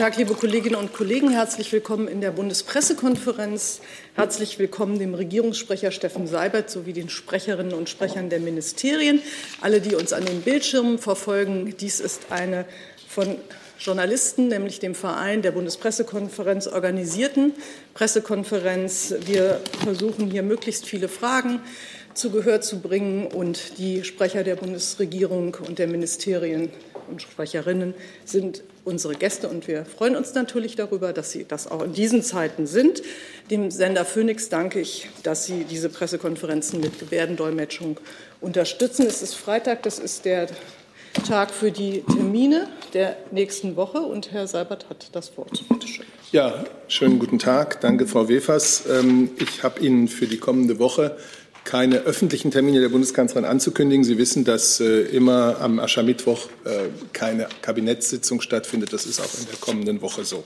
Tag, 0.00 0.16
liebe 0.16 0.32
Kolleginnen 0.32 0.76
und 0.76 0.94
Kollegen. 0.94 1.28
Herzlich 1.28 1.70
willkommen 1.72 2.08
in 2.08 2.22
der 2.22 2.30
Bundespressekonferenz. 2.30 3.82
Herzlich 4.14 4.58
willkommen 4.58 4.98
dem 4.98 5.12
Regierungssprecher 5.12 5.90
Steffen 5.90 6.26
Seibert 6.26 6.70
sowie 6.70 6.94
den 6.94 7.10
Sprecherinnen 7.10 7.74
und 7.74 7.90
Sprechern 7.90 8.30
der 8.30 8.40
Ministerien. 8.40 9.20
Alle, 9.60 9.82
die 9.82 9.94
uns 9.94 10.14
an 10.14 10.24
den 10.24 10.40
Bildschirmen 10.40 10.98
verfolgen, 10.98 11.74
dies 11.78 12.00
ist 12.00 12.32
eine 12.32 12.64
von 13.08 13.36
Journalisten, 13.78 14.48
nämlich 14.48 14.78
dem 14.78 14.94
Verein 14.94 15.42
der 15.42 15.50
Bundespressekonferenz, 15.50 16.66
organisierten 16.66 17.52
Pressekonferenz. 17.92 19.14
Wir 19.26 19.60
versuchen 19.84 20.30
hier 20.30 20.42
möglichst 20.42 20.86
viele 20.86 21.08
Fragen 21.08 21.60
zu 22.14 22.30
Gehör 22.30 22.62
zu 22.62 22.80
bringen 22.80 23.26
und 23.26 23.76
die 23.76 24.02
Sprecher 24.04 24.44
der 24.44 24.56
Bundesregierung 24.56 25.58
und 25.68 25.78
der 25.78 25.88
Ministerien 25.88 26.70
und 27.10 27.20
Sprecherinnen 27.20 27.92
sind 28.24 28.62
unsere 28.84 29.14
Gäste 29.14 29.48
und 29.48 29.68
wir 29.68 29.84
freuen 29.84 30.16
uns 30.16 30.34
natürlich 30.34 30.76
darüber, 30.76 31.12
dass 31.12 31.30
Sie 31.30 31.44
das 31.44 31.70
auch 31.70 31.82
in 31.82 31.92
diesen 31.92 32.22
Zeiten 32.22 32.66
sind. 32.66 33.02
Dem 33.50 33.70
Sender 33.70 34.04
Phoenix 34.04 34.48
danke 34.48 34.80
ich, 34.80 35.08
dass 35.22 35.46
Sie 35.46 35.64
diese 35.64 35.88
Pressekonferenzen 35.88 36.80
mit 36.80 36.98
Gebärdendolmetschung 36.98 37.98
unterstützen. 38.40 39.06
Es 39.06 39.22
ist 39.22 39.34
Freitag, 39.34 39.82
das 39.82 39.98
ist 39.98 40.24
der 40.24 40.48
Tag 41.26 41.50
für 41.50 41.72
die 41.72 42.02
Termine 42.02 42.68
der 42.94 43.16
nächsten 43.30 43.76
Woche 43.76 44.00
und 44.00 44.32
Herr 44.32 44.46
Seibert 44.46 44.88
hat 44.88 45.08
das 45.12 45.36
Wort. 45.36 45.64
Bitte 45.68 45.88
schön. 45.88 46.06
Ja, 46.32 46.64
schönen 46.86 47.18
guten 47.18 47.40
Tag. 47.40 47.80
Danke, 47.80 48.06
Frau 48.06 48.28
Wefers. 48.28 48.84
Ähm, 48.88 49.30
ich 49.40 49.64
habe 49.64 49.80
Ihnen 49.80 50.06
für 50.06 50.28
die 50.28 50.38
kommende 50.38 50.78
Woche 50.78 51.16
keine 51.64 51.98
öffentlichen 51.98 52.50
Termine 52.50 52.80
der 52.80 52.88
Bundeskanzlerin 52.88 53.44
anzukündigen. 53.44 54.04
Sie 54.04 54.18
wissen, 54.18 54.44
dass 54.44 54.80
äh, 54.80 55.02
immer 55.02 55.60
am 55.60 55.78
Aschermittwoch 55.78 56.46
äh, 56.64 56.88
keine 57.12 57.48
Kabinettssitzung 57.62 58.40
stattfindet. 58.40 58.92
Das 58.92 59.06
ist 59.06 59.20
auch 59.20 59.40
in 59.40 59.46
der 59.46 59.58
kommenden 59.60 60.00
Woche 60.00 60.24
so. 60.24 60.44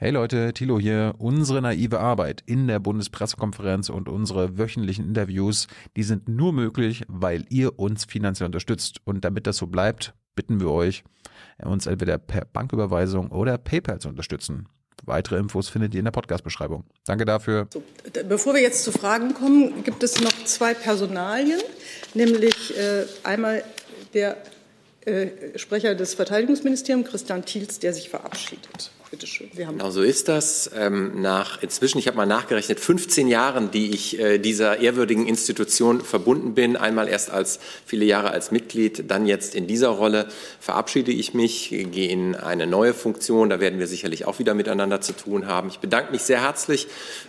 Hey 0.00 0.12
Leute, 0.12 0.52
Thilo 0.52 0.78
hier. 0.78 1.16
Unsere 1.18 1.60
naive 1.60 1.98
Arbeit 1.98 2.44
in 2.46 2.68
der 2.68 2.78
Bundespressekonferenz 2.78 3.88
und 3.88 4.08
unsere 4.08 4.56
wöchentlichen 4.56 5.04
Interviews, 5.04 5.66
die 5.96 6.04
sind 6.04 6.28
nur 6.28 6.52
möglich, 6.52 7.02
weil 7.08 7.44
ihr 7.48 7.80
uns 7.80 8.04
finanziell 8.04 8.46
unterstützt. 8.46 8.98
Und 9.04 9.24
damit 9.24 9.48
das 9.48 9.56
so 9.56 9.66
bleibt, 9.66 10.14
bitten 10.36 10.60
wir 10.60 10.70
euch, 10.70 11.02
uns 11.64 11.86
entweder 11.86 12.16
per 12.18 12.44
Banküberweisung 12.44 13.32
oder 13.32 13.58
PayPal 13.58 13.98
zu 13.98 14.08
unterstützen. 14.08 14.68
Weitere 15.04 15.38
Infos 15.38 15.68
findet 15.68 15.94
ihr 15.94 16.00
in 16.00 16.04
der 16.04 16.12
Podcast-Beschreibung. 16.12 16.84
Danke 17.06 17.24
dafür. 17.24 17.68
So, 17.72 17.82
bevor 18.28 18.54
wir 18.54 18.60
jetzt 18.60 18.84
zu 18.84 18.92
Fragen 18.92 19.34
kommen, 19.34 19.82
gibt 19.84 20.02
es 20.02 20.20
noch 20.20 20.32
zwei 20.44 20.74
Personalien, 20.74 21.60
nämlich 22.14 22.76
äh, 22.76 23.04
einmal 23.22 23.64
der 24.14 24.36
äh, 25.04 25.28
Sprecher 25.56 25.94
des 25.94 26.14
Verteidigungsministeriums, 26.14 27.08
Christian 27.08 27.44
Thiels, 27.44 27.78
der 27.78 27.94
sich 27.94 28.08
verabschiedet. 28.08 28.90
Bitte 29.10 29.26
schön. 29.26 29.48
Sie 29.54 29.66
haben 29.66 29.78
genau 29.78 29.90
so 29.90 30.02
ist 30.02 30.28
das. 30.28 30.70
Ähm, 30.76 31.22
nach 31.22 31.62
inzwischen, 31.62 31.98
ich 31.98 32.08
habe 32.08 32.18
mal 32.18 32.26
nachgerechnet, 32.26 32.78
15 32.78 33.26
Jahren, 33.26 33.70
die 33.70 33.90
ich 33.94 34.18
äh, 34.18 34.36
dieser 34.36 34.80
ehrwürdigen 34.80 35.26
Institution 35.26 36.02
verbunden 36.02 36.52
bin, 36.52 36.76
einmal 36.76 37.08
erst 37.08 37.30
als 37.30 37.58
viele 37.86 38.04
Jahre 38.04 38.32
als 38.32 38.50
Mitglied, 38.50 39.10
dann 39.10 39.26
jetzt 39.26 39.54
in 39.54 39.66
dieser 39.66 39.88
Rolle, 39.88 40.28
verabschiede 40.60 41.10
ich 41.10 41.32
mich, 41.32 41.70
gehe 41.70 42.10
in 42.10 42.34
eine 42.34 42.66
neue 42.66 42.92
Funktion. 42.92 43.48
Da 43.48 43.60
werden 43.60 43.78
wir 43.78 43.86
sicherlich 43.86 44.26
auch 44.26 44.38
wieder 44.40 44.52
miteinander 44.52 45.00
zu 45.00 45.14
tun 45.14 45.46
haben. 45.46 45.68
Ich 45.68 45.78
bedanke 45.78 46.12
mich 46.12 46.22
sehr 46.22 46.42
herzlich 46.42 46.86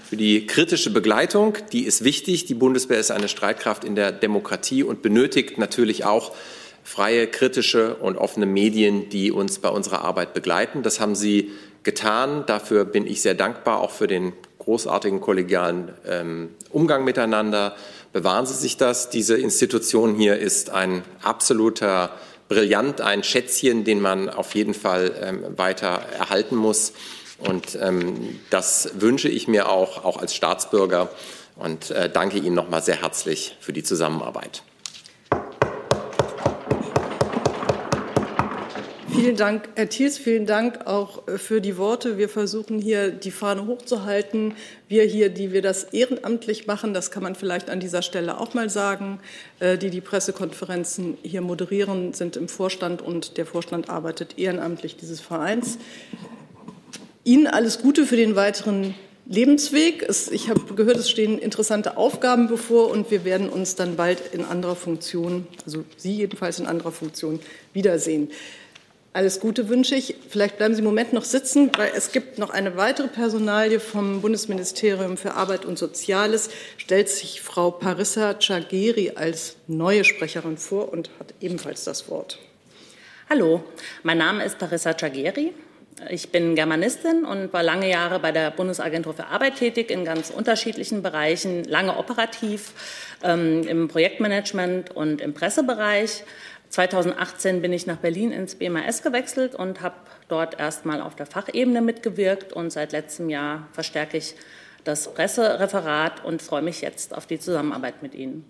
für 0.10 0.18
die 0.18 0.48
kritische 0.48 0.92
Begleitung. 0.92 1.56
Die 1.72 1.86
ist 1.86 2.04
wichtig. 2.04 2.44
Die 2.44 2.56
Bundeswehr 2.56 3.00
ist 3.00 3.12
eine 3.12 3.30
Streitkraft 3.30 3.86
in 3.86 3.96
der 3.96 4.12
Demokratie 4.12 4.84
und 4.84 5.02
benötigt 5.02 5.58
natürlich 5.58 6.04
auch 6.04 6.36
freie, 6.84 7.28
kritische 7.28 7.96
und 7.96 8.18
offene 8.18 8.48
Medien, 8.48 9.10
die 9.10 9.32
uns 9.32 9.60
bei 9.60 9.70
unserer 9.70 10.02
Arbeit 10.02 10.34
begleiten. 10.34 10.82
Das 10.82 11.00
haben 11.00 11.14
Sie 11.14 11.52
getan. 11.84 12.44
Dafür 12.46 12.86
bin 12.86 13.08
ich 13.08 13.22
sehr 13.22 13.36
dankbar, 13.36 13.80
auch 13.80 13.92
für 13.92 14.08
den 14.08 14.34
großartigen 14.60 15.22
kollegialen 15.22 15.92
ähm, 16.08 16.50
Umgang 16.70 17.04
miteinander. 17.04 17.76
Bewahren 18.14 18.46
Sie 18.46 18.54
sich 18.54 18.78
das. 18.78 19.10
Diese 19.10 19.38
Institution 19.38 20.16
hier 20.16 20.38
ist 20.38 20.70
ein 20.70 21.04
absoluter 21.22 22.12
Brillant, 22.50 23.02
ein 23.02 23.24
Schätzchen, 23.24 23.84
den 23.84 24.02
man 24.02 24.30
auf 24.30 24.56
jeden 24.56 24.74
Fall 24.74 25.12
ähm, 25.22 25.58
weiter 25.58 26.02
erhalten 26.18 26.56
muss. 26.56 26.94
Und 27.38 27.78
ähm, 27.82 28.40
das 28.50 28.92
wünsche 28.96 29.30
ich 29.30 29.48
mir 29.48 29.70
auch, 29.70 30.04
auch 30.04 30.18
als 30.18 30.36
Staatsbürger. 30.36 31.10
Und 31.56 31.92
äh, 31.92 32.10
danke 32.10 32.38
Ihnen 32.38 32.56
nochmal 32.56 32.82
sehr 32.82 33.02
herzlich 33.02 33.58
für 33.60 33.74
die 33.74 33.84
Zusammenarbeit. 33.84 34.64
Vielen 39.20 39.36
Dank, 39.36 39.68
Herr 39.76 39.90
Thiels. 39.90 40.18
Vielen 40.18 40.46
Dank 40.46 40.88
auch 40.88 41.28
äh, 41.28 41.38
für 41.38 41.60
die 41.60 41.76
Worte. 41.76 42.18
Wir 42.18 42.30
versuchen 42.30 42.80
hier 42.80 43.12
die 43.12 43.32
Fahne 43.32 43.68
hochzuhalten. 43.68 44.54
Wir 44.88 45.04
hier, 45.04 45.28
die 45.28 45.52
wir 45.52 45.62
das 45.62 45.84
ehrenamtlich 45.84 46.68
machen, 46.68 46.94
das 46.94 47.12
kann 47.12 47.24
man 47.24 47.36
vielleicht 47.36 47.70
an 47.70 47.82
dieser 47.82 48.02
Stelle 48.02 48.40
auch 48.40 48.54
mal 48.54 48.70
sagen, 48.70 49.20
äh, 49.60 49.78
die 49.78 49.90
die 49.90 50.00
Pressekonferenzen 50.00 51.18
hier 51.22 51.42
moderieren, 51.42 52.14
sind 52.14 52.38
im 52.38 52.48
Vorstand 52.48 53.02
und 53.02 53.36
der 53.36 53.46
Vorstand 53.46 53.90
arbeitet 53.90 54.38
ehrenamtlich 54.38 54.96
dieses 54.96 55.20
Vereins. 55.20 55.80
Ihnen 57.26 57.48
alles 57.48 57.82
Gute 57.82 58.06
für 58.06 58.16
den 58.16 58.38
weiteren 58.38 58.96
Lebensweg. 59.26 60.08
Ich 60.32 60.50
habe 60.50 60.62
gehört, 60.76 60.96
es 60.96 61.10
stehen 61.10 61.40
interessante 61.40 61.98
Aufgaben 61.98 62.48
bevor 62.48 62.90
und 62.90 63.12
wir 63.12 63.26
werden 63.26 63.50
uns 63.50 63.76
dann 63.76 63.98
bald 63.98 64.34
in 64.34 64.46
anderer 64.46 64.78
Funktion, 64.78 65.46
also 65.66 65.84
Sie 65.98 66.16
jedenfalls 66.16 66.58
in 66.58 66.68
anderer 66.68 66.94
Funktion, 66.94 67.42
wiedersehen. 67.74 68.30
Alles 69.12 69.40
Gute 69.40 69.70
wünsche 69.70 69.96
ich. 69.96 70.16
Vielleicht 70.30 70.58
bleiben 70.58 70.76
Sie 70.76 70.80
im 70.80 70.86
Moment 70.86 71.14
noch 71.14 71.24
sitzen, 71.24 71.72
weil 71.76 71.92
es 71.96 72.12
gibt 72.12 72.38
noch 72.38 72.52
eine 72.52 72.78
weitere 72.78 73.08
Personalie 73.08 73.80
vom 73.80 74.22
Bundesministerium 74.22 75.18
für 75.18 75.34
Arbeit 75.34 75.66
und 75.66 75.80
Soziales. 75.80 76.52
Stellt 76.78 77.10
sich 77.10 77.42
Frau 77.42 77.72
Parissa 77.72 78.40
Chageri 78.40 79.14
als 79.16 79.56
neue 79.66 80.04
Sprecherin 80.04 80.58
vor 80.58 80.94
und 80.94 81.10
hat 81.20 81.34
ebenfalls 81.42 81.86
das 81.86 82.08
Wort. 82.08 82.38
Hallo, 83.32 83.64
mein 84.04 84.20
Name 84.20 84.46
ist 84.46 84.60
Parissa 84.60 84.94
Chageri. 84.94 85.54
Ich 86.10 86.32
bin 86.32 86.56
Germanistin 86.56 87.26
und 87.26 87.52
war 87.52 87.62
lange 87.62 87.90
Jahre 87.90 88.20
bei 88.20 88.32
der 88.32 88.52
Bundesagentur 88.52 89.14
für 89.14 89.26
Arbeit 89.26 89.56
tätig 89.56 89.92
in 89.92 90.06
ganz 90.06 90.30
unterschiedlichen 90.30 91.02
Bereichen, 91.02 91.66
lange 91.66 91.98
operativ 91.98 92.72
ähm, 93.22 93.68
im 93.68 93.88
Projektmanagement 93.88 94.96
und 94.96 95.20
im 95.20 95.34
Pressebereich. 95.34 96.24
2018 96.70 97.62
bin 97.62 97.74
ich 97.74 97.88
nach 97.88 97.98
Berlin 97.98 98.32
ins 98.32 98.56
BMAS 98.56 99.02
gewechselt 99.02 99.56
und 99.56 99.82
habe 99.82 99.96
dort 100.28 100.60
erstmal 100.60 101.02
auf 101.02 101.16
der 101.16 101.26
Fachebene 101.26 101.82
mitgewirkt 101.82 102.54
und 102.54 102.72
seit 102.72 102.92
letztem 102.92 103.30
Jahr 103.30 103.68
verstärke 103.74 104.18
ich 104.18 104.36
das 104.84 105.12
Pressereferat 105.14 106.24
und 106.24 106.42
freue 106.42 106.62
mich 106.62 106.82
jetzt 106.82 107.16
auf 107.16 107.26
die 107.26 107.40
Zusammenarbeit 107.40 108.04
mit 108.04 108.14
Ihnen. 108.14 108.46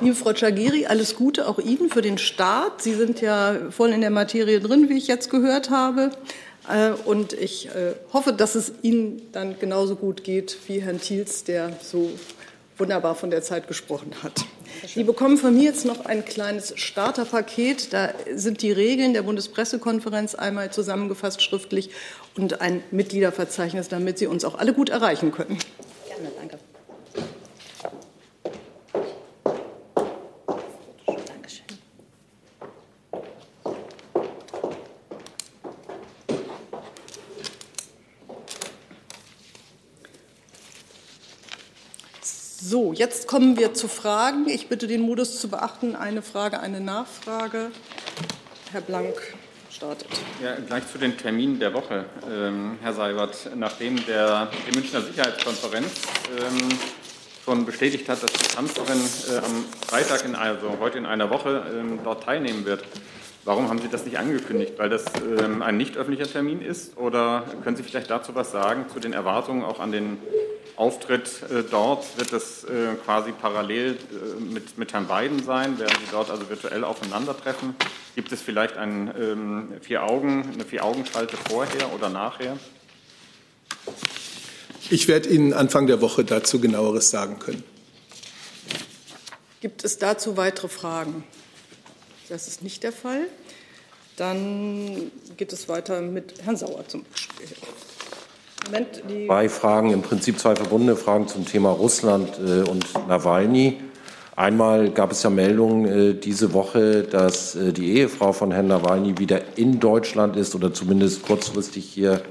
Liebe 0.00 0.16
Frau 0.16 0.32
Chagiri, 0.34 0.86
alles 0.86 1.14
Gute 1.14 1.46
auch 1.46 1.58
Ihnen 1.58 1.88
für 1.90 2.02
den 2.02 2.18
Start. 2.18 2.82
Sie 2.82 2.94
sind 2.94 3.20
ja 3.20 3.54
voll 3.70 3.90
in 3.90 4.00
der 4.00 4.10
Materie 4.10 4.60
drin, 4.60 4.88
wie 4.88 4.96
ich 4.96 5.06
jetzt 5.06 5.30
gehört 5.30 5.70
habe. 5.70 6.10
Äh, 6.68 6.90
und 7.04 7.34
ich 7.34 7.68
äh, 7.68 7.92
hoffe, 8.12 8.32
dass 8.32 8.54
es 8.54 8.72
Ihnen 8.82 9.30
dann 9.30 9.58
genauso 9.60 9.94
gut 9.94 10.24
geht 10.24 10.56
wie 10.66 10.80
Herrn 10.80 11.00
Thiels, 11.00 11.44
der 11.44 11.76
so 11.80 12.10
wunderbar 12.78 13.14
von 13.14 13.30
der 13.30 13.42
Zeit 13.42 13.68
gesprochen 13.68 14.12
hat. 14.22 14.44
Sie 14.86 15.04
bekommen 15.04 15.36
von 15.36 15.54
mir 15.54 15.64
jetzt 15.64 15.84
noch 15.84 16.06
ein 16.06 16.24
kleines 16.24 16.72
Starterpaket. 16.76 17.92
Da 17.92 18.12
sind 18.34 18.62
die 18.62 18.72
Regeln 18.72 19.12
der 19.12 19.22
Bundespressekonferenz 19.22 20.34
einmal 20.34 20.72
zusammengefasst 20.72 21.42
schriftlich 21.42 21.90
und 22.36 22.60
ein 22.60 22.82
Mitgliederverzeichnis, 22.90 23.88
damit 23.88 24.18
Sie 24.18 24.26
uns 24.26 24.44
auch 24.44 24.56
alle 24.56 24.72
gut 24.72 24.88
erreichen 24.88 25.32
können. 25.32 25.58
Gerne, 26.08 26.30
danke. 26.36 26.58
Jetzt 42.94 43.26
kommen 43.26 43.56
wir 43.56 43.72
zu 43.74 43.88
Fragen. 43.88 44.48
Ich 44.48 44.68
bitte 44.68 44.86
den 44.86 45.00
Modus 45.00 45.40
zu 45.40 45.48
beachten. 45.48 45.96
Eine 45.96 46.20
Frage, 46.20 46.60
eine 46.60 46.80
Nachfrage. 46.80 47.70
Herr 48.70 48.80
Blank 48.82 49.14
startet. 49.70 50.08
Ja, 50.42 50.56
gleich 50.66 50.90
zu 50.90 50.98
den 50.98 51.16
Terminen 51.16 51.58
der 51.58 51.72
Woche, 51.72 52.04
ähm, 52.30 52.78
Herr 52.82 52.92
Seibert. 52.92 53.50
Nachdem 53.56 54.04
der, 54.06 54.50
die 54.68 54.74
Münchner 54.74 55.00
Sicherheitskonferenz 55.00 56.02
ähm, 56.38 56.68
schon 57.44 57.64
bestätigt 57.64 58.08
hat, 58.08 58.22
dass 58.22 58.32
die 58.32 58.54
Kanzlerin 58.54 59.00
äh, 59.30 59.38
am 59.38 59.64
Freitag, 59.86 60.24
in, 60.24 60.34
also 60.34 60.76
heute 60.78 60.98
in 60.98 61.06
einer 61.06 61.30
Woche, 61.30 61.64
ähm, 61.74 62.00
dort 62.04 62.24
teilnehmen 62.24 62.64
wird, 62.66 62.84
Warum 63.44 63.68
haben 63.68 63.80
Sie 63.80 63.88
das 63.88 64.04
nicht 64.04 64.18
angekündigt? 64.18 64.74
Weil 64.76 64.88
das 64.88 65.04
ähm, 65.40 65.62
ein 65.62 65.76
nicht 65.76 65.96
öffentlicher 65.96 66.30
Termin 66.30 66.62
ist? 66.62 66.96
Oder 66.96 67.44
können 67.64 67.76
Sie 67.76 67.82
vielleicht 67.82 68.08
dazu 68.08 68.36
was 68.36 68.52
sagen, 68.52 68.86
zu 68.92 69.00
den 69.00 69.12
Erwartungen 69.12 69.64
auch 69.64 69.80
an 69.80 69.90
den 69.90 70.18
Auftritt 70.76 71.42
äh, 71.50 71.64
dort? 71.68 72.18
Wird 72.18 72.32
das 72.32 72.62
äh, 72.62 72.94
quasi 73.04 73.32
parallel 73.32 73.96
äh, 73.96 74.40
mit, 74.40 74.78
mit 74.78 74.92
Herrn 74.92 75.08
Biden 75.08 75.42
sein? 75.42 75.78
Werden 75.80 75.96
Sie 76.04 76.10
dort 76.12 76.30
also 76.30 76.48
virtuell 76.48 76.84
aufeinandertreffen? 76.84 77.74
Gibt 78.14 78.30
es 78.30 78.40
vielleicht 78.40 78.76
ein, 78.76 79.12
ähm, 79.18 79.68
vier 79.80 80.04
Augen, 80.04 80.48
eine 80.52 80.64
Vier-Augen-Schalte 80.64 81.36
vorher 81.36 81.92
oder 81.92 82.10
nachher? 82.10 82.56
Ich 84.88 85.08
werde 85.08 85.28
Ihnen 85.30 85.52
Anfang 85.52 85.88
der 85.88 86.00
Woche 86.00 86.24
dazu 86.24 86.60
genaueres 86.60 87.10
sagen 87.10 87.40
können. 87.40 87.64
Gibt 89.60 89.84
es 89.84 89.98
dazu 89.98 90.36
weitere 90.36 90.68
Fragen? 90.68 91.24
Das 92.32 92.48
ist 92.48 92.62
nicht 92.62 92.82
der 92.82 92.92
Fall. 92.92 93.26
Dann 94.16 95.10
geht 95.36 95.52
es 95.52 95.68
weiter 95.68 96.00
mit 96.00 96.42
Herrn 96.42 96.56
Sauer 96.56 96.82
zum 96.88 97.04
Beispiel. 97.04 97.46
Moment, 98.64 99.02
zwei 99.26 99.48
Fragen, 99.50 99.90
im 99.90 100.00
Prinzip 100.00 100.38
zwei 100.38 100.56
verbundene 100.56 100.96
Fragen 100.96 101.28
zum 101.28 101.44
Thema 101.44 101.72
Russland 101.72 102.38
äh, 102.38 102.66
und 102.70 102.86
Nawalny. 103.06 103.80
Einmal 104.34 104.88
gab 104.88 105.12
es 105.12 105.22
ja 105.22 105.28
Meldungen 105.28 105.84
äh, 105.84 106.14
diese 106.14 106.54
Woche, 106.54 107.02
dass 107.02 107.54
äh, 107.54 107.74
die 107.74 107.98
Ehefrau 107.98 108.32
von 108.32 108.50
Herrn 108.50 108.68
Nawalny 108.68 109.18
wieder 109.18 109.42
in 109.58 109.78
Deutschland 109.78 110.34
ist 110.36 110.54
oder 110.54 110.72
zumindest 110.72 111.22
kurzfristig 111.24 111.84
hier 111.84 112.22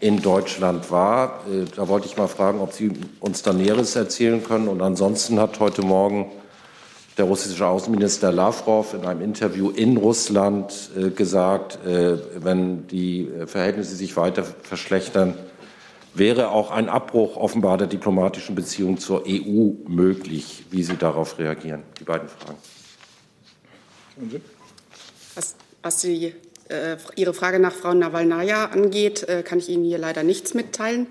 in 0.00 0.20
Deutschland 0.20 0.90
war. 0.90 1.44
Äh, 1.50 1.64
da 1.74 1.88
wollte 1.88 2.06
ich 2.08 2.18
mal 2.18 2.28
fragen, 2.28 2.60
ob 2.60 2.74
Sie 2.74 2.92
uns 3.20 3.40
da 3.40 3.54
Näheres 3.54 3.96
erzählen 3.96 4.44
können. 4.44 4.68
Und 4.68 4.82
ansonsten 4.82 5.40
hat 5.40 5.60
heute 5.60 5.80
Morgen 5.80 6.30
der 7.20 7.26
russische 7.26 7.66
Außenminister 7.66 8.32
Lavrov 8.32 8.94
in 8.94 9.04
einem 9.04 9.20
Interview 9.20 9.68
in 9.68 9.98
Russland 9.98 10.90
äh, 10.96 11.10
gesagt, 11.10 11.84
äh, 11.84 12.16
wenn 12.42 12.86
die 12.86 13.30
Verhältnisse 13.44 13.94
sich 13.94 14.16
weiter 14.16 14.42
verschlechtern, 14.42 15.36
wäre 16.14 16.48
auch 16.48 16.70
ein 16.70 16.88
Abbruch 16.88 17.36
offenbar 17.36 17.76
der 17.76 17.88
diplomatischen 17.88 18.54
Beziehung 18.54 18.96
zur 18.96 19.24
EU 19.28 19.72
möglich. 19.86 20.64
Wie 20.70 20.82
Sie 20.82 20.96
darauf 20.96 21.38
reagieren? 21.38 21.82
Die 21.98 22.04
beiden 22.04 22.26
Fragen. 22.26 22.56
Was, 25.34 25.56
was 25.82 25.98
die, 25.98 26.34
äh, 26.70 26.96
Ihre 27.16 27.34
Frage 27.34 27.58
nach 27.58 27.74
Frau 27.74 27.92
Nawalnaja 27.92 28.64
angeht, 28.64 29.28
äh, 29.28 29.42
kann 29.42 29.58
ich 29.58 29.68
Ihnen 29.68 29.84
hier 29.84 29.98
leider 29.98 30.22
nichts 30.22 30.54
mitteilen. 30.54 31.06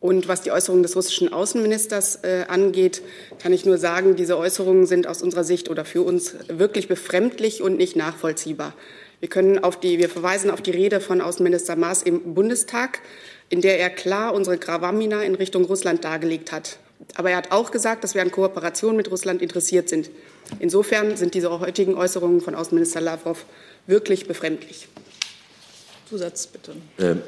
Und 0.00 0.28
was 0.28 0.42
die 0.42 0.50
Äußerungen 0.50 0.82
des 0.82 0.94
russischen 0.94 1.32
Außenministers 1.32 2.20
äh, 2.22 2.44
angeht, 2.48 3.02
kann 3.38 3.52
ich 3.52 3.64
nur 3.64 3.78
sagen, 3.78 4.14
diese 4.14 4.36
Äußerungen 4.36 4.86
sind 4.86 5.06
aus 5.06 5.22
unserer 5.22 5.44
Sicht 5.44 5.70
oder 5.70 5.84
für 5.84 6.02
uns 6.02 6.34
wirklich 6.48 6.86
befremdlich 6.86 7.62
und 7.62 7.78
nicht 7.78 7.96
nachvollziehbar. 7.96 8.74
Wir, 9.20 9.30
können 9.30 9.64
auf 9.64 9.80
die, 9.80 9.98
wir 9.98 10.10
verweisen 10.10 10.50
auf 10.50 10.60
die 10.60 10.70
Rede 10.70 11.00
von 11.00 11.22
Außenminister 11.22 11.76
Maas 11.76 12.02
im 12.02 12.34
Bundestag, 12.34 13.00
in 13.48 13.62
der 13.62 13.80
er 13.80 13.88
klar 13.88 14.34
unsere 14.34 14.58
Gravamina 14.58 15.22
in 15.22 15.34
Richtung 15.34 15.64
Russland 15.64 16.04
dargelegt 16.04 16.52
hat. 16.52 16.78
Aber 17.14 17.30
er 17.30 17.38
hat 17.38 17.50
auch 17.50 17.70
gesagt, 17.70 18.04
dass 18.04 18.14
wir 18.14 18.20
an 18.20 18.30
Kooperation 18.30 18.96
mit 18.96 19.10
Russland 19.10 19.40
interessiert 19.40 19.88
sind. 19.88 20.10
Insofern 20.58 21.16
sind 21.16 21.34
diese 21.34 21.58
heutigen 21.58 21.94
Äußerungen 21.94 22.42
von 22.42 22.54
Außenminister 22.54 23.00
Lavrov 23.00 23.46
wirklich 23.86 24.26
befremdlich. 24.26 24.88
Zusatz 26.08 26.46
bitte. 26.46 26.72
Ähm 26.98 27.22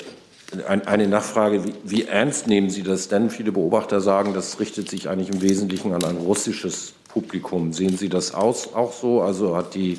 eine 0.67 1.07
Nachfrage, 1.07 1.65
wie, 1.65 1.75
wie, 1.85 2.05
ernst 2.05 2.47
nehmen 2.47 2.71
Sie 2.71 2.83
das 2.83 3.09
denn? 3.09 3.29
Viele 3.29 3.53
Beobachter 3.53 4.01
sagen, 4.01 4.33
das 4.33 4.59
richtet 4.61 4.89
sich 4.89 5.09
eigentlich 5.09 5.29
im 5.29 5.43
Wesentlichen 5.43 5.93
an 5.93 6.03
ein 6.05 6.17
russisches 6.17 6.95
Publikum. 7.09 7.73
Sehen 7.73 7.99
Sie 7.99 8.09
das 8.09 8.35
aus, 8.35 8.75
auch 8.75 8.93
so? 8.93 9.21
Also 9.21 9.57
hat 9.57 9.75
die 9.75 9.99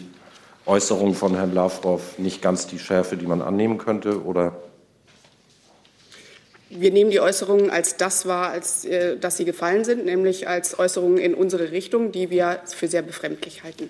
Äußerung 0.65 1.13
von 1.13 1.35
Herrn 1.35 1.53
Lavrov 1.53 2.17
nicht 2.17 2.41
ganz 2.41 2.65
die 2.67 2.79
Schärfe, 2.79 3.15
die 3.15 3.27
man 3.27 3.41
annehmen 3.41 3.77
könnte? 3.77 4.23
Oder? 4.23 4.57
Wir 6.69 6.91
nehmen 6.91 7.09
die 7.09 7.19
Äußerungen 7.19 7.69
als 7.69 7.97
das 7.97 8.27
wahr, 8.27 8.49
als 8.49 8.85
äh, 8.85 9.17
dass 9.17 9.37
sie 9.37 9.45
gefallen 9.45 9.83
sind, 9.83 10.05
nämlich 10.05 10.47
als 10.47 10.77
Äußerungen 10.77 11.17
in 11.17 11.33
unsere 11.33 11.71
Richtung, 11.71 12.11
die 12.11 12.29
wir 12.29 12.59
für 12.65 12.87
sehr 12.87 13.01
befremdlich 13.01 13.63
halten. 13.63 13.89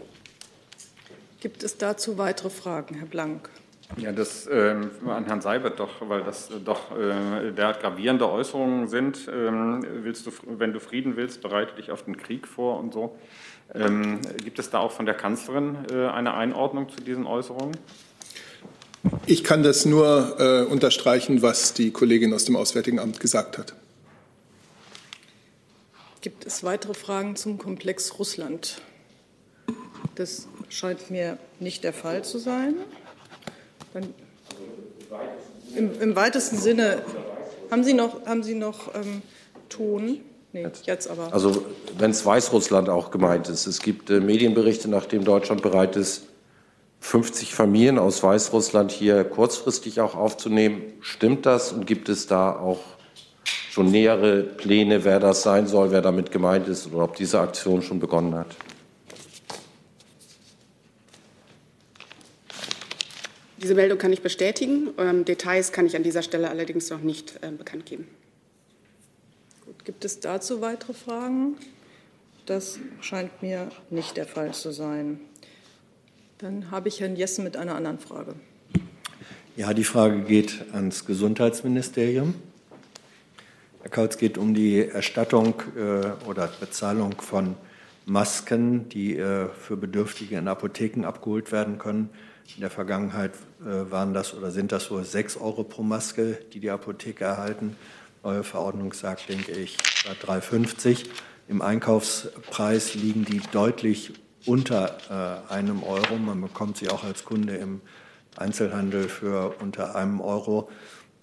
Gibt 1.41 1.63
es 1.63 1.77
dazu 1.77 2.17
weitere 2.17 2.49
Fragen, 2.49 2.95
Herr 2.95 3.07
Blank? 3.07 3.49
Ja, 3.97 4.11
das 4.11 4.45
äh, 4.47 4.75
an 5.07 5.25
Herrn 5.25 5.41
Seibert 5.41 5.79
doch, 5.79 5.89
weil 6.07 6.23
das 6.23 6.49
doch 6.63 6.97
äh, 6.97 7.51
derart 7.51 7.81
gravierende 7.81 8.29
Äußerungen 8.29 8.87
sind. 8.87 9.27
Ähm, 9.33 9.83
willst 10.03 10.27
du, 10.27 10.31
wenn 10.45 10.73
du 10.73 10.79
Frieden 10.79 11.15
willst, 11.15 11.41
bereite 11.41 11.75
dich 11.75 11.91
auf 11.91 12.03
den 12.03 12.15
Krieg 12.15 12.47
vor 12.47 12.79
und 12.79 12.93
so. 12.93 13.17
Ähm, 13.73 14.19
gibt 14.43 14.59
es 14.59 14.69
da 14.69 14.79
auch 14.79 14.91
von 14.91 15.05
der 15.05 15.15
Kanzlerin 15.15 15.77
äh, 15.91 16.07
eine 16.07 16.33
Einordnung 16.33 16.89
zu 16.89 17.01
diesen 17.01 17.25
Äußerungen? 17.25 17.77
Ich 19.25 19.43
kann 19.43 19.63
das 19.63 19.85
nur 19.85 20.35
äh, 20.39 20.71
unterstreichen, 20.71 21.41
was 21.41 21.73
die 21.73 21.91
Kollegin 21.91 22.33
aus 22.33 22.45
dem 22.45 22.55
Auswärtigen 22.55 22.99
Amt 22.99 23.19
gesagt 23.19 23.57
hat. 23.57 23.73
Gibt 26.21 26.45
es 26.45 26.63
weitere 26.63 26.93
Fragen 26.93 27.35
zum 27.35 27.57
Komplex 27.57 28.19
Russland? 28.19 28.81
Das 30.15 30.47
scheint 30.67 31.09
mir 31.09 31.37
nicht 31.59 31.83
der 31.83 31.93
Fall 31.93 32.23
zu 32.25 32.39
sein. 32.39 32.75
Dann 33.93 34.13
im, 35.75 36.01
im, 36.01 36.15
weitesten 36.15 36.57
Sinne, 36.57 37.01
haben 37.71 37.83
Sie 37.83 37.93
noch, 37.93 38.25
haben 38.25 38.43
Sie 38.43 38.55
noch 38.55 38.93
ähm, 38.95 39.21
Ton? 39.69 40.19
Nee, 40.51 40.67
jetzt 40.85 41.09
aber. 41.09 41.31
Also, 41.31 41.65
wenn 41.97 42.11
es 42.11 42.25
Weißrussland 42.25 42.89
auch 42.89 43.11
gemeint 43.11 43.49
ist. 43.49 43.67
Es 43.67 43.81
gibt 43.81 44.09
äh, 44.09 44.19
Medienberichte, 44.19 44.89
nachdem 44.89 45.23
Deutschland 45.23 45.61
bereit 45.61 45.95
ist, 45.95 46.23
50 47.01 47.53
Familien 47.53 47.97
aus 47.97 48.23
Weißrussland 48.23 48.91
hier 48.91 49.23
kurzfristig 49.23 50.01
auch 50.01 50.15
aufzunehmen. 50.15 50.81
Stimmt 51.01 51.45
das 51.45 51.71
und 51.71 51.87
gibt 51.87 52.09
es 52.09 52.27
da 52.27 52.51
auch 52.55 52.79
schon 53.69 53.91
nähere 53.91 54.41
Pläne, 54.41 55.05
wer 55.05 55.19
das 55.19 55.43
sein 55.43 55.67
soll, 55.67 55.91
wer 55.91 56.01
damit 56.01 56.31
gemeint 56.31 56.67
ist 56.67 56.91
oder 56.91 57.05
ob 57.05 57.15
diese 57.15 57.39
Aktion 57.39 57.81
schon 57.81 57.99
begonnen 57.99 58.35
hat? 58.35 58.47
Diese 63.61 63.75
Meldung 63.75 63.97
kann 63.97 64.13
ich 64.13 64.21
bestätigen. 64.21 64.89
Ähm, 64.97 65.25
Details 65.25 65.73
kann 65.73 65.85
ich 65.85 65.97
an 65.97 66.03
dieser 66.03 66.21
Stelle 66.21 66.49
allerdings 66.49 66.89
noch 66.89 67.01
nicht 67.01 67.39
äh, 67.41 67.51
bekannt 67.51 67.85
geben. 67.85 68.07
Gut, 69.65 69.83
gibt 69.83 70.05
es 70.05 70.21
dazu 70.21 70.61
weitere 70.61 70.93
Fragen? 70.93 71.57
Das 72.45 72.79
scheint 73.01 73.41
mir 73.41 73.69
nicht 73.89 74.15
der 74.15 74.25
Fall 74.25 74.53
zu 74.53 74.71
sein. 74.71 75.19
Dann 76.37 76.71
habe 76.71 76.87
ich 76.87 77.01
Herrn 77.01 77.17
Jessen 77.17 77.43
mit 77.43 77.57
einer 77.57 77.75
anderen 77.75 77.99
Frage. 77.99 78.33
Ja, 79.57 79.73
die 79.73 79.83
Frage 79.83 80.21
geht 80.21 80.63
ans 80.71 81.05
Gesundheitsministerium. 81.05 82.35
Herr 83.81 83.91
Kautz, 83.91 84.17
geht 84.17 84.37
um 84.37 84.53
die 84.53 84.87
Erstattung 84.87 85.55
äh, 85.75 86.25
oder 86.25 86.49
Bezahlung 86.61 87.19
von 87.19 87.55
Masken, 88.05 88.87
die 88.87 89.17
äh, 89.17 89.49
für 89.49 89.75
Bedürftige 89.75 90.37
in 90.37 90.47
Apotheken 90.47 91.03
abgeholt 91.03 91.51
werden 91.51 91.77
können. 91.77 92.09
In 92.55 92.61
der 92.61 92.69
Vergangenheit 92.69 93.31
äh, 93.61 93.91
waren 93.91 94.13
das 94.13 94.33
oder 94.33 94.51
sind 94.51 94.71
das 94.71 94.89
wohl 94.91 95.03
6 95.03 95.37
Euro 95.37 95.63
pro 95.63 95.83
Maske, 95.83 96.37
die 96.53 96.59
die 96.59 96.69
Apotheke 96.69 97.23
erhalten. 97.23 97.75
Neue 98.23 98.43
Verordnung 98.43 98.93
sagt, 98.93 99.29
denke 99.29 99.51
ich, 99.53 99.77
3,50. 100.25 101.05
Im 101.47 101.61
Einkaufspreis 101.61 102.95
liegen 102.95 103.23
die 103.25 103.41
deutlich 103.51 104.13
unter 104.45 104.97
äh, 105.49 105.53
einem 105.53 105.83
Euro. 105.83 106.17
Man 106.17 106.41
bekommt 106.41 106.77
sie 106.77 106.89
auch 106.89 107.03
als 107.03 107.23
Kunde 107.23 107.55
im 107.55 107.81
Einzelhandel 108.35 109.09
für 109.09 109.55
unter 109.59 109.95
einem 109.95 110.21
Euro. 110.21 110.69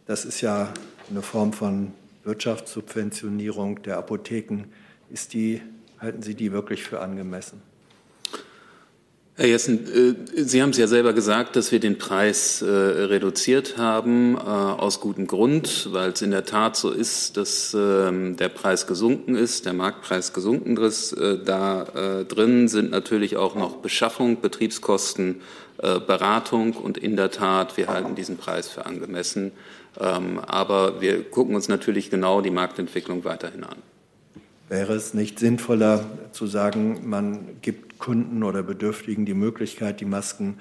Das 0.07 0.25
ist 0.25 0.41
ja 0.41 0.73
eine 1.11 1.23
Form 1.23 1.53
von 1.53 1.93
Wirtschaftssubventionierung 2.25 3.83
der 3.83 3.99
Apotheken. 3.99 4.65
Ist 5.11 5.33
die, 5.33 5.63
halten 6.01 6.23
Sie 6.23 6.35
die 6.35 6.53
wirklich 6.53 6.83
für 6.83 7.01
angemessen? 7.01 7.63
Herr 9.39 9.49
Jessen, 9.49 10.17
äh, 10.35 10.43
Sie 10.45 10.63
haben 10.63 10.71
es 10.71 10.79
ja 10.79 10.87
selber 10.87 11.13
gesagt, 11.13 11.57
dass 11.57 11.71
wir 11.71 11.79
den 11.79 11.99
Preis 11.99 12.63
äh, 12.63 12.71
reduziert 12.71 13.77
haben, 13.77 14.35
äh, 14.35 14.39
aus 14.39 15.01
gutem 15.01 15.27
Grund, 15.27 15.91
weil 15.93 16.13
es 16.13 16.23
in 16.23 16.31
der 16.31 16.47
Tat 16.47 16.75
so 16.75 16.91
ist, 16.91 17.37
dass 17.37 17.77
ähm, 17.79 18.37
der 18.39 18.49
Preis 18.49 18.87
gesunken 18.87 19.35
ist, 19.35 19.67
der 19.67 19.75
Marktpreis 19.75 20.33
gesunken 20.33 20.79
ist. 20.79 21.15
Da 21.45 22.25
drin 22.29 22.69
sind 22.69 22.91
natürlich 22.91 23.37
auch 23.37 23.55
noch 23.55 23.77
Beschaffung, 23.77 24.41
Betriebskosten, 24.41 25.41
Beratung 25.79 26.73
und 26.73 26.99
in 26.99 27.17
der 27.17 27.31
Tat, 27.31 27.77
wir 27.77 27.89
halten 27.89 28.15
diesen 28.15 28.37
Preis 28.37 28.69
für 28.69 28.87
angemessen. 28.87 29.53
Ähm, 29.99 30.41
aber 30.47 31.01
wir 31.01 31.23
gucken 31.23 31.55
uns 31.55 31.69
natürlich 31.69 32.11
genau 32.11 32.41
die 32.41 32.51
Marktentwicklung 32.51 33.25
weiterhin 33.25 33.65
an. 33.65 33.77
Wäre 34.69 34.95
es 34.95 35.15
nicht 35.15 35.39
sinnvoller 35.39 36.05
zu 36.33 36.47
sagen, 36.47 37.09
man 37.09 37.59
gibt 37.63 37.86
Kunden 37.99 38.43
oder 38.43 38.63
Bedürftigen 38.63 39.27
die 39.27 39.35
Möglichkeit, 39.35 40.01
die 40.01 40.05
Masken 40.05 40.59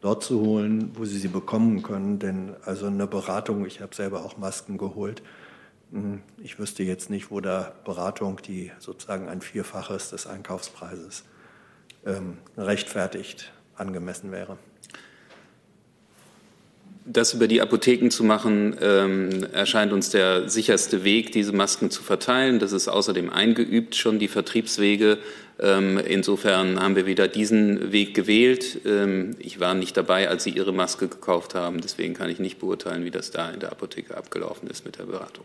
dort 0.00 0.24
zu 0.24 0.40
holen, 0.40 0.90
wo 0.94 1.04
sie 1.04 1.18
sie 1.18 1.28
bekommen 1.28 1.82
können? 1.82 2.18
Denn 2.18 2.54
also 2.64 2.86
eine 2.86 3.06
Beratung, 3.06 3.66
ich 3.66 3.80
habe 3.80 3.94
selber 3.94 4.24
auch 4.24 4.36
Masken 4.36 4.78
geholt. 4.78 5.22
Hm, 5.92 6.22
ich 6.42 6.58
wüsste 6.58 6.82
jetzt 6.82 7.10
nicht, 7.10 7.30
wo 7.30 7.40
da 7.40 7.72
Beratung, 7.84 8.40
die 8.46 8.70
sozusagen 8.78 9.28
ein 9.28 9.40
Vierfaches 9.40 10.10
des 10.10 10.26
Einkaufspreises 10.26 11.24
ähm, 12.06 12.38
rechtfertigt, 12.56 13.52
angemessen 13.76 14.30
wäre. 14.30 14.58
das 17.12 17.34
über 17.34 17.48
die 17.48 17.60
Apotheken 17.60 18.10
zu 18.10 18.24
machen, 18.24 18.76
ähm, 18.80 19.44
erscheint 19.52 19.92
uns 19.92 20.10
der 20.10 20.48
sicherste 20.48 21.02
Weg, 21.02 21.32
diese 21.32 21.52
Masken 21.52 21.90
zu 21.90 22.02
verteilen. 22.02 22.58
Das 22.58 22.72
ist 22.72 22.88
außerdem 22.88 23.30
eingeübt, 23.30 23.96
schon 23.96 24.18
die 24.18 24.28
Vertriebswege. 24.28 25.18
Ähm, 25.60 25.98
insofern 25.98 26.80
haben 26.80 26.96
wir 26.96 27.06
wieder 27.06 27.28
diesen 27.28 27.92
Weg 27.92 28.14
gewählt. 28.14 28.80
Ähm, 28.84 29.36
ich 29.38 29.60
war 29.60 29.74
nicht 29.74 29.96
dabei, 29.96 30.28
als 30.28 30.44
Sie 30.44 30.50
Ihre 30.50 30.72
Maske 30.72 31.08
gekauft 31.08 31.54
haben. 31.54 31.80
Deswegen 31.80 32.14
kann 32.14 32.30
ich 32.30 32.38
nicht 32.38 32.58
beurteilen, 32.58 33.04
wie 33.04 33.10
das 33.10 33.30
da 33.30 33.50
in 33.50 33.60
der 33.60 33.70
Apotheke 33.70 34.16
abgelaufen 34.16 34.68
ist 34.68 34.84
mit 34.86 34.98
der 34.98 35.04
Beratung. 35.04 35.44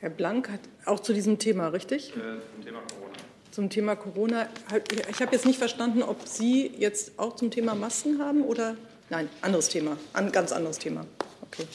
Herr 0.00 0.10
Blank 0.10 0.48
hat 0.48 0.60
auch 0.86 1.00
zu 1.00 1.12
diesem 1.12 1.38
Thema, 1.38 1.68
richtig? 1.68 2.12
Äh, 2.16 2.20
zum 2.54 2.64
Thema 2.64 2.80
Corona. 2.88 3.12
Zum 3.50 3.70
Thema 3.70 3.96
Corona. 3.96 4.48
Ich 5.10 5.20
habe 5.20 5.32
jetzt 5.32 5.44
nicht 5.44 5.58
verstanden, 5.58 6.02
ob 6.02 6.26
Sie 6.26 6.70
jetzt 6.78 7.18
auch 7.18 7.36
zum 7.36 7.50
Thema 7.50 7.74
Masken 7.74 8.18
haben 8.20 8.42
oder 8.42 8.76
Nein, 9.10 9.28
anderes 9.40 9.70
Thema, 9.70 9.96
ein 10.12 10.30
ganz 10.32 10.52
anderes 10.52 10.78
Thema. 10.78 11.06
Okay. 11.40 11.66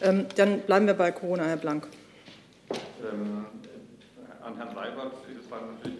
Ähm, 0.00 0.26
dann 0.36 0.60
bleiben 0.60 0.86
wir 0.86 0.94
bei 0.94 1.10
Corona, 1.10 1.44
Herr 1.44 1.58
Blank. 1.58 1.86
Ähm, 2.70 3.44
an 4.42 4.56
Herrn 4.56 4.74
Seibert, 4.74 5.12
das 5.12 5.50
war 5.50 5.60
natürlich 5.66 5.97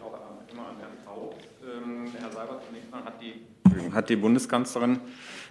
Ähm, 1.63 2.07
Herr 2.19 2.31
Seibert, 2.31 2.63
zunächst 2.67 2.91
mal 2.91 3.05
hat 3.05 3.15
die, 3.21 3.93
hat 3.93 4.09
die 4.09 4.17
Bundeskanzlerin 4.17 5.01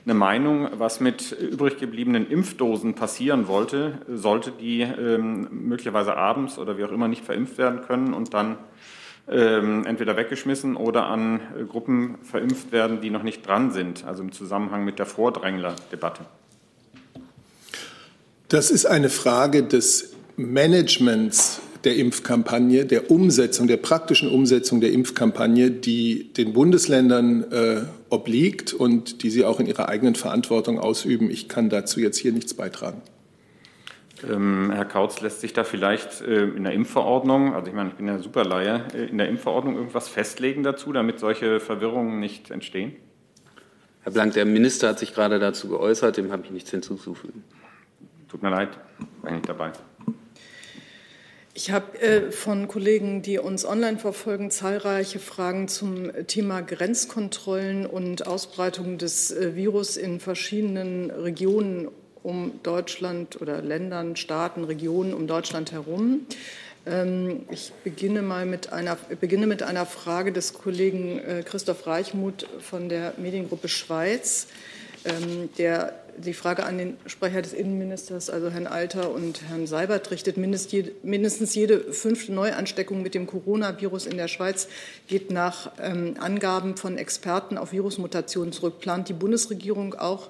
eine 0.06 0.14
Meinung, 0.14 0.70
was 0.74 1.00
mit 1.02 1.34
übrig 1.34 1.78
gebliebenen 1.78 2.30
Impfdosen 2.30 2.96
passieren 2.96 3.48
wollte, 3.48 4.00
sollte 4.08 4.52
die 4.52 4.82
ähm, 4.82 5.50
möglicherweise 5.52 6.16
abends 6.16 6.58
oder 6.58 6.78
wie 6.78 6.86
auch 6.86 6.92
immer 6.92 7.10
nicht 7.10 7.26
verimpft 7.26 7.58
werden 7.58 7.82
können 7.82 8.14
und 8.14 8.34
dann 8.34 8.58
ähm, 9.30 9.86
entweder 9.86 10.16
weggeschmissen 10.16 10.78
oder 10.78 11.08
an 11.08 11.42
äh, 11.60 11.64
Gruppen 11.66 12.18
verimpft 12.24 12.72
werden, 12.72 13.02
die 13.02 13.10
noch 13.10 13.24
nicht 13.24 13.46
dran 13.46 13.72
sind, 13.72 14.06
also 14.06 14.24
im 14.24 14.32
Zusammenhang 14.32 14.86
mit 14.86 15.00
der 15.00 15.06
Vordrängler-Debatte? 15.06 16.22
Das 18.48 18.72
ist 18.72 18.86
eine 18.86 19.10
Frage 19.10 19.64
des 19.64 20.14
Managements 20.38 21.60
der 21.84 21.96
Impfkampagne, 21.96 22.86
der 22.86 23.12
Umsetzung, 23.12 23.68
der 23.68 23.78
praktischen 23.78 24.30
Umsetzung 24.30 24.82
der 24.82 24.92
Impfkampagne, 24.92 25.72
die 25.72 26.32
den 26.34 26.54
Bundesländern 26.54 27.44
äh, 27.52 27.82
obliegt 28.10 28.74
und 28.74 29.24
die 29.24 29.30
sie 29.30 29.46
auch 29.46 29.60
in 29.60 29.68
ihrer 29.68 29.90
eigenen 29.90 30.16
Verantwortung 30.16 30.80
ausüben. 30.80 31.30
Ich 31.30 31.50
kann 31.50 31.70
dazu 31.70 32.00
jetzt 32.00 32.18
hier 32.18 32.32
nichts 32.32 32.54
beitragen. 32.54 33.02
Ähm, 34.28 34.72
Herr 34.74 34.86
Kautz, 34.86 35.22
lässt 35.22 35.42
sich 35.42 35.54
da 35.54 35.64
vielleicht 35.64 36.22
äh, 36.22 36.46
in 36.46 36.64
der 36.64 36.74
Impfverordnung, 36.74 37.54
also 37.54 37.68
ich 37.68 37.74
meine, 37.74 37.90
ich 37.90 37.96
bin 37.96 38.08
ja 38.08 38.18
Superleihe, 38.18 38.86
äh, 38.94 39.06
in 39.06 39.18
der 39.18 39.30
Impfverordnung 39.30 39.76
irgendwas 39.76 40.08
festlegen 40.08 40.64
dazu, 40.64 40.92
damit 40.92 41.20
solche 41.20 41.60
Verwirrungen 41.60 42.20
nicht 42.20 42.50
entstehen? 42.50 42.96
Herr 44.02 44.12
Blank, 44.12 44.34
der 44.34 44.46
Minister 44.46 44.90
hat 44.90 45.00
sich 45.00 45.14
gerade 45.14 45.38
dazu 45.38 45.68
geäußert, 45.68 46.18
dem 46.18 46.32
habe 46.32 46.44
ich 46.46 46.52
nichts 46.52 46.72
hinzuzufügen. 46.72 47.44
Tut 48.28 48.42
mir 48.42 48.50
leid, 48.50 48.70
bin 49.22 49.36
ich 49.36 49.42
dabei. 49.42 49.72
Ich 51.58 51.72
habe 51.72 52.00
äh, 52.00 52.32
von 52.32 52.68
Kollegen, 52.68 53.24
die 53.24 53.40
uns 53.40 53.66
online 53.66 53.98
verfolgen, 53.98 54.52
zahlreiche 54.52 55.18
Fragen 55.18 55.68
zum 55.68 56.12
Thema 56.28 56.62
Grenzkontrollen 56.62 57.88
und 57.88 58.28
Ausbreitung 58.28 59.00
des 59.00 59.32
äh, 59.32 59.56
Virus 59.56 59.98
in 59.98 60.20
verschiedenen 60.20 61.10
Regionen 61.10 61.88
um 62.22 62.60
Deutschland 62.62 63.42
oder 63.42 63.64
Ländern, 63.64 64.16
Staaten, 64.16 64.66
Regionen 64.66 65.16
um 65.16 65.26
Deutschland 65.26 65.72
herum. 65.72 66.28
Ähm, 66.86 67.48
ich 67.50 67.72
beginne 67.84 68.22
mal 68.22 68.46
mit 68.46 68.72
einer, 68.72 68.96
beginne 69.20 69.48
mit 69.48 69.64
einer 69.64 69.88
Frage 69.88 70.32
des 70.32 70.54
Kollegen 70.54 71.18
äh, 71.18 71.44
Christoph 71.44 71.88
Reichmuth 71.88 72.48
von 72.60 72.88
der 72.88 73.16
Mediengruppe 73.18 73.68
Schweiz, 73.68 74.46
ähm, 75.06 75.50
der 75.58 75.96
die 76.18 76.34
Frage 76.34 76.66
an 76.66 76.78
den 76.78 76.98
Sprecher 77.06 77.42
des 77.42 77.54
Innenministers, 77.54 78.30
also 78.30 78.50
Herrn 78.50 78.68
Alter 78.68 79.12
und 79.12 79.42
Herrn 79.50 79.68
Seibert, 79.68 80.12
richtet. 80.12 80.38
Mindestens 80.38 81.56
jede 81.56 81.94
fünfte 81.94 82.34
Neuansteckung 82.34 83.02
mit 83.02 83.14
dem 83.14 83.28
Coronavirus 83.28 84.06
in 84.06 84.18
der 84.18 84.28
Schweiz 84.28 84.68
geht 85.08 85.32
nach 85.32 85.72
ähm, 85.82 86.16
Angaben 86.20 86.78
von 86.78 86.98
Experten 86.98 87.58
auf 87.58 87.72
Virusmutationen 87.72 88.52
zurück. 88.52 88.80
Plant 88.80 89.10
die 89.10 89.14
Bundesregierung 89.14 89.94
auch 89.94 90.30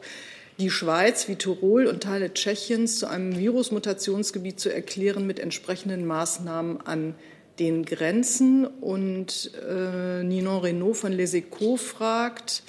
die 0.60 0.72
Schweiz 0.72 1.28
wie 1.28 1.36
Tirol 1.36 1.86
und 1.86 2.04
Teile 2.04 2.34
Tschechiens 2.34 3.00
zu 3.00 3.08
einem 3.08 3.38
Virusmutationsgebiet 3.38 4.60
zu 4.60 4.74
erklären 4.74 5.28
mit 5.28 5.40
entsprechenden 5.40 6.06
Maßnahmen 6.06 6.86
an 6.86 7.16
den 7.60 7.86
Grenzen. 7.86 8.66
Und 8.66 9.52
äh, 9.70 10.24
Ninon 10.24 10.62
Renault 10.62 10.98
von 10.98 11.12
Les 11.12 11.34
Echos 11.34 11.82
fragt, 11.82 12.64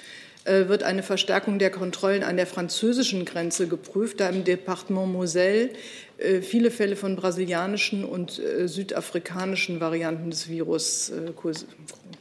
wird 0.49 0.83
eine 0.83 1.03
Verstärkung 1.03 1.59
der 1.59 1.69
Kontrollen 1.69 2.23
an 2.23 2.37
der 2.37 2.47
französischen 2.47 3.25
Grenze 3.25 3.67
geprüft, 3.67 4.19
da 4.19 4.29
im 4.29 4.43
Departement 4.43 5.11
Moselle 5.11 5.69
äh, 6.17 6.41
viele 6.41 6.71
Fälle 6.71 6.95
von 6.95 7.15
brasilianischen 7.15 8.03
und 8.03 8.39
äh, 8.39 8.67
südafrikanischen 8.67 9.79
Varianten 9.79 10.29
des 10.29 10.49
Virus 10.49 11.11
äh, 11.11 11.31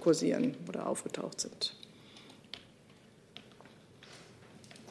kursieren 0.01 0.55
oder 0.69 0.87
aufgetaucht 0.87 1.41
sind. 1.41 1.75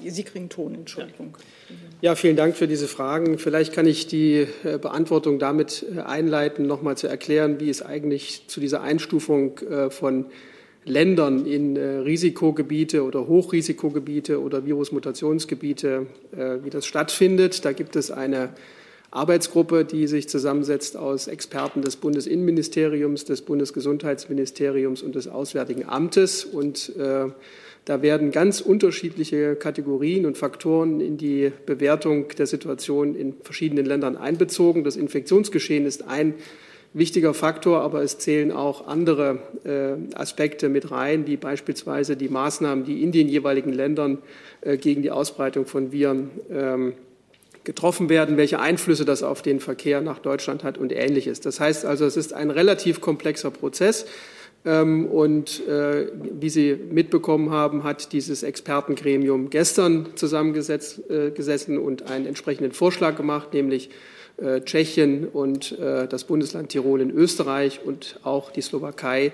Sie 0.06 0.24
kriegen 0.24 0.50
Ton, 0.50 0.76
Entschuldigung. 0.76 1.36
Ja, 2.02 2.16
vielen 2.16 2.36
Dank 2.36 2.56
für 2.56 2.68
diese 2.68 2.88
Fragen. 2.88 3.40
Vielleicht 3.40 3.74
kann 3.74 3.88
ich 3.88 4.08
die 4.08 4.48
äh, 4.64 4.78
Beantwortung 4.78 5.40
damit 5.40 5.86
äh, 5.96 6.02
einleiten, 6.02 6.68
nochmal 6.68 6.98
zu 6.98 7.08
erklären, 7.08 7.60
wie 7.60 7.70
es 7.70 7.82
eigentlich 7.82 8.48
zu 8.48 8.60
dieser 8.60 8.82
Einstufung 8.82 9.58
äh, 9.60 9.90
von 9.90 10.26
Ländern 10.88 11.46
in 11.46 11.78
Risikogebiete 11.78 13.04
oder 13.04 13.28
Hochrisikogebiete 13.28 14.42
oder 14.42 14.66
Virusmutationsgebiete, 14.66 16.08
wie 16.64 16.70
das 16.70 16.86
stattfindet. 16.86 17.66
Da 17.66 17.74
gibt 17.74 17.96
es 17.96 18.10
eine 18.10 18.50
Arbeitsgruppe, 19.12 19.86
die 19.86 20.08
sich 20.08 20.28
zusammensetzt 20.28 20.98
aus 20.98 21.28
Experten 21.28 21.82
des 21.82 21.96
Bundesinnenministeriums, 21.96 23.26
des 23.26 23.42
Bundesgesundheitsministeriums 23.42 25.02
und 25.02 25.16
des 25.16 25.28
Auswärtigen 25.28 25.86
Amtes 25.88 26.44
und 26.44 26.96
äh, 26.98 27.28
da 27.86 28.02
werden 28.02 28.32
ganz 28.32 28.60
unterschiedliche 28.60 29.56
Kategorien 29.56 30.26
und 30.26 30.38
Faktoren 30.38 31.00
in 31.00 31.18
die 31.18 31.54
Bewertung 31.66 32.28
der 32.38 32.46
Situation 32.46 33.16
in 33.16 33.36
verschiedenen 33.42 33.86
Ländern 33.86 34.18
einbezogen. 34.18 34.84
Das 34.84 34.98
Infektionsgeschehen 34.98 35.86
ist 35.86 36.06
ein 36.06 36.34
wichtiger 36.98 37.34
Faktor, 37.34 37.82
aber 37.82 38.02
es 38.02 38.18
zählen 38.18 38.52
auch 38.52 38.88
andere 38.88 39.40
äh, 39.64 40.16
Aspekte 40.16 40.70
mit 40.70 40.92
rein, 40.92 41.28
wie 41.28 41.38
beispielsweise 41.38 42.18
die 42.18 42.30
Maßnahmen, 42.30 42.86
die 42.86 43.04
in 43.04 43.12
den 43.12 43.28
jeweiligen 43.30 43.72
Ländern 43.72 44.18
äh, 44.62 44.78
gegen 44.78 45.02
die 45.02 45.12
Ausbreitung 45.12 45.66
von 45.66 45.92
Viren 45.92 46.32
ähm, 46.52 46.94
getroffen 47.64 48.10
werden, 48.10 48.38
welche 48.38 48.60
Einflüsse 48.60 49.06
das 49.06 49.24
auf 49.24 49.42
den 49.42 49.60
Verkehr 49.60 50.02
nach 50.02 50.20
Deutschland 50.20 50.64
hat 50.64 50.78
und 50.78 50.92
ähnliches. 50.92 51.42
Das 51.42 51.60
heißt 51.60 51.86
also, 51.86 52.06
es 52.06 52.18
ist 52.18 52.34
ein 52.34 52.50
relativ 52.50 53.02
komplexer 53.02 53.52
Prozess. 53.52 54.06
Ähm, 54.66 55.06
und 55.06 55.68
äh, 55.68 56.08
wie 56.40 56.50
Sie 56.50 56.76
mitbekommen 56.76 57.52
haben, 57.52 57.84
hat 57.84 58.12
dieses 58.12 58.44
Expertengremium 58.44 59.50
gestern 59.50 60.08
zusammengesessen 60.16 61.04
äh, 61.10 61.78
und 61.78 62.10
einen 62.10 62.26
entsprechenden 62.26 62.72
Vorschlag 62.72 63.16
gemacht, 63.16 63.54
nämlich 63.54 63.90
Tschechien 64.66 65.28
und 65.28 65.76
das 65.80 66.26
Bundesland 66.26 66.70
Tirol 66.70 67.02
in 67.02 67.10
Österreich 67.10 67.80
und 67.84 68.20
auch 68.24 68.52
die 68.52 68.62
Slowakei 68.62 69.34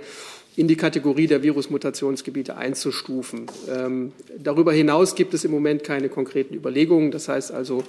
in 0.55 0.67
die 0.67 0.75
Kategorie 0.75 1.27
der 1.27 1.41
Virusmutationsgebiete 1.41 2.55
einzustufen. 2.55 3.47
Ähm, 3.69 4.11
darüber 4.37 4.71
hinaus 4.71 5.15
gibt 5.15 5.33
es 5.33 5.45
im 5.45 5.51
Moment 5.51 5.83
keine 5.83 6.09
konkreten 6.09 6.53
Überlegungen. 6.53 7.11
Das 7.11 7.27
heißt 7.27 7.51
also, 7.51 7.83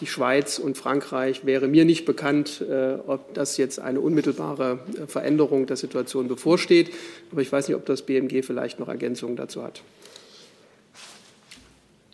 die 0.00 0.06
Schweiz 0.06 0.58
und 0.58 0.76
Frankreich 0.76 1.46
wäre 1.46 1.68
mir 1.68 1.84
nicht 1.84 2.06
bekannt, 2.06 2.64
äh, 2.68 2.94
ob 3.06 3.34
das 3.34 3.56
jetzt 3.56 3.78
eine 3.78 4.00
unmittelbare 4.00 4.80
äh, 5.00 5.06
Veränderung 5.06 5.66
der 5.66 5.76
Situation 5.76 6.26
bevorsteht. 6.26 6.90
Aber 7.30 7.40
ich 7.40 7.52
weiß 7.52 7.68
nicht, 7.68 7.76
ob 7.76 7.86
das 7.86 8.02
BMG 8.02 8.42
vielleicht 8.44 8.80
noch 8.80 8.88
Ergänzungen 8.88 9.36
dazu 9.36 9.62
hat. 9.62 9.82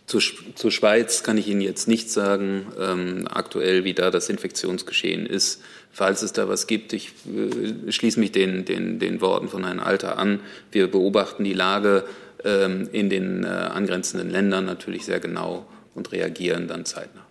Zur, 0.07 0.21
zur 0.53 0.71
Schweiz 0.71 1.23
kann 1.23 1.37
ich 1.37 1.47
Ihnen 1.47 1.61
jetzt 1.61 1.87
nicht 1.87 2.11
sagen, 2.11 2.67
ähm, 2.79 3.27
aktuell, 3.27 3.83
wie 3.85 3.95
da 3.95 4.11
das 4.11 4.29
Infektionsgeschehen 4.29 5.25
ist. 5.25 5.61
Falls 5.91 6.21
es 6.21 6.31
da 6.31 6.47
was 6.47 6.67
gibt, 6.67 6.93
ich 6.93 7.11
äh, 7.25 7.91
schließe 7.91 8.19
mich 8.19 8.31
den, 8.31 8.65
den, 8.65 8.99
den 8.99 9.19
Worten 9.21 9.49
von 9.49 9.63
Herrn 9.63 9.79
Alter 9.79 10.19
an. 10.19 10.41
Wir 10.71 10.91
beobachten 10.91 11.43
die 11.43 11.53
Lage 11.53 12.05
ähm, 12.43 12.87
in 12.91 13.09
den 13.09 13.43
äh, 13.43 13.47
angrenzenden 13.47 14.29
Ländern 14.29 14.65
natürlich 14.65 15.05
sehr 15.05 15.19
genau 15.19 15.65
und 15.95 16.11
reagieren 16.11 16.67
dann 16.67 16.85
zeitnah. 16.85 17.25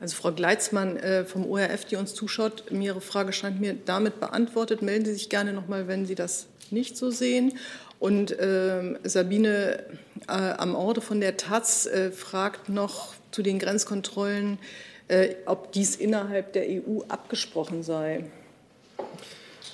Also 0.00 0.16
Frau 0.16 0.32
Gleitzmann 0.32 0.96
äh, 0.96 1.24
vom 1.24 1.44
ORF, 1.44 1.84
die 1.84 1.96
uns 1.96 2.14
zuschaut, 2.14 2.64
Ihre 2.70 3.00
Frage 3.00 3.32
scheint 3.32 3.60
mir 3.60 3.74
damit 3.74 4.20
beantwortet. 4.20 4.80
Melden 4.80 5.04
Sie 5.04 5.14
sich 5.14 5.28
gerne 5.28 5.52
noch 5.52 5.68
mal, 5.68 5.88
wenn 5.88 6.06
Sie 6.06 6.14
das 6.14 6.46
nicht 6.70 6.96
so 6.96 7.10
sehen. 7.10 7.54
Und 7.98 8.38
äh, 8.38 8.98
Sabine 9.04 9.84
äh, 10.28 10.32
am 10.32 10.74
Orde 10.74 11.00
von 11.00 11.20
der 11.20 11.36
Taz 11.36 11.86
äh, 11.86 12.10
fragt 12.10 12.68
noch 12.68 13.14
zu 13.30 13.42
den 13.42 13.58
Grenzkontrollen, 13.58 14.58
äh, 15.08 15.34
ob 15.46 15.72
dies 15.72 15.96
innerhalb 15.96 16.52
der 16.52 16.64
EU 16.68 17.02
abgesprochen 17.08 17.82
sei. 17.82 18.24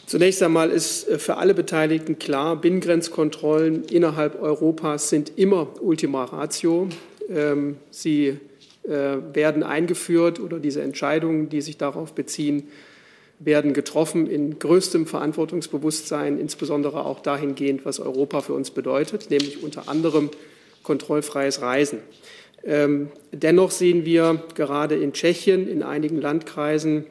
Zunächst 0.06 0.42
einmal 0.42 0.70
ist 0.70 1.08
äh, 1.08 1.18
für 1.18 1.36
alle 1.36 1.54
Beteiligten 1.54 2.18
klar, 2.18 2.56
Binnengrenzkontrollen 2.56 3.84
innerhalb 3.84 4.40
Europas 4.42 5.08
sind 5.08 5.38
immer 5.38 5.68
Ultima 5.80 6.24
Ratio. 6.24 6.88
Ähm, 7.28 7.76
sie 7.90 8.38
werden 8.84 9.62
eingeführt 9.62 10.40
oder 10.40 10.58
diese 10.58 10.82
Entscheidungen, 10.82 11.48
die 11.48 11.60
sich 11.60 11.78
darauf 11.78 12.14
beziehen, 12.14 12.64
werden 13.44 13.72
getroffen 13.72 14.26
in 14.26 14.58
größtem 14.58 15.06
Verantwortungsbewusstsein, 15.06 16.38
insbesondere 16.38 17.04
auch 17.04 17.20
dahingehend, 17.20 17.84
was 17.84 18.00
Europa 18.00 18.40
für 18.40 18.54
uns 18.54 18.70
bedeutet, 18.70 19.30
nämlich 19.30 19.62
unter 19.62 19.88
anderem 19.88 20.30
kontrollfreies 20.82 21.62
Reisen. 21.62 21.98
Ähm, 22.64 23.08
dennoch 23.32 23.70
sehen 23.70 24.04
wir 24.04 24.44
gerade 24.54 24.94
in 24.94 25.12
Tschechien, 25.12 25.68
in 25.68 25.82
einigen 25.82 26.20
Landkreisen 26.20 27.06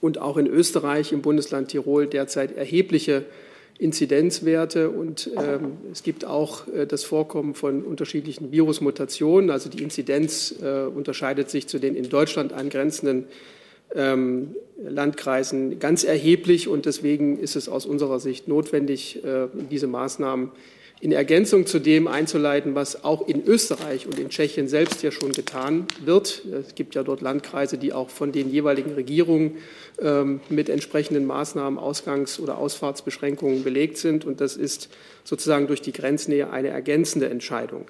und 0.00 0.18
auch 0.18 0.36
in 0.36 0.46
Österreich, 0.46 1.12
im 1.12 1.22
Bundesland 1.22 1.68
Tirol 1.68 2.06
derzeit 2.06 2.56
erhebliche 2.56 3.24
Inzidenzwerte 3.78 4.88
und 4.88 5.30
ähm, 5.36 5.76
es 5.92 6.02
gibt 6.02 6.24
auch 6.24 6.66
äh, 6.68 6.86
das 6.86 7.04
Vorkommen 7.04 7.54
von 7.54 7.82
unterschiedlichen 7.82 8.50
Virusmutationen. 8.50 9.50
Also 9.50 9.68
die 9.68 9.82
Inzidenz 9.82 10.54
äh, 10.62 10.84
unterscheidet 10.84 11.50
sich 11.50 11.66
zu 11.66 11.78
den 11.78 11.94
in 11.94 12.08
Deutschland 12.08 12.54
angrenzenden 12.54 13.26
Landkreisen 14.82 15.78
ganz 15.78 16.04
erheblich. 16.04 16.68
Und 16.68 16.86
deswegen 16.86 17.38
ist 17.38 17.56
es 17.56 17.68
aus 17.68 17.86
unserer 17.86 18.20
Sicht 18.20 18.48
notwendig, 18.48 19.24
äh, 19.24 19.48
diese 19.70 19.86
Maßnahmen 19.86 20.50
in 21.00 21.12
Ergänzung 21.12 21.66
zu 21.66 21.78
dem 21.78 22.08
einzuleiten, 22.08 22.74
was 22.74 23.04
auch 23.04 23.28
in 23.28 23.44
Österreich 23.46 24.06
und 24.06 24.18
in 24.18 24.30
Tschechien 24.30 24.66
selbst 24.66 25.02
ja 25.02 25.10
schon 25.10 25.32
getan 25.32 25.86
wird. 26.02 26.42
Es 26.46 26.74
gibt 26.74 26.94
ja 26.94 27.02
dort 27.02 27.20
Landkreise, 27.20 27.76
die 27.76 27.92
auch 27.92 28.08
von 28.08 28.32
den 28.32 28.50
jeweiligen 28.50 28.92
Regierungen 28.92 29.58
ähm, 30.00 30.40
mit 30.48 30.70
entsprechenden 30.70 31.26
Maßnahmen, 31.26 31.78
Ausgangs- 31.78 32.40
oder 32.40 32.56
Ausfahrtsbeschränkungen 32.56 33.62
belegt 33.62 33.98
sind. 33.98 34.24
Und 34.24 34.40
das 34.40 34.56
ist 34.56 34.88
sozusagen 35.22 35.66
durch 35.66 35.82
die 35.82 35.92
Grenznähe 35.92 36.50
eine 36.50 36.68
ergänzende 36.68 37.28
Entscheidung. 37.28 37.86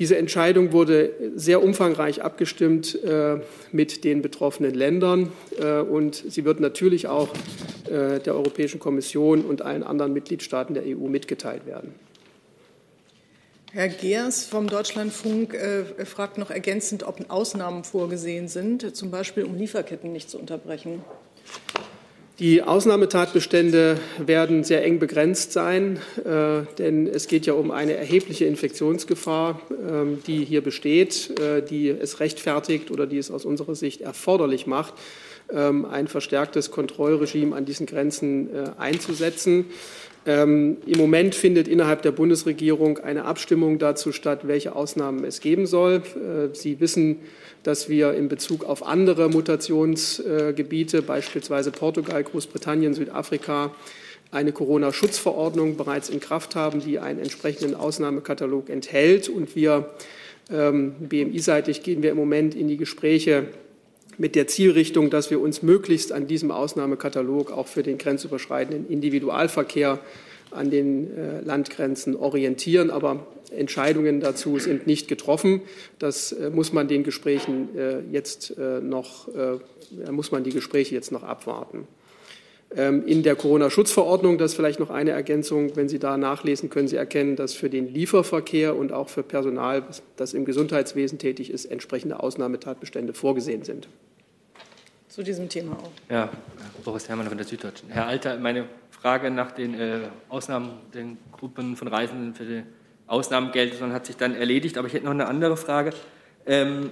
Diese 0.00 0.16
Entscheidung 0.16 0.72
wurde 0.72 1.12
sehr 1.36 1.62
umfangreich 1.62 2.22
abgestimmt 2.22 3.02
äh, 3.04 3.40
mit 3.70 4.02
den 4.02 4.20
betroffenen 4.20 4.74
Ländern 4.74 5.30
äh, 5.60 5.78
und 5.78 6.24
sie 6.28 6.44
wird 6.44 6.58
natürlich 6.58 7.06
auch 7.06 7.28
äh, 7.84 8.18
der 8.18 8.34
Europäischen 8.34 8.80
Kommission 8.80 9.42
und 9.42 9.62
allen 9.62 9.84
anderen 9.84 10.12
Mitgliedstaaten 10.12 10.74
der 10.74 10.84
EU 10.84 11.08
mitgeteilt 11.08 11.66
werden. 11.66 11.94
Herr 13.72 13.88
Geers 13.88 14.44
vom 14.44 14.66
Deutschlandfunk 14.66 15.52
äh, 15.52 15.84
fragt 16.06 16.38
noch 16.38 16.50
ergänzend, 16.50 17.02
ob 17.02 17.30
Ausnahmen 17.30 17.84
vorgesehen 17.84 18.48
sind, 18.48 18.96
zum 18.96 19.10
Beispiel 19.10 19.44
um 19.44 19.56
Lieferketten 19.56 20.10
nicht 20.10 20.30
zu 20.30 20.38
unterbrechen. 20.38 21.02
Die 22.38 22.62
Ausnahmetatbestände 22.62 24.00
werden 24.18 24.64
sehr 24.64 24.84
eng 24.84 24.98
begrenzt 24.98 25.52
sein, 25.52 25.98
äh, 26.24 26.62
denn 26.78 27.06
es 27.06 27.26
geht 27.26 27.44
ja 27.44 27.52
um 27.52 27.70
eine 27.70 27.94
erhebliche 27.94 28.46
Infektionsgefahr, 28.46 29.60
äh, 29.70 30.16
die 30.26 30.46
hier 30.46 30.62
besteht, 30.62 31.38
äh, 31.38 31.60
die 31.62 31.88
es 31.88 32.20
rechtfertigt 32.20 32.90
oder 32.90 33.06
die 33.06 33.18
es 33.18 33.30
aus 33.30 33.44
unserer 33.44 33.74
Sicht 33.74 34.00
erforderlich 34.00 34.66
macht, 34.66 34.94
ähm, 35.52 35.84
ein 35.84 36.08
verstärktes 36.08 36.70
Kontrollregime 36.70 37.54
an 37.54 37.66
diesen 37.66 37.86
Grenzen 37.86 38.54
äh, 38.54 38.70
einzusetzen. 38.78 39.66
Ähm, 40.28 40.76
Im 40.84 40.98
Moment 40.98 41.34
findet 41.34 41.68
innerhalb 41.68 42.02
der 42.02 42.12
Bundesregierung 42.12 42.98
eine 42.98 43.24
Abstimmung 43.24 43.78
dazu 43.78 44.12
statt, 44.12 44.40
welche 44.46 44.76
Ausnahmen 44.76 45.24
es 45.24 45.40
geben 45.40 45.66
soll. 45.66 46.02
Äh, 46.16 46.54
Sie 46.54 46.80
wissen, 46.80 47.20
dass 47.62 47.88
wir 47.88 48.12
in 48.12 48.28
Bezug 48.28 48.64
auf 48.64 48.86
andere 48.86 49.30
Mutationsgebiete, 49.30 51.00
beispielsweise 51.00 51.70
Portugal, 51.70 52.22
Großbritannien, 52.22 52.92
Südafrika, 52.92 53.74
eine 54.30 54.52
Corona-Schutzverordnung 54.52 55.78
bereits 55.78 56.10
in 56.10 56.20
Kraft 56.20 56.54
haben, 56.54 56.80
die 56.80 56.98
einen 56.98 57.20
entsprechenden 57.20 57.74
Ausnahmekatalog 57.74 58.68
enthält. 58.68 59.30
Und 59.30 59.56
wir 59.56 59.88
ähm, 60.52 60.92
BMI-seitig 61.00 61.82
gehen 61.82 62.02
wir 62.02 62.10
im 62.10 62.18
Moment 62.18 62.54
in 62.54 62.68
die 62.68 62.76
Gespräche 62.76 63.46
mit 64.18 64.34
der 64.34 64.46
Zielrichtung, 64.48 65.10
dass 65.10 65.30
wir 65.30 65.40
uns 65.40 65.62
möglichst 65.62 66.12
an 66.12 66.26
diesem 66.26 66.50
Ausnahmekatalog 66.50 67.52
auch 67.52 67.68
für 67.68 67.82
den 67.82 67.98
grenzüberschreitenden 67.98 68.88
Individualverkehr 68.88 70.00
an 70.50 70.70
den 70.70 71.16
äh, 71.16 71.40
Landgrenzen 71.40 72.16
orientieren. 72.16 72.90
Aber 72.90 73.26
Entscheidungen 73.50 74.20
dazu 74.20 74.58
sind 74.58 74.86
nicht 74.86 75.08
getroffen. 75.08 75.62
Das 75.98 76.32
äh, 76.32 76.50
muss 76.50 76.72
man 76.72 76.88
den 76.88 77.04
Gesprächen 77.04 77.76
äh, 77.76 78.00
jetzt 78.10 78.54
noch, 78.58 79.28
muss 80.10 80.32
man 80.32 80.44
die 80.44 80.50
Gespräche 80.50 80.94
jetzt 80.94 81.12
noch 81.12 81.22
abwarten. 81.22 81.86
Ähm, 82.76 83.06
in 83.06 83.22
der 83.22 83.34
Corona-Schutzverordnung, 83.34 84.36
das 84.36 84.52
ist 84.52 84.56
vielleicht 84.56 84.78
noch 84.78 84.90
eine 84.90 85.10
Ergänzung, 85.10 85.74
wenn 85.74 85.88
Sie 85.88 85.98
da 85.98 86.18
nachlesen, 86.18 86.68
können 86.68 86.88
Sie 86.88 86.96
erkennen, 86.96 87.34
dass 87.34 87.54
für 87.54 87.70
den 87.70 87.92
Lieferverkehr 87.92 88.76
und 88.76 88.92
auch 88.92 89.08
für 89.08 89.22
Personal, 89.22 89.84
das 90.16 90.34
im 90.34 90.44
Gesundheitswesen 90.44 91.18
tätig 91.18 91.50
ist, 91.50 91.64
entsprechende 91.64 92.20
Ausnahmetatbestände 92.20 93.14
vorgesehen 93.14 93.62
sind 93.62 93.88
zu 95.18 95.24
diesem 95.24 95.48
Thema 95.48 95.72
auch. 95.72 95.90
Ja, 96.08 96.28
Boris 96.84 97.08
Herrmann 97.08 97.26
von 97.26 97.36
der 97.36 97.44
Süddeutschen. 97.44 97.88
Herr 97.88 98.06
Alter, 98.06 98.36
meine 98.36 98.66
Frage 98.92 99.32
nach 99.32 99.50
den 99.50 99.74
äh, 99.74 99.98
Ausnahmen, 100.28 100.70
den 100.94 101.18
Gruppen 101.32 101.74
von 101.74 101.88
Reisenden 101.88 102.36
für 102.36 102.44
die 102.44 102.62
Ausnahmegelder 103.08 103.92
hat 103.92 104.06
sich 104.06 104.16
dann 104.16 104.36
erledigt. 104.36 104.78
Aber 104.78 104.86
ich 104.86 104.94
hätte 104.94 105.06
noch 105.06 105.10
eine 105.10 105.26
andere 105.26 105.56
Frage. 105.56 105.90
Ähm, 106.46 106.90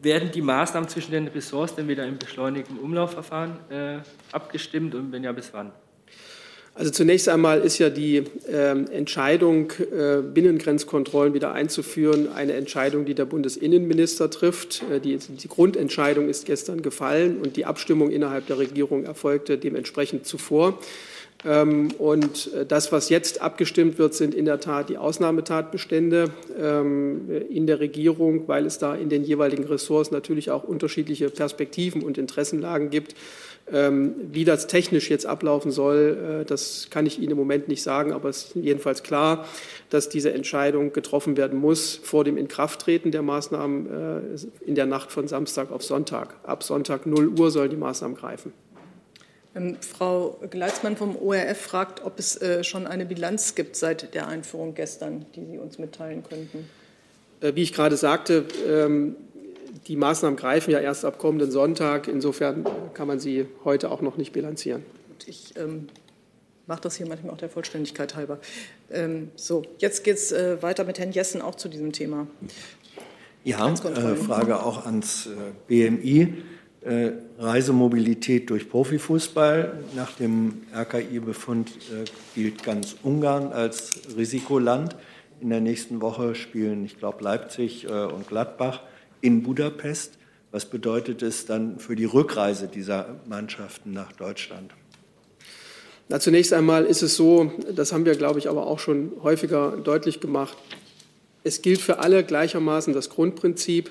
werden 0.00 0.30
die 0.30 0.42
Maßnahmen 0.42 0.88
zwischen 0.88 1.12
den 1.12 1.28
Ressorts 1.28 1.74
denn 1.74 1.88
wieder 1.88 2.06
im 2.06 2.18
beschleunigten 2.18 2.78
Umlaufverfahren 2.78 3.58
äh, 3.70 3.98
abgestimmt 4.32 4.94
und 4.94 5.12
wenn 5.12 5.24
ja, 5.24 5.32
bis 5.32 5.52
wann? 5.52 5.72
Also 6.78 6.92
zunächst 6.92 7.28
einmal 7.28 7.60
ist 7.60 7.78
ja 7.78 7.90
die 7.90 8.18
äh, 8.18 8.70
Entscheidung, 8.92 9.72
äh, 9.72 10.18
Binnengrenzkontrollen 10.22 11.34
wieder 11.34 11.52
einzuführen, 11.52 12.32
eine 12.32 12.52
Entscheidung, 12.52 13.04
die 13.04 13.14
der 13.14 13.24
Bundesinnenminister 13.24 14.30
trifft. 14.30 14.84
Äh, 14.88 15.00
die, 15.00 15.18
die, 15.18 15.48
Grundentscheidung 15.48 16.28
ist 16.28 16.46
gestern 16.46 16.80
gefallen 16.80 17.38
und 17.38 17.56
die 17.56 17.64
Abstimmung 17.64 18.12
innerhalb 18.12 18.46
der 18.46 18.58
Regierung 18.58 19.02
erfolgte 19.02 19.58
dementsprechend 19.58 20.24
zuvor. 20.24 20.78
Ähm, 21.44 21.88
und 21.98 22.52
äh, 22.52 22.66
das, 22.66 22.90
was 22.90 23.10
jetzt 23.10 23.40
abgestimmt 23.40 23.98
wird, 23.98 24.14
sind 24.14 24.34
in 24.34 24.44
der 24.44 24.58
Tat 24.58 24.88
die 24.88 24.98
Ausnahmetatbestände 24.98 26.30
ähm, 26.58 27.30
in 27.48 27.66
der 27.66 27.78
Regierung, 27.78 28.48
weil 28.48 28.66
es 28.66 28.78
da 28.78 28.94
in 28.94 29.08
den 29.08 29.22
jeweiligen 29.22 29.64
Ressorts 29.64 30.10
natürlich 30.10 30.50
auch 30.50 30.64
unterschiedliche 30.64 31.30
Perspektiven 31.30 32.02
und 32.02 32.18
Interessenlagen 32.18 32.90
gibt. 32.90 33.14
Ähm, 33.70 34.14
wie 34.32 34.44
das 34.44 34.66
technisch 34.66 35.10
jetzt 35.10 35.26
ablaufen 35.26 35.70
soll, 35.70 36.40
äh, 36.40 36.44
das 36.44 36.88
kann 36.90 37.06
ich 37.06 37.18
Ihnen 37.18 37.32
im 37.32 37.36
Moment 37.36 37.68
nicht 37.68 37.82
sagen, 37.82 38.12
aber 38.12 38.30
es 38.30 38.44
ist 38.44 38.56
jedenfalls 38.56 39.02
klar, 39.02 39.46
dass 39.90 40.08
diese 40.08 40.32
Entscheidung 40.32 40.92
getroffen 40.92 41.36
werden 41.36 41.60
muss 41.60 42.00
vor 42.02 42.24
dem 42.24 42.36
Inkrafttreten 42.38 43.12
der 43.12 43.22
Maßnahmen 43.22 43.86
äh, 43.86 44.66
in 44.66 44.74
der 44.74 44.86
Nacht 44.86 45.12
von 45.12 45.28
Samstag 45.28 45.70
auf 45.70 45.82
Sonntag. 45.84 46.34
Ab 46.44 46.62
Sonntag 46.62 47.04
0 47.04 47.28
Uhr 47.38 47.50
sollen 47.50 47.70
die 47.70 47.76
Maßnahmen 47.76 48.16
greifen. 48.16 48.52
Ähm, 49.58 49.76
Frau 49.80 50.38
Gleitzmann 50.50 50.96
vom 50.96 51.16
ORF 51.16 51.58
fragt, 51.58 52.04
ob 52.04 52.18
es 52.18 52.40
äh, 52.40 52.64
schon 52.64 52.86
eine 52.86 53.06
Bilanz 53.06 53.54
gibt 53.54 53.76
seit 53.76 54.14
der 54.14 54.28
Einführung 54.28 54.74
gestern, 54.74 55.26
die 55.34 55.44
Sie 55.44 55.58
uns 55.58 55.78
mitteilen 55.78 56.22
könnten. 56.22 56.68
Wie 57.40 57.62
ich 57.62 57.72
gerade 57.72 57.96
sagte, 57.96 58.46
ähm, 58.66 59.14
die 59.86 59.96
Maßnahmen 59.96 60.36
greifen 60.36 60.72
ja 60.72 60.80
erst 60.80 61.04
ab 61.04 61.18
kommenden 61.18 61.50
Sonntag. 61.50 62.08
Insofern 62.08 62.66
kann 62.94 63.06
man 63.06 63.20
sie 63.20 63.46
heute 63.64 63.90
auch 63.90 64.00
noch 64.00 64.16
nicht 64.16 64.32
bilanzieren. 64.32 64.84
Ich 65.26 65.56
ähm, 65.56 65.88
mache 66.66 66.80
das 66.82 66.96
hier 66.96 67.06
manchmal 67.06 67.32
auch 67.32 67.38
der 67.38 67.48
Vollständigkeit 67.48 68.16
halber. 68.16 68.38
Ähm, 68.90 69.30
so, 69.36 69.62
jetzt 69.78 70.04
geht 70.04 70.16
es 70.16 70.32
äh, 70.32 70.62
weiter 70.62 70.84
mit 70.84 70.98
Herrn 70.98 71.12
Jessen 71.12 71.40
auch 71.40 71.54
zu 71.54 71.68
diesem 71.68 71.92
Thema. 71.92 72.26
Ja, 73.44 73.72
äh, 73.72 74.16
Frage 74.16 74.62
auch 74.62 74.84
ans 74.84 75.26
äh, 75.26 75.30
BMI. 75.68 76.42
Äh, 76.88 77.12
Reisemobilität 77.38 78.48
durch 78.48 78.70
Profifußball. 78.70 79.78
Nach 79.94 80.12
dem 80.12 80.62
RKI-Befund 80.74 81.68
äh, 81.68 82.04
gilt 82.34 82.62
ganz 82.62 82.96
Ungarn 83.02 83.52
als 83.52 84.00
Risikoland. 84.16 84.96
In 85.42 85.50
der 85.50 85.60
nächsten 85.60 86.00
Woche 86.00 86.34
spielen, 86.34 86.86
ich 86.86 86.98
glaube, 86.98 87.22
Leipzig 87.22 87.84
äh, 87.84 87.88
und 87.88 88.26
Gladbach 88.26 88.80
in 89.20 89.42
Budapest. 89.42 90.16
Was 90.50 90.64
bedeutet 90.64 91.20
es 91.22 91.44
dann 91.44 91.78
für 91.78 91.94
die 91.94 92.06
Rückreise 92.06 92.68
dieser 92.68 93.20
Mannschaften 93.28 93.92
nach 93.92 94.12
Deutschland? 94.12 94.72
Na, 96.08 96.20
zunächst 96.20 96.54
einmal 96.54 96.86
ist 96.86 97.02
es 97.02 97.16
so, 97.16 97.52
das 97.70 97.92
haben 97.92 98.06
wir, 98.06 98.14
glaube 98.14 98.38
ich, 98.38 98.48
aber 98.48 98.66
auch 98.66 98.78
schon 98.78 99.12
häufiger 99.22 99.76
deutlich 99.76 100.20
gemacht, 100.20 100.56
es 101.44 101.60
gilt 101.60 101.82
für 101.82 101.98
alle 101.98 102.24
gleichermaßen 102.24 102.94
das 102.94 103.10
Grundprinzip, 103.10 103.90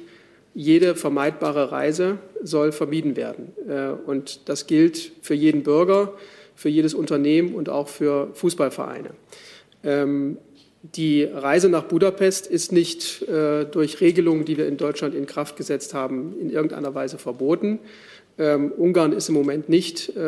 jede 0.58 0.96
vermeidbare 0.96 1.72
Reise 1.72 2.18
soll 2.42 2.72
vermieden 2.72 3.16
werden. 3.16 3.54
Äh, 3.70 3.90
und 4.10 4.50
das 4.50 4.66
gilt 4.66 5.12
für 5.22 5.36
jeden 5.36 5.62
Bürger, 5.62 6.14
für 6.56 6.70
jedes 6.70 6.96
Unternehmen 6.96 7.54
und 7.54 7.70
auch 7.70 7.88
für 7.88 8.30
Fußballvereine. 8.34 9.12
Ähm, 9.84 10.40
die 10.82 11.26
Reise 11.26 11.70
nach 11.70 11.84
Budapest 11.84 12.48
ist 12.48 12.72
nicht 12.72 13.22
äh, 13.28 13.66
durch 13.66 14.02
Regelungen, 14.02 14.46
die 14.46 14.58
wir 14.58 14.68
in 14.68 14.78
Deutschland 14.78 15.14
in 15.14 15.28
Kraft 15.28 15.58
gesetzt 15.58 15.94
haben, 15.94 16.34
in 16.40 16.50
irgendeiner 16.50 16.96
Weise 16.96 17.20
verboten. 17.20 17.78
Ähm, 18.40 18.72
Ungarn 18.76 19.14
ist 19.14 19.30
im 19.30 19.36
Moment 19.36 19.70
nicht 19.70 20.16
äh, 20.16 20.20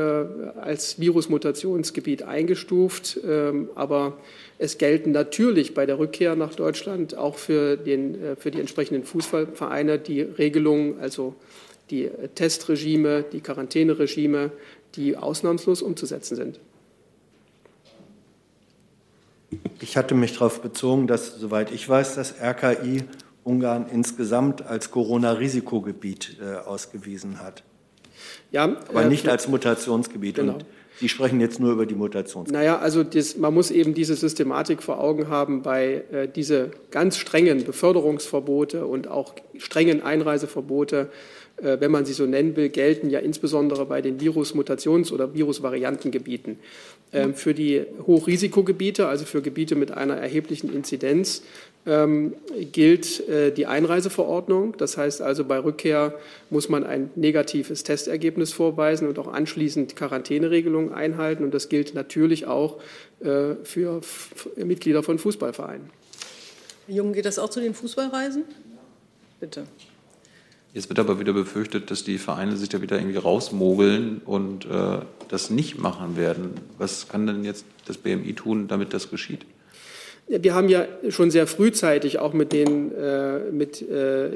als 0.62 1.00
Virusmutationsgebiet 1.00 2.22
eingestuft, 2.22 3.20
ähm, 3.28 3.70
aber 3.74 4.18
es 4.60 4.78
gelten 4.78 5.12
natürlich 5.12 5.74
bei 5.74 5.86
der 5.86 5.98
Rückkehr 5.98 6.36
nach 6.36 6.54
Deutschland 6.54 7.16
auch 7.16 7.38
für, 7.38 7.78
den, 7.78 8.22
äh, 8.22 8.36
für 8.36 8.52
die 8.52 8.60
entsprechenden 8.60 9.06
Fußballvereine 9.06 9.98
die 9.98 10.22
Regelungen, 10.22 11.00
also 11.00 11.34
die 11.90 12.06
äh, 12.06 12.28
Testregime, 12.28 13.24
die 13.24 13.40
Quarantäneregime, 13.40 14.52
die 14.96 15.16
ausnahmslos 15.16 15.82
umzusetzen 15.82 16.36
sind. 16.36 16.60
Ich 19.80 19.98
hatte 19.98 20.14
mich 20.14 20.34
darauf 20.34 20.62
bezogen, 20.62 21.08
dass, 21.08 21.36
soweit 21.36 21.72
ich 21.72 21.88
weiß, 21.88 22.16
das 22.16 22.36
RKI 22.40 23.04
Ungarn 23.46 23.88
insgesamt 23.92 24.62
als 24.62 24.92
Corona-Risikogebiet 24.92 26.38
äh, 26.42 26.58
ausgewiesen 26.58 27.40
hat. 27.40 27.64
Ja, 28.52 28.64
aber 28.90 29.04
äh, 29.04 29.08
nicht 29.08 29.28
als 29.30 29.48
Mutationsgebiet. 29.48 30.36
Genau. 30.36 30.54
Und 30.54 30.66
Sie 31.00 31.10
sprechen 31.10 31.40
jetzt 31.40 31.60
nur 31.60 31.72
über 31.72 31.86
die 31.86 31.96
Mutationsgebiete. 31.96 32.58
Naja, 32.58 32.80
also 32.80 33.04
das, 33.04 33.38
man 33.38 33.54
muss 33.54 33.72
eben 33.72 33.94
diese 33.94 34.16
Systematik 34.16 34.84
vor 34.84 35.00
Augen 35.00 35.30
haben 35.30 35.62
bei 35.62 36.04
äh, 36.12 36.28
diese 36.28 36.72
ganz 36.92 37.18
strengen 37.18 37.64
Beförderungsverbote 37.64 38.86
und 38.86 39.08
auch 39.08 39.34
strengen 39.58 40.04
Einreiseverbote 40.04 41.10
äh, 41.62 41.80
wenn 41.80 41.92
man 41.92 42.06
sie 42.06 42.14
so 42.14 42.26
nennen 42.26 42.56
will, 42.56 42.70
gelten 42.70 43.10
ja 43.10 43.20
insbesondere 43.20 43.86
bei 43.86 44.02
den 44.02 44.20
Virusmutations- 44.20 45.12
oder 45.12 45.34
Virusvariantengebieten. 45.34 46.58
Ähm, 47.12 47.34
für 47.34 47.54
die 47.54 47.86
Hochrisikogebiete, 48.06 49.08
also 49.08 49.26
für 49.26 49.42
Gebiete 49.42 49.76
mit 49.76 49.92
einer 49.92 50.16
erheblichen 50.16 50.74
Inzidenz, 50.74 51.44
ähm, 51.90 52.36
gilt 52.72 53.28
äh, 53.28 53.52
die 53.52 53.66
Einreiseverordnung. 53.66 54.78
Das 54.78 54.96
heißt 54.96 55.22
also, 55.22 55.44
bei 55.44 55.58
Rückkehr 55.58 56.14
muss 56.52 56.70
man 56.70 56.84
ein 56.84 57.10
negatives 57.16 57.84
Testergebnis 57.84 58.54
vorweisen 58.54 59.08
und 59.08 59.18
auch 59.18 59.28
anschließend 59.28 59.96
Quarantäneregelungen 59.96 60.94
einhalten. 60.94 61.44
Und 61.44 61.54
das 61.54 61.68
gilt 61.68 61.96
natürlich 61.96 62.46
auch 62.46 62.80
äh, 63.22 63.56
für 63.64 64.02
Mitglieder 64.56 65.02
von 65.02 65.18
Fußballvereinen. 65.18 65.90
Herr 66.88 66.96
Jung, 66.96 67.14
geht 67.14 67.26
das 67.26 67.40
auch 67.40 67.50
zu 67.50 67.60
den 67.60 67.74
Fußballreisen? 67.74 68.44
Bitte. 69.40 69.64
Jetzt 70.74 70.90
wird 70.90 71.00
aber 71.00 71.20
wieder 71.20 71.34
befürchtet, 71.34 71.90
dass 71.90 72.04
die 72.04 72.20
Vereine 72.20 72.56
sich 72.56 72.70
da 72.70 72.84
wieder 72.84 73.00
irgendwie 73.00 73.18
rausmogeln 73.18 74.22
und 74.24 74.66
äh, 74.66 75.00
das 75.28 75.50
nicht 75.50 75.80
machen 75.80 76.16
werden. 76.16 76.52
Was 76.78 77.08
kann 77.08 77.26
denn 77.26 77.44
jetzt 77.44 77.66
das 77.86 77.98
BMI 77.98 78.34
tun, 78.34 78.68
damit 78.68 78.94
das 78.94 79.10
geschieht? 79.10 79.46
Wir 80.32 80.54
haben 80.54 80.70
ja 80.70 80.86
schon 81.10 81.32
sehr 81.32 81.48
frühzeitig 81.48 82.20
auch 82.20 82.34
mit 82.34 82.54
den, 82.54 82.96
äh, 82.96 83.40
mit, 83.52 83.82
äh, 83.82 84.30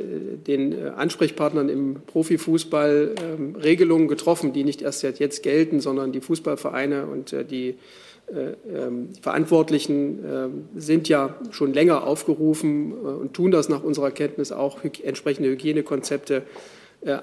den 0.47 0.88
Ansprechpartnern 0.89 1.69
im 1.69 2.01
Profifußball 2.08 3.12
äh, 3.15 3.60
Regelungen 3.60 4.08
getroffen, 4.08 4.53
die 4.53 4.63
nicht 4.63 4.82
erst 4.82 5.03
jetzt 5.03 5.43
gelten, 5.43 5.82
sondern 5.82 6.12
die 6.12 6.21
Fußballvereine 6.21 7.06
und 7.06 7.32
äh, 7.32 7.45
die 7.45 7.75
äh, 8.25 8.56
ähm, 8.75 9.10
Verantwortlichen 9.21 10.25
ähm, 10.25 10.63
sind 10.75 11.10
ja 11.10 11.36
schon 11.51 11.73
länger 11.73 12.08
aufgerufen 12.08 12.91
äh, 12.91 12.95
und 12.95 13.36
tun 13.36 13.51
das 13.51 13.69
nach 13.69 13.84
unserer 13.84 14.10
Kenntnis 14.10 14.51
auch, 14.51 14.79
entsprechende 15.03 15.49
Hygienekonzepte 15.49 16.43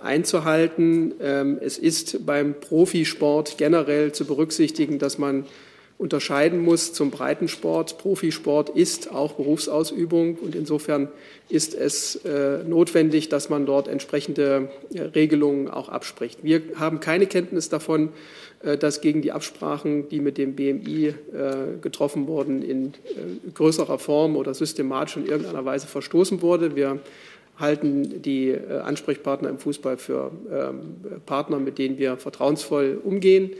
einzuhalten. 0.03 1.15
Ähm, 1.23 1.59
es 1.59 1.79
ist 1.79 2.27
beim 2.27 2.53
Profisport 2.61 3.57
generell 3.57 4.13
zu 4.13 4.27
berücksichtigen, 4.27 4.99
dass 4.99 5.17
man 5.17 5.47
unterscheiden 6.01 6.65
muss 6.65 6.93
zum 6.93 7.11
Breitensport. 7.11 7.99
Profisport 7.99 8.71
ist 8.71 9.13
auch 9.13 9.35
Berufsausübung 9.35 10.37
und 10.37 10.55
insofern 10.55 11.09
ist 11.49 11.75
es 11.75 12.21
notwendig, 12.67 13.29
dass 13.29 13.51
man 13.51 13.67
dort 13.67 13.87
entsprechende 13.87 14.71
Regelungen 14.95 15.69
auch 15.69 15.89
abspricht. 15.89 16.39
Wir 16.43 16.63
haben 16.77 17.01
keine 17.01 17.27
Kenntnis 17.27 17.69
davon, 17.69 18.11
äh, 18.63 18.77
dass 18.77 19.01
gegen 19.01 19.23
die 19.23 19.33
Absprachen, 19.33 20.09
die 20.09 20.21
mit 20.21 20.37
dem 20.39 20.55
BMI 20.55 21.07
äh, 21.07 21.15
getroffen 21.81 22.27
wurden, 22.27 22.63
in 22.63 22.89
äh, 22.89 23.51
größerer 23.55 23.99
Form 23.99 24.37
oder 24.37 24.53
systematisch 24.55 25.17
in 25.17 25.27
irgendeiner 25.27 25.65
Weise 25.65 25.87
verstoßen 25.87 26.43
wurde. 26.43 26.77
Wir 26.77 27.01
halten 27.59 28.23
die 28.23 28.57
Ansprechpartner 28.85 29.51
im 29.51 29.59
Fußball 29.59 29.99
für 29.99 30.31
ähm, 30.51 31.21
Partner, 31.27 31.59
mit 31.59 31.77
denen 31.77 31.99
wir 31.99 32.17
vertrauensvoll 32.17 32.99
umgehen. 33.05 33.51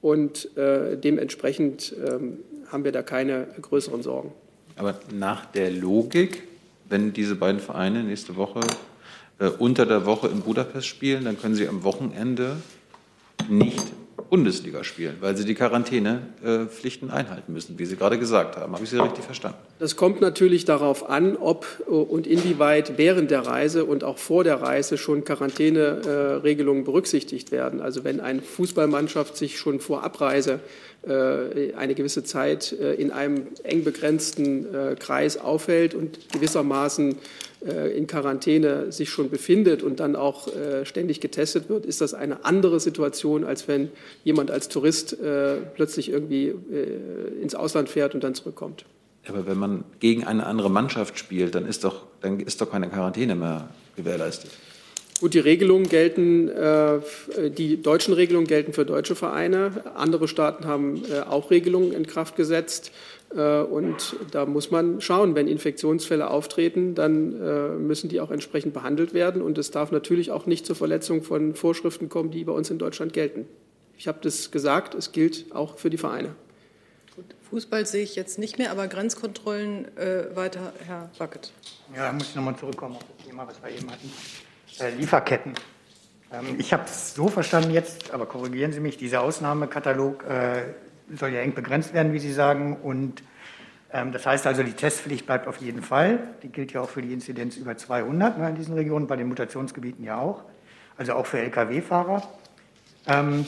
Und 0.00 0.48
dementsprechend 0.56 1.94
ähm, 2.06 2.38
haben 2.68 2.84
wir 2.84 2.92
da 2.92 3.02
keine 3.02 3.48
größeren 3.60 4.02
Sorgen. 4.02 4.32
Aber 4.76 5.00
nach 5.12 5.46
der 5.46 5.70
Logik, 5.72 6.44
wenn 6.88 7.12
diese 7.12 7.34
beiden 7.34 7.60
Vereine 7.60 8.04
nächste 8.04 8.36
Woche 8.36 8.60
unter 9.58 9.86
der 9.86 10.06
Woche 10.06 10.28
in 10.28 10.40
Budapest 10.40 10.86
spielen, 10.86 11.24
dann 11.24 11.38
können 11.38 11.54
sie 11.56 11.66
am 11.66 11.82
Wochenende 11.82 12.56
nicht 13.48 13.82
Bundesliga 14.30 14.84
spielen, 14.84 15.16
weil 15.20 15.36
sie 15.36 15.44
die 15.44 15.54
Quarantänepflichten 15.54 17.10
einhalten 17.10 17.52
müssen, 17.52 17.78
wie 17.78 17.86
Sie 17.86 17.96
gerade 17.96 18.18
gesagt 18.18 18.56
haben. 18.56 18.74
Habe 18.74 18.84
ich 18.84 18.90
Sie 18.90 19.02
richtig 19.02 19.24
verstanden? 19.24 19.58
Das 19.78 19.96
kommt 19.96 20.20
natürlich 20.20 20.64
darauf 20.64 21.08
an, 21.08 21.36
ob 21.36 21.66
und 21.86 22.26
inwieweit 22.26 22.98
während 22.98 23.30
der 23.30 23.46
Reise 23.46 23.84
und 23.84 24.04
auch 24.04 24.18
vor 24.18 24.44
der 24.44 24.60
Reise 24.60 24.98
schon 24.98 25.24
Quarantäneregelungen 25.24 26.84
berücksichtigt 26.84 27.52
werden. 27.52 27.80
Also 27.80 28.04
wenn 28.04 28.20
eine 28.20 28.42
Fußballmannschaft 28.42 29.36
sich 29.36 29.58
schon 29.58 29.80
vor 29.80 30.04
Abreise 30.04 30.60
äh, 31.06 31.74
eine 31.74 31.94
gewisse 31.94 32.24
Zeit 32.24 32.72
äh, 32.72 32.94
in 32.94 33.12
einem 33.12 33.46
eng 33.62 33.84
begrenzten 33.84 34.74
äh, 34.74 34.96
Kreis 34.96 35.36
aufhält 35.36 35.94
und 35.94 36.30
gewissermaßen 36.32 37.16
in 37.60 38.06
Quarantäne 38.06 38.92
sich 38.92 39.10
schon 39.10 39.30
befindet 39.30 39.82
und 39.82 39.98
dann 40.00 40.14
auch 40.14 40.48
ständig 40.84 41.20
getestet 41.20 41.68
wird, 41.68 41.86
ist 41.86 42.00
das 42.00 42.14
eine 42.14 42.44
andere 42.44 42.78
Situation, 42.78 43.44
als 43.44 43.66
wenn 43.66 43.90
jemand 44.22 44.50
als 44.50 44.68
Tourist 44.68 45.16
plötzlich 45.74 46.10
irgendwie 46.10 46.54
ins 47.42 47.54
Ausland 47.56 47.88
fährt 47.88 48.14
und 48.14 48.22
dann 48.22 48.34
zurückkommt. 48.34 48.84
Aber 49.28 49.46
wenn 49.46 49.58
man 49.58 49.84
gegen 50.00 50.24
eine 50.24 50.46
andere 50.46 50.70
Mannschaft 50.70 51.18
spielt, 51.18 51.54
dann 51.54 51.66
ist 51.66 51.84
doch, 51.84 52.06
dann 52.20 52.40
ist 52.40 52.60
doch 52.60 52.70
keine 52.70 52.88
Quarantäne 52.88 53.34
mehr 53.34 53.68
gewährleistet. 53.96 54.50
Gut, 55.20 55.34
die 55.34 55.40
Regelungen 55.40 55.88
gelten, 55.88 56.48
äh, 56.48 57.00
die 57.50 57.82
deutschen 57.82 58.14
Regelungen 58.14 58.46
gelten 58.46 58.72
für 58.72 58.84
deutsche 58.84 59.16
Vereine. 59.16 59.82
Andere 59.96 60.28
Staaten 60.28 60.66
haben 60.66 61.02
äh, 61.10 61.20
auch 61.28 61.50
Regelungen 61.50 61.92
in 61.92 62.06
Kraft 62.06 62.36
gesetzt. 62.36 62.92
Äh, 63.34 63.60
und 63.62 64.16
da 64.30 64.46
muss 64.46 64.70
man 64.70 65.00
schauen, 65.00 65.34
wenn 65.34 65.48
Infektionsfälle 65.48 66.30
auftreten, 66.30 66.94
dann 66.94 67.86
müssen 67.86 68.08
die 68.08 68.20
auch 68.20 68.30
entsprechend 68.30 68.74
behandelt 68.74 69.14
werden. 69.14 69.42
Und 69.42 69.58
es 69.58 69.70
darf 69.70 69.92
natürlich 69.92 70.30
auch 70.30 70.46
nicht 70.46 70.66
zur 70.66 70.76
Verletzung 70.76 71.22
von 71.22 71.54
Vorschriften 71.54 72.08
kommen, 72.08 72.30
die 72.30 72.44
bei 72.44 72.52
uns 72.52 72.70
in 72.70 72.78
Deutschland 72.78 73.12
gelten. 73.12 73.46
Ich 73.96 74.06
habe 74.06 74.18
das 74.22 74.50
gesagt, 74.52 74.94
es 74.94 75.10
gilt 75.10 75.52
auch 75.52 75.76
für 75.76 75.90
die 75.90 75.98
Vereine. 75.98 76.36
Gut, 77.16 77.34
Fußball 77.50 77.84
sehe 77.84 78.04
ich 78.04 78.14
jetzt 78.14 78.38
nicht 78.38 78.58
mehr, 78.58 78.70
aber 78.70 78.86
Grenzkontrollen 78.86 79.86
äh, 79.98 80.36
weiter, 80.36 80.72
Herr 80.86 81.10
Wackett. 81.18 81.50
Ja, 81.92 82.06
da 82.06 82.12
muss 82.12 82.28
ich 82.28 82.36
nochmal 82.36 82.56
zurückkommen 82.56 82.94
auf 82.94 83.04
das 83.16 83.26
Thema, 83.26 83.44
was 83.48 83.60
wir 83.60 83.70
eben 83.76 83.90
hatten. 83.90 84.12
Äh, 84.78 84.94
Lieferketten. 84.94 85.54
Ähm, 86.32 86.56
ich 86.60 86.72
habe 86.72 86.84
es 86.84 87.14
so 87.14 87.26
verstanden 87.26 87.72
jetzt, 87.72 88.12
aber 88.12 88.26
korrigieren 88.26 88.72
Sie 88.72 88.78
mich, 88.78 88.98
dieser 88.98 89.22
Ausnahmekatalog 89.22 90.22
äh, 90.24 90.62
soll 91.16 91.30
ja 91.30 91.40
eng 91.40 91.54
begrenzt 91.54 91.94
werden, 91.94 92.12
wie 92.12 92.18
Sie 92.18 92.32
sagen. 92.32 92.76
Und 92.76 93.22
ähm, 93.92 94.12
das 94.12 94.26
heißt 94.26 94.46
also, 94.46 94.62
die 94.62 94.72
Testpflicht 94.72 95.26
bleibt 95.26 95.46
auf 95.46 95.58
jeden 95.58 95.82
Fall. 95.82 96.18
Die 96.42 96.48
gilt 96.48 96.72
ja 96.72 96.80
auch 96.80 96.90
für 96.90 97.02
die 97.02 97.12
Inzidenz 97.12 97.56
über 97.56 97.76
200 97.76 98.38
ne, 98.38 98.48
in 98.48 98.54
diesen 98.56 98.74
Regionen, 98.74 99.06
bei 99.06 99.16
den 99.16 99.28
Mutationsgebieten 99.28 100.04
ja 100.04 100.18
auch. 100.18 100.44
Also 100.96 101.14
auch 101.14 101.26
für 101.26 101.38
Lkw-Fahrer. 101.38 102.22
Ähm, 103.06 103.46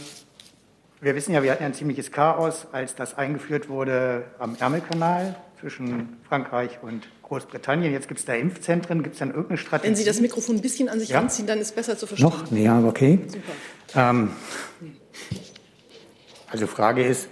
wir 1.00 1.14
wissen 1.14 1.32
ja, 1.32 1.42
wir 1.42 1.50
hatten 1.50 1.62
ja 1.62 1.68
ein 1.68 1.74
ziemliches 1.74 2.12
Chaos, 2.12 2.66
als 2.72 2.94
das 2.94 3.16
eingeführt 3.16 3.68
wurde 3.68 4.24
am 4.38 4.56
Ärmelkanal 4.58 5.34
zwischen 5.58 6.16
Frankreich 6.28 6.78
und 6.82 7.08
Großbritannien. 7.22 7.92
Jetzt 7.92 8.08
gibt 8.08 8.20
es 8.20 8.26
da 8.26 8.34
Impfzentren. 8.34 9.02
Gibt 9.02 9.14
es 9.14 9.18
dann 9.20 9.28
irgendeine 9.28 9.58
Strategie? 9.58 9.88
Wenn 9.88 9.96
Sie 9.96 10.04
das 10.04 10.20
Mikrofon 10.20 10.56
ein 10.56 10.62
bisschen 10.62 10.88
an 10.88 11.00
sich 11.00 11.10
ja. 11.10 11.18
ranziehen, 11.18 11.46
dann 11.46 11.58
ist 11.58 11.68
es 11.68 11.72
besser 11.72 11.96
zu 11.96 12.06
verstehen. 12.06 12.28
Noch? 12.28 12.50
Ja, 12.52 12.80
okay. 12.80 13.20
Ähm, 13.94 14.30
also 16.50 16.66
Frage 16.66 17.04
ist, 17.04 17.28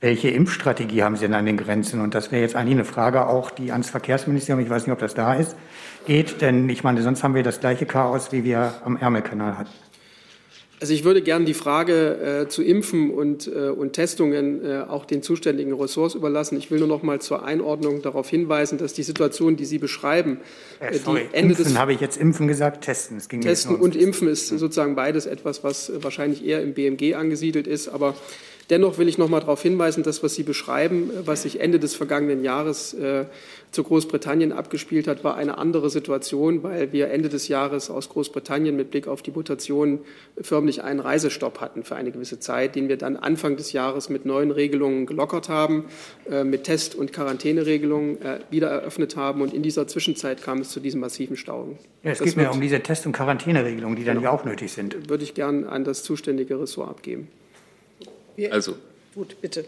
welche 0.00 0.28
Impfstrategie 0.28 1.02
haben 1.02 1.16
Sie 1.16 1.22
denn 1.22 1.34
an 1.34 1.46
den 1.46 1.56
Grenzen? 1.56 2.00
Und 2.00 2.14
das 2.14 2.30
wäre 2.30 2.42
jetzt 2.42 2.54
eigentlich 2.54 2.74
eine 2.74 2.84
Frage 2.84 3.26
auch, 3.26 3.50
die 3.50 3.72
ans 3.72 3.90
Verkehrsministerium, 3.90 4.62
ich 4.62 4.70
weiß 4.70 4.86
nicht, 4.86 4.92
ob 4.92 4.98
das 4.98 5.14
da 5.14 5.34
ist, 5.34 5.56
geht. 6.06 6.40
Denn 6.42 6.68
ich 6.68 6.84
meine, 6.84 7.02
sonst 7.02 7.22
haben 7.22 7.34
wir 7.34 7.42
das 7.42 7.60
gleiche 7.60 7.86
Chaos, 7.86 8.32
wie 8.32 8.44
wir 8.44 8.74
am 8.84 8.96
Ärmelkanal 8.96 9.56
hatten. 9.56 9.70
Also 10.78 10.92
ich 10.92 11.04
würde 11.04 11.22
gerne 11.22 11.46
die 11.46 11.54
Frage 11.54 12.42
äh, 12.42 12.48
zu 12.48 12.62
Impfen 12.62 13.10
und, 13.10 13.46
äh, 13.46 13.70
und 13.70 13.94
Testungen 13.94 14.62
äh, 14.62 14.84
auch 14.86 15.06
den 15.06 15.22
zuständigen 15.22 15.72
Ressorts 15.72 16.14
überlassen. 16.14 16.58
Ich 16.58 16.70
will 16.70 16.80
nur 16.80 16.88
noch 16.88 17.02
mal 17.02 17.18
zur 17.18 17.46
Einordnung 17.46 18.02
darauf 18.02 18.28
hinweisen, 18.28 18.76
dass 18.76 18.92
die 18.92 19.02
Situation, 19.02 19.56
die 19.56 19.64
Sie 19.64 19.78
beschreiben, 19.78 20.38
äh, 20.80 20.92
sorry, 20.98 21.22
die 21.32 21.34
Ende 21.34 21.54
Impfen 21.54 21.78
habe 21.78 21.94
ich 21.94 22.00
jetzt 22.00 22.18
Impfen 22.18 22.46
gesagt, 22.46 22.84
Testen. 22.84 23.16
Es 23.16 23.30
ging 23.30 23.40
Testen 23.40 23.76
und 23.76 23.96
Impfen 23.96 24.28
ist 24.28 24.48
sozusagen 24.48 24.94
beides 24.96 25.24
etwas, 25.24 25.64
was 25.64 25.90
wahrscheinlich 26.02 26.44
eher 26.44 26.62
im 26.62 26.74
BMG 26.74 27.14
angesiedelt 27.14 27.66
ist. 27.66 27.88
Aber 27.88 28.14
Dennoch 28.70 28.98
will 28.98 29.08
ich 29.08 29.16
noch 29.16 29.28
mal 29.28 29.40
darauf 29.40 29.62
hinweisen, 29.62 30.02
dass 30.02 30.22
was 30.22 30.34
Sie 30.34 30.42
beschreiben, 30.42 31.10
was 31.24 31.42
sich 31.42 31.60
Ende 31.60 31.78
des 31.78 31.94
vergangenen 31.94 32.42
Jahres 32.42 32.94
äh, 32.94 33.26
zu 33.70 33.84
Großbritannien 33.84 34.52
abgespielt 34.52 35.06
hat, 35.06 35.22
war 35.22 35.36
eine 35.36 35.58
andere 35.58 35.88
Situation, 35.88 36.62
weil 36.62 36.92
wir 36.92 37.10
Ende 37.10 37.28
des 37.28 37.46
Jahres 37.46 37.90
aus 37.90 38.08
Großbritannien 38.08 38.74
mit 38.74 38.90
Blick 38.90 39.06
auf 39.06 39.22
die 39.22 39.30
Mutation 39.30 40.00
förmlich 40.40 40.82
einen 40.82 40.98
Reisestopp 40.98 41.60
hatten 41.60 41.84
für 41.84 41.94
eine 41.94 42.10
gewisse 42.10 42.40
Zeit, 42.40 42.74
den 42.74 42.88
wir 42.88 42.96
dann 42.96 43.16
Anfang 43.16 43.56
des 43.56 43.72
Jahres 43.72 44.08
mit 44.08 44.24
neuen 44.24 44.50
Regelungen 44.50 45.06
gelockert 45.06 45.48
haben, 45.48 45.84
äh, 46.28 46.42
mit 46.42 46.64
Test- 46.64 46.96
und 46.96 47.12
Quarantäneregelungen 47.12 48.20
äh, 48.20 48.40
wieder 48.50 48.68
eröffnet 48.68 49.16
haben. 49.16 49.42
Und 49.42 49.54
in 49.54 49.62
dieser 49.62 49.86
Zwischenzeit 49.86 50.42
kam 50.42 50.58
es 50.58 50.70
zu 50.70 50.80
diesen 50.80 51.00
massiven 51.00 51.36
Stauungen. 51.36 51.78
Ja, 52.02 52.10
es 52.12 52.18
das 52.18 52.26
geht 52.26 52.36
mir 52.36 52.50
um 52.50 52.60
diese 52.60 52.80
Test- 52.80 53.06
und 53.06 53.12
Quarantäneregelungen, 53.12 53.96
die 53.96 54.04
dann 54.04 54.16
genau. 54.16 54.32
ja 54.32 54.36
auch 54.36 54.44
nötig 54.44 54.72
sind. 54.72 55.08
Würde 55.08 55.22
ich 55.22 55.34
gern 55.34 55.64
an 55.64 55.84
das 55.84 56.02
zuständige 56.02 56.60
Ressort 56.60 56.90
abgeben. 56.90 57.28
Also. 58.50 58.76
Gut, 59.14 59.40
bitte. 59.40 59.64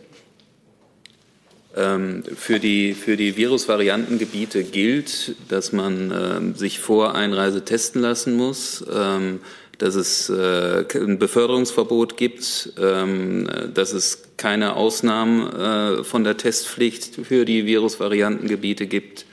Ähm, 1.77 2.23
für 2.35 2.59
die, 2.59 2.95
für 2.95 3.17
die 3.17 3.37
Virusvariantengebiete 3.37 4.65
gilt, 4.65 5.37
dass 5.49 5.73
man 5.73 6.11
ähm, 6.11 6.55
sich 6.55 6.81
vor 6.81 7.15
Einreise 7.15 7.65
testen 7.65 8.03
lassen 8.03 8.37
muss, 8.37 8.85
ähm, 8.93 9.41
dass 9.79 9.95
es 9.95 10.29
äh, 10.29 10.85
ein 10.95 11.19
Beförderungsverbot 11.19 12.17
gibt, 12.17 12.73
dass 12.77 13.93
es 13.93 14.23
keine 14.37 14.75
Ausnahmen 14.75 15.53
äh, 15.53 16.05
von 16.05 16.25
der 16.25 16.37
Testpflicht 16.37 17.15
für 17.15 17.45
die 17.45 17.65
Virusvariantengebiete 17.65 18.89
gibt. 18.89 19.25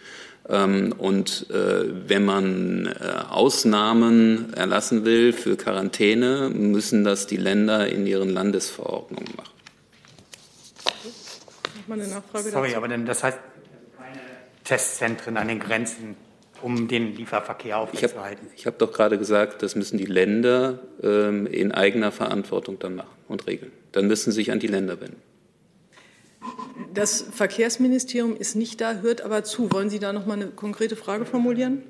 Und 0.48 1.50
äh, 1.50 2.08
wenn 2.08 2.24
man 2.24 2.88
Ausnahmen 3.30 4.54
erlassen 4.54 5.04
will 5.04 5.34
für 5.34 5.58
Quarantäne, 5.58 6.52
müssen 6.54 7.04
das 7.04 7.26
die 7.26 7.38
Länder 7.38 7.88
in 7.88 8.06
ihren 8.06 8.30
Landesverordnungen 8.30 9.34
machen 9.36 9.56
mal 11.88 12.00
eine 12.00 12.08
Nachfrage 12.08 12.50
Sorry, 12.50 12.68
dazu. 12.70 12.78
aber 12.78 12.88
denn 12.88 13.06
das 13.06 13.24
heißt 13.24 13.40
keine 13.98 14.20
Testzentren 14.64 15.38
an 15.38 15.48
den 15.48 15.60
Grenzen, 15.60 16.16
um 16.62 16.88
den 16.88 17.16
Lieferverkehr 17.16 17.78
aufrechtzuerhalten? 17.78 18.48
Ich 18.56 18.66
habe 18.66 18.76
hab 18.76 18.80
doch 18.80 18.92
gerade 18.92 19.18
gesagt, 19.18 19.62
das 19.62 19.76
müssen 19.76 19.98
die 19.98 20.06
Länder 20.06 20.80
ähm, 21.04 21.48
in 21.48 21.72
eigener 21.72 22.12
Verantwortung 22.12 22.80
dann 22.80 22.96
machen 22.96 23.16
und 23.28 23.48
regeln. 23.48 23.72
Dann 23.92 24.08
müssen 24.08 24.32
sie 24.32 24.38
sich 24.38 24.52
an 24.52 24.60
die 24.60 24.68
Länder 24.68 25.00
wenden. 25.00 25.22
Das 26.96 27.22
Verkehrsministerium 27.22 28.38
ist 28.38 28.56
nicht 28.56 28.80
da, 28.80 28.96
hört 28.96 29.22
aber 29.22 29.44
zu. 29.44 29.72
Wollen 29.72 29.90
Sie 29.90 30.00
da 30.00 30.14
noch 30.14 30.26
mal 30.26 30.34
eine 30.34 30.48
konkrete 30.48 30.96
Frage 30.96 31.26
formulieren? 31.26 31.84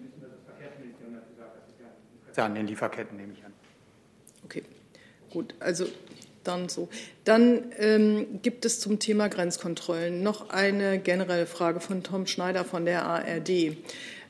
Ja, 2.36 2.46
an 2.46 2.56
den 2.56 2.68
Lieferketten 2.68 3.16
nehme 3.16 3.34
ich 3.34 3.46
an. 3.46 3.54
Okay, 4.44 4.64
gut. 5.30 5.56
Also 5.60 5.86
dann 6.44 6.70
so. 6.70 6.90
Dann 7.24 7.72
ähm, 7.78 8.42
gibt 8.42 8.66
es 8.66 8.80
zum 8.80 9.00
Thema 9.00 9.30
Grenzkontrollen 9.30 10.22
noch 10.22 10.50
eine 10.50 11.00
generelle 11.00 11.46
Frage 11.46 11.80
von 11.80 12.04
Tom 12.04 12.28
Schneider 12.28 12.66
von 12.66 12.86
der 12.86 13.06
ARD. 13.06 13.78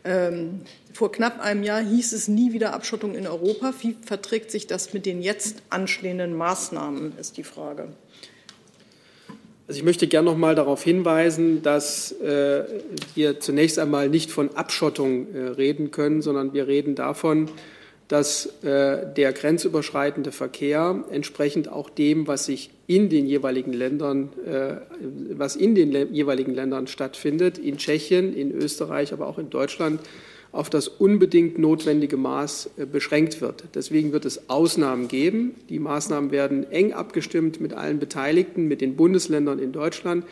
Ähm, 0.04 0.62
vor 0.94 1.12
knapp 1.12 1.40
einem 1.42 1.64
Jahr 1.64 1.82
hieß 1.82 2.14
es 2.14 2.28
nie 2.28 2.54
wieder 2.54 2.74
Abschottung 2.74 3.16
in 3.16 3.28
Europa. 3.28 3.74
Wie 3.82 3.96
verträgt 4.06 4.52
sich 4.52 4.68
das 4.68 4.94
mit 4.94 5.06
den 5.06 5.22
jetzt 5.22 5.64
anstehenden 5.70 6.36
Maßnahmen, 6.36 7.18
ist 7.18 7.38
die 7.38 7.44
Frage. 7.44 7.90
Also 9.68 9.80
ich 9.80 9.84
möchte 9.84 10.06
gerne 10.06 10.30
noch 10.30 10.38
mal 10.38 10.54
darauf 10.54 10.84
hinweisen, 10.84 11.64
dass 11.64 12.12
äh, 12.22 12.66
wir 13.16 13.40
zunächst 13.40 13.80
einmal 13.80 14.10
nicht 14.10 14.30
von 14.30 14.56
Abschottung 14.56 15.34
äh, 15.34 15.40
reden 15.40 15.90
können, 15.90 16.22
sondern 16.22 16.54
wir 16.54 16.68
reden 16.68 16.94
davon, 16.94 17.50
dass 18.08 18.46
äh, 18.64 19.12
der 19.16 19.34
grenzüberschreitende 19.34 20.32
Verkehr 20.32 21.04
entsprechend 21.10 21.68
auch 21.68 21.90
dem, 21.90 22.28
was 22.28 22.46
sich 22.46 22.70
in 22.86 23.10
den 23.10 23.26
jeweiligen 23.26 23.74
Ländern, 23.74 24.30
äh, 24.46 24.76
was 25.32 25.56
in 25.56 25.74
den 25.74 26.14
jeweiligen 26.14 26.54
Ländern 26.54 26.86
stattfindet, 26.86 27.58
in 27.58 27.78
Tschechien, 27.78 28.36
in 28.36 28.52
Österreich, 28.52 29.14
aber 29.14 29.26
auch 29.26 29.40
in 29.40 29.50
Deutschland, 29.50 30.00
auf 30.56 30.70
das 30.70 30.88
unbedingt 30.88 31.60
notwendige 31.60 32.16
Maß 32.16 32.70
äh, 32.78 32.86
beschränkt 32.86 33.42
wird. 33.42 33.66
Deswegen 33.76 34.14
wird 34.14 34.24
es 34.24 34.50
Ausnahmen 34.50 35.10
geben. 35.10 35.56
Die 35.70 35.80
Maßnahmen 35.80 36.32
werden 36.32 36.72
eng 36.72 36.94
abgestimmt 36.94 37.60
mit 37.60 37.74
allen 37.74 38.00
Beteiligten, 38.00 38.68
mit 38.68 38.80
den 38.80 38.96
Bundesländern 38.96 39.60
in 39.60 39.72
Deutschland 39.72 40.26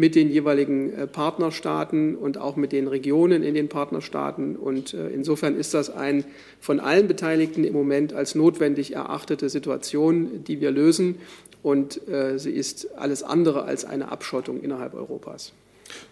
mit 0.00 0.14
den 0.14 0.30
jeweiligen 0.30 0.94
äh, 0.94 1.06
Partnerstaaten 1.08 2.14
und 2.14 2.38
auch 2.38 2.54
mit 2.54 2.70
den 2.70 2.86
Regionen 2.86 3.42
in 3.42 3.54
den 3.54 3.68
Partnerstaaten. 3.68 4.54
Und 4.56 4.94
äh, 4.94 5.08
insofern 5.08 5.56
ist 5.56 5.74
das 5.74 5.90
ein 5.90 6.24
von 6.60 6.78
allen 6.78 7.08
Beteiligten 7.08 7.64
im 7.64 7.72
Moment 7.72 8.12
als 8.12 8.36
notwendig 8.36 8.94
erachtete 8.94 9.48
Situation, 9.48 10.44
die 10.44 10.60
wir 10.60 10.70
lösen. 10.70 11.16
Und 11.60 12.00
sie 12.36 12.52
ist 12.52 12.96
alles 12.96 13.24
andere 13.24 13.64
als 13.64 13.84
eine 13.84 14.12
Abschottung 14.12 14.60
innerhalb 14.60 14.94
Europas. 14.94 15.52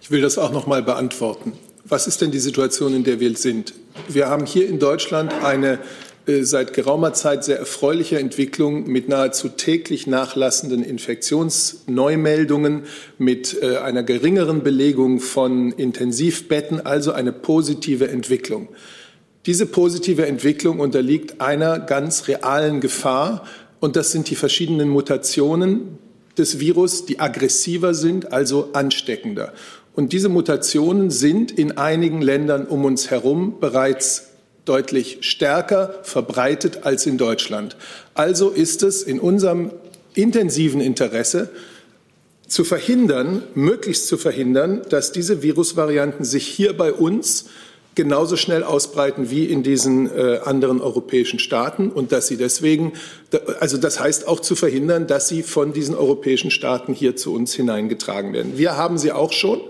Ich 0.03 0.11
will 0.11 0.21
das 0.21 0.39
auch 0.39 0.53
noch 0.53 0.67
mal 0.67 0.83
beantworten. 0.83 1.53
Was 1.89 2.09
ist 2.09 2.21
denn 2.21 2.33
die 2.33 2.41
Situation, 2.41 2.97
in 2.97 3.05
der 3.05 3.21
wir 3.21 3.37
sind? 3.37 3.73
Wir 4.09 4.29
haben 4.29 4.45
hier 4.45 4.69
in 4.69 4.81
Deutschland 4.81 5.33
eine 5.45 5.79
äh, 6.27 6.43
seit 6.43 6.75
geraumer 6.75 7.13
Zeit 7.13 7.45
sehr 7.45 7.61
erfreuliche 7.61 8.19
Entwicklung 8.19 8.89
mit 8.89 9.09
nahezu 9.09 9.51
täglich 9.51 10.09
nachlassenden 10.09 10.83
Infektionsneumeldungen, 10.83 12.87
mit 13.19 13.63
äh, 13.63 13.77
einer 13.77 14.03
geringeren 14.03 14.65
Belegung 14.65 15.21
von 15.21 15.71
Intensivbetten, 15.71 16.85
also 16.85 17.13
eine 17.13 17.31
positive 17.31 18.09
Entwicklung. 18.09 18.67
Diese 19.47 19.67
positive 19.67 20.27
Entwicklung 20.27 20.81
unterliegt 20.81 21.41
einer 21.41 21.79
ganz 21.79 22.27
realen 22.27 22.81
Gefahr, 22.81 23.47
und 23.79 23.95
das 23.95 24.11
sind 24.11 24.29
die 24.29 24.35
verschiedenen 24.35 24.89
Mutationen 24.89 25.99
des 26.37 26.59
Virus, 26.59 27.07
die 27.07 27.21
aggressiver 27.21 27.95
sind, 27.95 28.33
also 28.33 28.71
ansteckender. 28.73 29.53
Und 29.97 30.13
diese 30.13 30.29
Mutationen 30.29 31.11
sind 31.11 31.51
in 31.51 31.79
einigen 31.79 32.23
Ländern 32.23 32.67
um 32.67 32.85
uns 32.85 33.11
herum 33.11 33.57
bereits 33.59 34.29
deutlich 34.67 35.19
stärker 35.23 36.01
verbreitet 36.03 36.81
als 36.85 37.07
in 37.07 37.17
Deutschland. 37.17 37.77
Also 38.15 38.51
ist 38.51 38.83
es 38.83 39.03
in 39.03 39.19
unserem 39.19 39.71
intensiven 40.15 40.81
Interesse, 40.81 41.51
zu 42.47 42.63
verhindern, 42.63 43.43
möglichst 43.55 44.07
zu 44.07 44.19
verhindern, 44.19 44.83
dass 44.89 45.11
diese 45.11 45.43
Virusvarianten 45.43 46.25
sich 46.25 46.47
hier 46.47 46.77
bei 46.77 46.93
uns 46.93 47.47
genauso 47.97 48.37
schnell 48.37 48.63
ausbreiten 48.63 49.31
wie 49.31 49.47
in 49.47 49.63
diesen 49.63 50.15
äh, 50.15 50.41
anderen 50.45 50.81
europäischen 50.81 51.39
Staaten 51.39 51.89
und 51.89 52.13
dass 52.13 52.29
sie 52.29 52.37
deswegen, 52.37 52.93
also 53.59 53.79
das 53.79 53.99
heißt 53.99 54.29
auch 54.29 54.41
zu 54.41 54.55
verhindern, 54.55 55.07
dass 55.07 55.29
sie 55.29 55.43
von 55.43 55.73
diesen 55.73 55.95
europäischen 55.95 56.51
Staaten 56.51 56.93
hier 56.93 57.17
zu 57.17 57.35
uns 57.35 57.55
hineingetragen 57.55 58.33
werden. 58.33 58.59
Wir 58.59 58.77
haben 58.77 58.99
sie 58.99 59.13
auch 59.13 59.33
schon, 59.33 59.61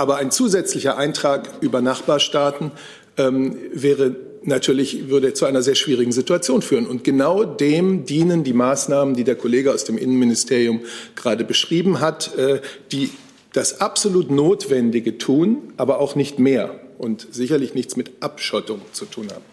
aber 0.00 0.16
ein 0.16 0.30
zusätzlicher 0.30 0.96
Eintrag 0.96 1.50
über 1.60 1.82
Nachbarstaaten 1.82 2.72
ähm, 3.18 3.58
wäre 3.70 4.16
natürlich 4.42 5.10
würde 5.10 5.34
zu 5.34 5.44
einer 5.44 5.60
sehr 5.60 5.74
schwierigen 5.74 6.10
Situation 6.10 6.62
führen. 6.62 6.86
Und 6.86 7.04
genau 7.04 7.44
dem 7.44 8.06
dienen 8.06 8.42
die 8.42 8.54
Maßnahmen, 8.54 9.14
die 9.14 9.24
der 9.24 9.36
Kollege 9.36 9.74
aus 9.74 9.84
dem 9.84 9.98
Innenministerium 9.98 10.80
gerade 11.16 11.44
beschrieben 11.44 12.00
hat, 12.00 12.34
äh, 12.38 12.62
die 12.92 13.10
das 13.52 13.82
absolut 13.82 14.30
Notwendige 14.30 15.18
tun, 15.18 15.74
aber 15.76 16.00
auch 16.00 16.14
nicht 16.14 16.38
mehr 16.38 16.80
und 16.96 17.26
sicherlich 17.30 17.74
nichts 17.74 17.94
mit 17.96 18.10
Abschottung 18.20 18.80
zu 18.92 19.04
tun 19.04 19.28
haben. 19.30 19.44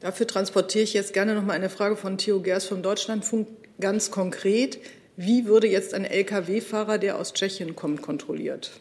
Dafür 0.00 0.26
transportiere 0.26 0.82
ich 0.82 0.92
jetzt 0.94 1.12
gerne 1.12 1.36
noch 1.36 1.44
mal 1.44 1.52
eine 1.52 1.70
Frage 1.70 1.94
von 1.94 2.18
Theo 2.18 2.40
Gers 2.40 2.64
vom 2.64 2.82
Deutschlandfunk 2.82 3.46
ganz 3.78 4.10
konkret. 4.10 4.80
Wie 5.16 5.46
würde 5.46 5.68
jetzt 5.68 5.94
ein 5.94 6.04
Lkw-Fahrer, 6.04 6.98
der 6.98 7.16
aus 7.16 7.32
Tschechien 7.32 7.76
kommt, 7.76 8.02
kontrolliert? 8.02 8.72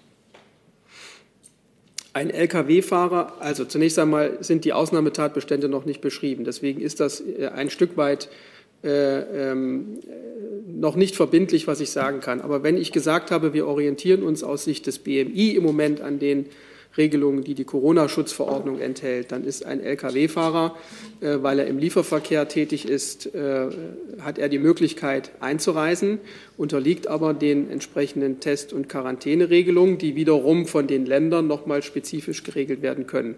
Ein 2.14 2.30
Lkw-Fahrer, 2.30 3.38
also 3.40 3.66
zunächst 3.66 3.98
einmal 3.98 4.38
sind 4.42 4.66
die 4.66 4.74
Ausnahmetatbestände 4.74 5.68
noch 5.68 5.86
nicht 5.86 6.00
beschrieben. 6.00 6.44
Deswegen 6.44 6.80
ist 6.80 7.00
das 7.00 7.22
äh, 7.22 7.48
ein 7.48 7.72
Stück 7.72 7.98
weit 7.98 8.30
äh, 8.84 9.50
ähm, 9.52 10.00
noch 10.68 10.96
nicht 10.96 11.16
verbindlich, 11.16 11.68
was 11.68 11.80
ich 11.80 11.90
sagen 11.90 12.20
kann. 12.20 12.42
Aber 12.42 12.62
wenn 12.62 12.78
ich 12.78 12.92
gesagt 12.92 13.32
habe, 13.32 13.54
wir 13.54 13.66
orientieren 13.66 14.22
uns 14.22 14.44
aus 14.44 14.64
Sicht 14.64 14.86
des 14.86 15.00
BMI 15.00 15.56
im 15.56 15.64
Moment 15.64 16.02
an 16.02 16.20
den 16.20 16.46
Regelungen, 16.98 17.44
die 17.44 17.56
die 17.56 17.64
Corona-Schutzverordnung 17.64 18.80
enthält, 18.80 19.32
dann 19.32 19.44
ist 19.44 19.66
ein 19.66 19.80
Lkw-Fahrer, 19.80 20.76
äh, 21.22 21.38
weil 21.42 21.60
er 21.60 21.68
im 21.68 21.78
Lieferverkehr 21.78 22.48
tätig 22.48 22.88
ist, 22.88 23.34
äh, 23.34 23.68
hat 24.20 24.38
er 24.38 24.50
die 24.50 24.60
Möglichkeit 24.60 25.32
einzureisen, 25.40 26.20
unterliegt 26.58 27.08
aber 27.08 27.34
den 27.34 27.72
entsprechenden 27.72 28.40
Test- 28.40 28.74
und 28.74 28.90
Quarantäneregelungen, 28.90 29.98
die 29.98 30.16
wiederum 30.16 30.68
von 30.68 30.88
den 30.88 31.06
Ländern 31.06 31.48
noch 31.48 31.66
mal 31.66 31.82
spezifisch 31.82 32.44
geregelt 32.44 32.82
werden 32.82 33.08
können. 33.08 33.36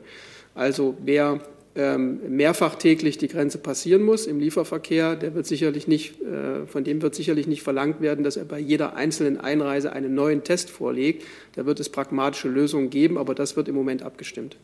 Also 0.53 0.95
wer 1.03 1.41
mehrfach 1.75 2.75
täglich 2.75 3.17
die 3.17 3.27
Grenze 3.27 3.57
passieren 3.57 4.01
muss 4.01 4.27
im 4.27 4.39
Lieferverkehr, 4.39 5.17
der 5.17 5.35
wird 5.35 5.45
sicherlich 5.45 5.89
nicht, 5.89 6.21
äh, 6.21 6.65
von 6.67 6.85
dem 6.85 7.01
wird 7.01 7.15
sicherlich 7.15 7.47
nicht 7.47 7.63
verlangt 7.63 7.99
werden, 7.99 8.23
dass 8.23 8.37
er 8.37 8.45
bei 8.45 8.59
jeder 8.59 8.95
einzelnen 8.95 9.39
Einreise 9.39 9.91
einen 9.91 10.15
neuen 10.15 10.43
Test 10.45 10.69
vorlegt. 10.69 11.25
Da 11.55 11.65
wird 11.65 11.81
es 11.81 11.89
pragmatische 11.89 12.47
Lösungen 12.47 12.89
geben, 12.89 13.17
aber 13.17 13.35
das 13.35 13.57
wird 13.57 13.67
im 13.67 13.75
Moment 13.75 14.03
abgestimmt. 14.03 14.55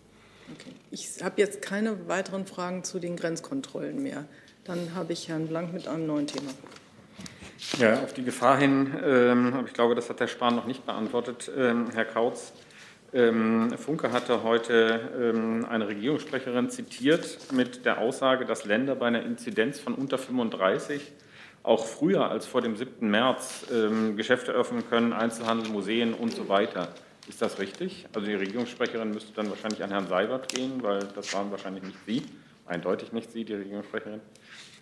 Okay. 0.54 0.74
Ich 0.92 1.22
habe 1.22 1.40
jetzt 1.42 1.62
keine 1.62 2.08
weiteren 2.08 2.46
Fragen 2.46 2.86
zu 2.86 3.00
den 3.00 3.18
Grenzkontrollen 3.18 4.02
mehr. 4.02 4.26
Dann 4.64 4.96
habe 4.96 5.12
ich 5.12 5.28
Herrn 5.28 5.48
Blank 5.48 5.74
mit 5.74 5.90
einem 5.90 6.08
neuen 6.08 6.28
Thema. 6.28 6.52
Ja, 7.78 8.02
auf 8.04 8.14
die 8.14 8.24
Gefahr 8.24 8.58
hin, 8.58 8.92
ähm, 9.04 9.54
aber 9.54 9.68
ich 9.68 9.74
glaube, 9.74 9.96
das 9.96 10.10
hat 10.10 10.20
Herr 10.20 10.28
Spahn 10.28 10.56
noch 10.56 10.66
nicht 10.66 10.86
beantwortet, 10.86 11.52
ähm, 11.58 11.88
Herr 11.94 12.06
Kautz. 12.06 12.54
Ähm, 13.14 13.74
Funke 13.78 14.14
hatte 14.14 14.44
heute 14.44 15.12
ähm, 15.20 15.66
eine 15.66 15.88
Regierungssprecherin 15.88 16.70
zitiert 16.70 17.52
mit 17.52 17.86
der 17.86 17.98
Aussage, 17.98 18.46
dass 18.46 18.64
Länder 18.64 18.96
bei 18.96 19.08
einer 19.08 19.24
Inzidenz 19.24 19.80
von 19.80 19.96
unter 19.96 20.18
35 20.18 21.12
auch 21.64 21.86
früher 21.86 22.32
als 22.32 22.46
vor 22.46 22.62
dem 22.62 22.78
7. 22.78 23.10
März 23.10 23.66
ähm, 23.72 24.16
Geschäfte 24.16 24.54
öffnen 24.54 24.88
können, 24.90 25.12
Einzelhandel, 25.12 25.72
Museen 25.72 26.14
und 26.14 26.34
so 26.34 26.48
weiter. 26.48 26.88
Ist 27.28 27.42
das 27.42 27.60
richtig? 27.60 28.08
Also 28.14 28.26
die 28.26 28.34
Regierungssprecherin 28.34 29.12
müsste 29.12 29.34
dann 29.34 29.50
wahrscheinlich 29.50 29.84
an 29.84 29.90
Herrn 29.90 30.08
Seibert 30.08 30.48
gehen, 30.48 30.82
weil 30.82 31.00
das 31.14 31.34
waren 31.34 31.52
wahrscheinlich 31.52 31.84
nicht 31.84 31.98
Sie, 32.06 32.24
eindeutig 32.66 33.12
nicht 33.12 33.32
Sie, 33.32 33.44
die 33.44 33.56
Regierungssprecherin. 33.56 34.22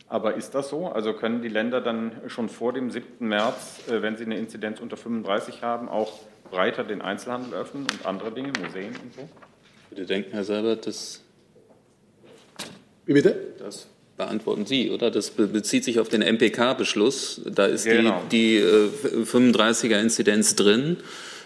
Aber 0.07 0.35
ist 0.35 0.55
das 0.55 0.69
so? 0.69 0.87
Also 0.87 1.13
können 1.13 1.41
die 1.41 1.49
Länder 1.49 1.81
dann 1.81 2.11
schon 2.27 2.47
vor 2.47 2.73
dem 2.73 2.91
7. 2.91 3.27
März, 3.27 3.87
äh, 3.89 4.03
wenn 4.03 4.17
sie 4.17 4.25
eine 4.25 4.37
Inzidenz 4.37 4.79
unter 4.79 4.97
35 4.97 5.63
haben, 5.63 5.89
auch 5.89 6.19
breiter 6.51 6.83
den 6.83 7.01
Einzelhandel 7.01 7.53
öffnen 7.53 7.83
und 7.83 8.05
andere 8.05 8.31
Dinge, 8.31 8.51
Museen 8.61 8.89
und 8.89 9.13
so? 9.15 9.29
Bitte 9.89 10.05
denken, 10.05 10.31
Herr 10.31 10.43
Seibert, 10.43 10.87
das. 10.87 11.21
Wie 13.05 13.13
bitte? 13.13 13.35
Das 13.59 13.87
beantworten 14.17 14.65
Sie, 14.65 14.91
oder? 14.91 15.09
Das 15.09 15.31
bezieht 15.31 15.83
sich 15.83 15.99
auf 15.99 16.09
den 16.09 16.21
MPK-Beschluss. 16.21 17.41
Da 17.45 17.65
ist 17.65 17.85
genau. 17.85 18.21
die, 18.31 18.57
die 18.57 18.57
äh, 18.57 19.23
35er-Inzidenz 19.23 20.55
drin. 20.55 20.97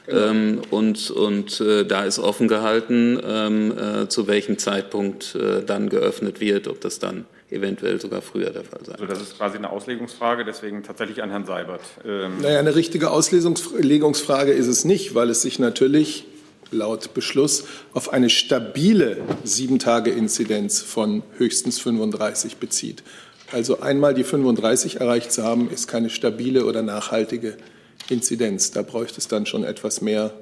Genau. 0.06 0.28
Ähm, 0.28 0.62
und 0.70 1.12
und 1.12 1.62
äh, 1.62 1.86
da 1.86 2.04
ist 2.04 2.20
offen 2.20 2.50
gehalten, 2.50 3.22
ähm, 3.26 3.78
äh, 3.78 4.10
zu 4.10 4.28
welchem 4.28 4.58
Zeitpunkt 4.58 5.36
äh, 5.36 5.64
dann 5.64 5.88
geöffnet 5.88 6.42
wird, 6.42 6.68
ob 6.68 6.82
das 6.82 7.00
dann 7.00 7.26
eventuell 7.54 8.02
sogar 8.02 8.22
früher 8.22 8.50
der 8.50 8.64
Fall 8.64 8.80
sein. 8.84 8.96
Also 8.96 9.06
das 9.06 9.22
ist 9.22 9.38
quasi 9.38 9.58
eine 9.58 9.70
Auslegungsfrage, 9.70 10.46
deswegen 10.46 10.84
tatsächlich 10.84 11.22
an 11.22 11.30
Herrn 11.30 11.46
Seibert. 11.46 11.82
Ähm 12.06 12.42
naja, 12.42 12.60
eine 12.60 12.76
richtige 12.76 13.12
Auslegungsfrage 13.12 14.52
ist 14.52 14.68
es 14.68 14.86
nicht, 14.86 15.16
weil 15.16 15.30
es 15.30 15.42
sich 15.42 15.60
natürlich 15.60 16.26
laut 16.72 17.14
Beschluss 17.14 17.66
auf 17.94 18.12
eine 18.12 18.30
stabile 18.30 19.18
Sieben-Tage-Inzidenz 19.44 20.82
von 20.82 21.24
höchstens 21.38 21.80
35 21.80 22.58
bezieht. 22.58 23.04
Also 23.52 23.82
einmal 23.82 24.14
die 24.14 24.24
35 24.24 25.00
erreicht 25.00 25.32
zu 25.32 25.44
haben, 25.44 25.70
ist 25.70 25.88
keine 25.88 26.10
stabile 26.10 26.66
oder 26.66 26.82
nachhaltige 26.82 27.58
Inzidenz. 28.10 28.72
Da 28.72 28.82
bräuchte 28.82 29.20
es 29.20 29.28
dann 29.28 29.46
schon 29.46 29.64
etwas 29.64 30.02
mehr 30.02 30.34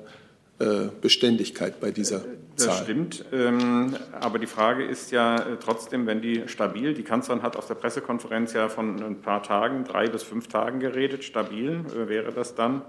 äh, 0.60 0.88
Beständigkeit 1.02 1.80
bei 1.80 1.92
dieser 1.92 2.24
das 2.58 2.80
stimmt. 2.80 3.26
Ähm, 3.32 3.96
aber 4.20 4.40
die 4.40 4.48
Frage 4.48 4.84
ist 4.84 5.12
ja 5.12 5.38
äh, 5.38 5.58
trotzdem, 5.64 6.06
wenn 6.06 6.22
die 6.22 6.44
stabil, 6.48 6.94
die 6.94 7.04
Kanzlerin 7.04 7.44
hat 7.44 7.56
auf 7.56 7.68
der 7.68 7.76
Pressekonferenz 7.76 8.54
ja 8.54 8.70
von 8.70 9.02
ein 9.02 9.22
paar 9.22 9.44
Tagen, 9.44 9.84
drei 9.84 10.08
bis 10.08 10.24
fünf 10.24 10.48
Tagen 10.48 10.80
geredet, 10.80 11.24
stabil 11.24 11.84
äh, 11.94 12.08
wäre 12.08 12.32
das 12.32 12.56
dann. 12.56 12.82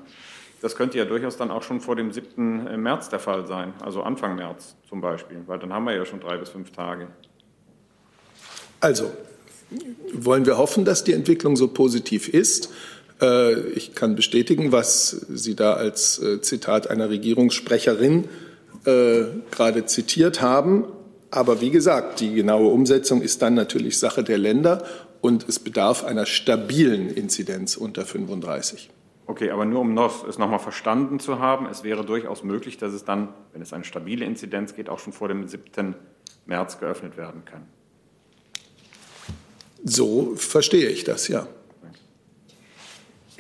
Das 0.61 0.77
könnte 0.77 0.99
ja 0.99 1.05
durchaus 1.05 1.37
dann 1.37 1.51
auch 1.51 1.63
schon 1.63 1.81
vor 1.81 1.97
dem 1.97 2.13
7. 2.13 2.81
März 2.81 3.09
der 3.09 3.19
Fall 3.19 3.47
sein, 3.47 3.73
also 3.81 4.03
Anfang 4.03 4.37
März 4.37 4.77
zum 4.89 5.01
Beispiel, 5.01 5.39
weil 5.47 5.59
dann 5.59 5.73
haben 5.73 5.85
wir 5.85 5.95
ja 5.95 6.05
schon 6.05 6.21
drei 6.21 6.37
bis 6.37 6.51
fünf 6.51 6.71
Tage. 6.71 7.09
Also, 8.79 9.11
wollen 10.13 10.47
wir 10.47 10.59
hoffen, 10.59 10.85
dass 10.85 11.03
die 11.03 11.15
Entwicklung 11.15 11.57
so 11.57 11.69
positiv 11.69 12.29
ist. 12.29 12.73
Äh, 13.21 13.61
ich 13.71 13.95
kann 13.95 14.15
bestätigen, 14.15 14.71
was 14.71 15.11
Sie 15.11 15.57
da 15.57 15.75
als 15.75 16.21
äh, 16.21 16.41
Zitat 16.41 16.89
einer 16.89 17.11
Regierungssprecherin 17.11 18.25
äh, 18.25 18.29
gerade 18.85 19.87
zitiert 19.87 20.43
haben. 20.43 20.85
Aber 21.31 21.61
wie 21.61 21.71
gesagt, 21.71 22.21
die 22.21 22.35
genaue 22.35 22.69
Umsetzung 22.69 23.23
ist 23.23 23.41
dann 23.41 23.55
natürlich 23.55 23.99
Sache 23.99 24.23
der 24.23 24.39
Länder 24.39 24.85
und 25.21 25.49
es 25.49 25.59
bedarf 25.59 26.05
einer 26.05 26.27
stabilen 26.27 27.09
Inzidenz 27.09 27.77
unter 27.77 28.05
35. 28.05 28.91
Okay, 29.27 29.51
aber 29.51 29.65
nur 29.65 29.81
um 29.81 29.95
noch, 29.95 30.29
es 30.29 30.37
nochmal 30.37 30.59
verstanden 30.59 31.21
zu 31.21 31.39
haben, 31.39 31.67
es 31.67 31.85
wäre 31.85 32.05
durchaus 32.05 32.43
möglich, 32.43 32.77
dass 32.77 32.93
es 32.93 33.05
dann, 33.05 33.29
wenn 33.53 33.63
es 33.63 33.73
eine 33.73 33.85
stabile 33.85 34.25
Inzidenz 34.25 34.75
geht, 34.75 34.91
auch 34.91 34.99
schon 34.99 35.13
vor 35.13 35.29
dem 35.29 35.47
7. 35.47 35.95
März 36.45 36.81
geöffnet 36.81 37.17
werden 37.17 37.45
kann. 37.45 37.63
So 39.85 40.35
verstehe 40.37 40.89
ich 40.89 41.05
das, 41.05 41.29
ja. 41.29 41.47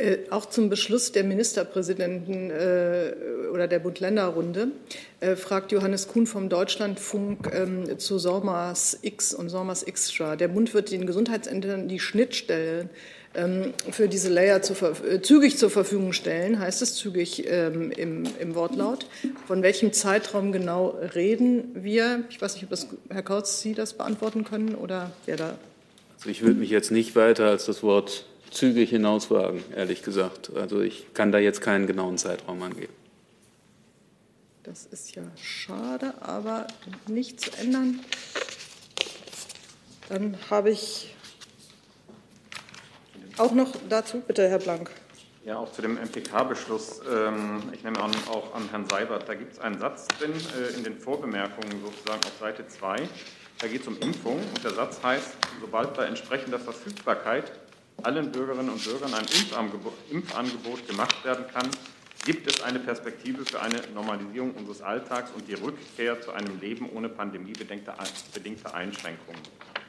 Äh, 0.02 0.18
auch 0.30 0.46
zum 0.46 0.68
Beschluss 0.68 1.12
der 1.12 1.22
Ministerpräsidenten 1.22 2.50
äh, 2.50 3.12
oder 3.52 3.68
der 3.68 3.78
Bund-Länder-Runde 3.78 4.72
äh, 5.20 5.36
fragt 5.36 5.70
Johannes 5.70 6.08
Kuhn 6.08 6.26
vom 6.26 6.48
Deutschlandfunk 6.48 7.48
ähm, 7.54 8.00
zu 8.00 8.18
SORMAS 8.18 8.98
X 9.02 9.32
und 9.32 9.48
SORMAS 9.48 9.84
Extra. 9.84 10.34
Der 10.34 10.48
Bund 10.48 10.74
wird 10.74 10.90
den 10.90 11.06
Gesundheitsämtern 11.06 11.86
die 11.86 12.00
Schnittstellen 12.00 12.90
ähm, 13.36 13.74
für 13.92 14.08
diese 14.08 14.28
Layer 14.28 14.60
zu, 14.60 14.74
äh, 14.74 15.22
zügig 15.22 15.56
zur 15.56 15.70
Verfügung 15.70 16.12
stellen, 16.12 16.58
heißt 16.58 16.82
es 16.82 16.96
zügig 16.96 17.44
ähm, 17.48 17.92
im, 17.92 18.24
im, 18.40 18.56
Wortlaut. 18.56 19.06
Von 19.46 19.62
welchem 19.62 19.92
Zeitraum 19.92 20.50
genau 20.50 20.98
reden 21.14 21.70
wir? 21.74 22.24
Ich 22.28 22.42
weiß 22.42 22.54
nicht, 22.54 22.64
ob 22.64 22.70
das, 22.70 22.88
Herr 23.08 23.22
Kautz, 23.22 23.60
Sie 23.60 23.74
das 23.74 23.92
beantworten 23.92 24.42
können 24.42 24.74
oder 24.74 25.12
wer 25.26 25.36
da. 25.36 25.54
Also 26.16 26.28
ich 26.28 26.42
würde 26.42 26.58
mich 26.58 26.70
jetzt 26.70 26.90
nicht 26.90 27.14
weiter 27.14 27.46
als 27.46 27.66
das 27.66 27.84
Wort 27.84 28.26
zügig 28.52 28.90
hinauswagen, 28.90 29.62
ehrlich 29.74 30.02
gesagt. 30.02 30.50
Also 30.54 30.80
ich 30.80 31.12
kann 31.14 31.32
da 31.32 31.38
jetzt 31.38 31.60
keinen 31.60 31.86
genauen 31.86 32.18
Zeitraum 32.18 32.62
angeben. 32.62 32.92
Das 34.62 34.86
ist 34.86 35.16
ja 35.16 35.22
schade, 35.36 36.14
aber 36.20 36.68
nicht 37.08 37.40
zu 37.40 37.50
ändern. 37.58 38.00
Dann 40.08 40.36
habe 40.50 40.70
ich 40.70 41.14
auch 43.38 43.52
noch 43.52 43.74
dazu, 43.88 44.20
bitte, 44.20 44.48
Herr 44.48 44.58
Blank. 44.58 44.90
Ja, 45.44 45.56
auch 45.56 45.72
zu 45.72 45.82
dem 45.82 45.96
MPK-Beschluss. 45.96 47.00
Ähm, 47.10 47.62
ich 47.72 47.82
nehme 47.82 47.98
an, 47.98 48.12
auch 48.28 48.54
an 48.54 48.68
Herrn 48.70 48.88
Seibert. 48.88 49.28
Da 49.28 49.34
gibt 49.34 49.54
es 49.54 49.58
einen 49.58 49.80
Satz 49.80 50.06
drin 50.06 50.32
äh, 50.32 50.76
in 50.76 50.84
den 50.84 50.96
Vorbemerkungen 50.96 51.82
sozusagen 51.82 52.20
auf 52.24 52.38
Seite 52.38 52.68
2. 52.68 53.08
Da 53.58 53.66
geht 53.66 53.80
es 53.80 53.88
um 53.88 53.98
Impfung 53.98 54.36
und 54.36 54.62
der 54.62 54.72
Satz 54.72 55.02
heißt, 55.02 55.36
sobald 55.60 55.94
bei 55.94 56.04
entsprechender 56.04 56.60
Verfügbarkeit 56.60 57.50
allen 58.04 58.32
Bürgerinnen 58.32 58.70
und 58.70 58.84
Bürgern 58.84 59.14
ein 59.14 59.26
Impfangebot 60.10 60.86
gemacht 60.86 61.24
werden 61.24 61.44
kann, 61.52 61.68
gibt 62.24 62.46
es 62.46 62.62
eine 62.62 62.78
Perspektive 62.78 63.44
für 63.44 63.60
eine 63.60 63.80
Normalisierung 63.94 64.52
unseres 64.52 64.82
Alltags 64.82 65.30
und 65.32 65.48
die 65.48 65.54
Rückkehr 65.54 66.20
zu 66.20 66.32
einem 66.32 66.60
Leben 66.60 66.88
ohne 66.90 67.08
pandemiebedingte 67.08 67.94
Einschränkungen. 68.74 69.42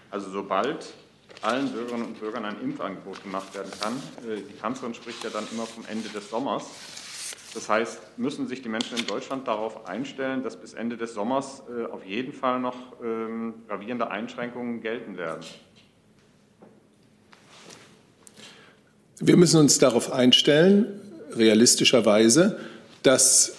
Also 0.09 0.29
sobald 0.31 0.93
allen 1.41 1.71
Bürgerinnen 1.71 2.05
und 2.05 2.19
Bürgern 2.19 2.45
ein 2.45 2.59
Impfangebot 2.61 3.23
gemacht 3.23 3.53
werden 3.53 3.71
kann, 3.79 3.93
äh, 4.27 4.37
die 4.37 4.57
Kanzlerin 4.59 4.93
spricht 4.93 5.23
ja 5.23 5.29
dann 5.29 5.47
immer 5.51 5.65
vom 5.65 5.83
Ende 5.87 6.09
des 6.09 6.29
Sommers. 6.29 6.65
Das 7.53 7.69
heißt, 7.69 8.17
müssen 8.17 8.47
sich 8.47 8.61
die 8.61 8.69
Menschen 8.69 8.97
in 8.97 9.05
Deutschland 9.05 9.47
darauf 9.47 9.87
einstellen, 9.87 10.41
dass 10.41 10.59
bis 10.59 10.73
Ende 10.73 10.97
des 10.97 11.13
Sommers 11.13 11.63
äh, 11.69 11.85
auf 11.85 12.03
jeden 12.05 12.33
Fall 12.33 12.59
noch 12.59 12.75
ähm, 13.03 13.65
gravierende 13.67 14.09
Einschränkungen 14.09 14.81
gelten 14.81 15.17
werden. 15.17 15.43
Wir 19.25 19.37
müssen 19.37 19.61
uns 19.61 19.77
darauf 19.79 20.11
einstellen, 20.11 20.85
realistischerweise, 21.33 22.57
dass 23.03 23.53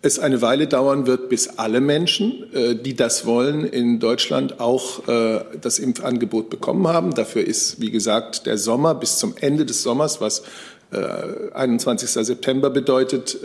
es 0.00 0.18
eine 0.18 0.40
Weile 0.40 0.66
dauern 0.66 1.06
wird, 1.06 1.28
bis 1.28 1.58
alle 1.58 1.82
Menschen, 1.82 2.50
äh, 2.54 2.74
die 2.74 2.96
das 2.96 3.26
wollen, 3.26 3.66
in 3.66 4.00
Deutschland 4.00 4.60
auch 4.60 5.06
äh, 5.08 5.40
das 5.60 5.78
Impfangebot 5.78 6.48
bekommen 6.48 6.88
haben. 6.88 7.12
Dafür 7.12 7.46
ist, 7.46 7.82
wie 7.82 7.90
gesagt, 7.90 8.46
der 8.46 8.56
Sommer 8.56 8.94
bis 8.94 9.18
zum 9.18 9.34
Ende 9.38 9.66
des 9.66 9.82
Sommers, 9.82 10.22
was 10.22 10.42
21. 10.90 12.16
Äh, 12.16 12.24
September 12.24 12.70
bedeutet, 12.70 13.38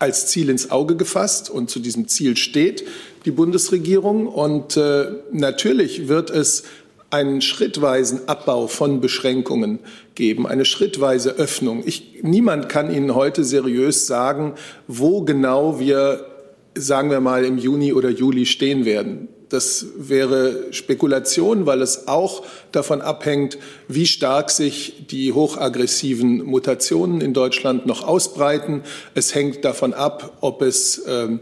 als 0.00 0.26
Ziel 0.28 0.48
ins 0.48 0.70
Auge 0.70 0.96
gefasst. 0.96 1.50
Und 1.50 1.70
zu 1.70 1.78
diesem 1.78 2.08
Ziel 2.08 2.36
steht 2.38 2.84
die 3.26 3.30
Bundesregierung. 3.30 4.26
Und 4.26 4.76
natürlich 5.30 6.08
wird 6.08 6.30
es 6.30 6.64
einen 7.10 7.40
schrittweisen 7.40 8.28
Abbau 8.28 8.66
von 8.66 9.00
Beschränkungen 9.00 9.80
geben, 10.20 10.46
eine 10.46 10.66
schrittweise 10.66 11.30
Öffnung. 11.30 11.82
Ich, 11.86 12.20
niemand 12.22 12.68
kann 12.68 12.94
Ihnen 12.94 13.14
heute 13.14 13.42
seriös 13.42 14.06
sagen, 14.06 14.54
wo 14.86 15.22
genau 15.22 15.80
wir, 15.80 16.26
sagen 16.74 17.10
wir 17.10 17.20
mal, 17.20 17.42
im 17.46 17.56
Juni 17.56 17.94
oder 17.94 18.10
Juli 18.10 18.44
stehen 18.44 18.84
werden. 18.84 19.28
Das 19.48 19.86
wäre 19.96 20.72
Spekulation, 20.72 21.64
weil 21.64 21.80
es 21.80 22.06
auch 22.06 22.44
davon 22.70 23.00
abhängt, 23.00 23.56
wie 23.88 24.06
stark 24.06 24.50
sich 24.50 25.06
die 25.10 25.32
hochaggressiven 25.32 26.44
Mutationen 26.44 27.22
in 27.22 27.32
Deutschland 27.32 27.86
noch 27.86 28.06
ausbreiten. 28.06 28.82
Es 29.14 29.34
hängt 29.34 29.64
davon 29.64 29.94
ab, 29.94 30.36
ob 30.42 30.60
es 30.60 31.02
ähm, 31.08 31.40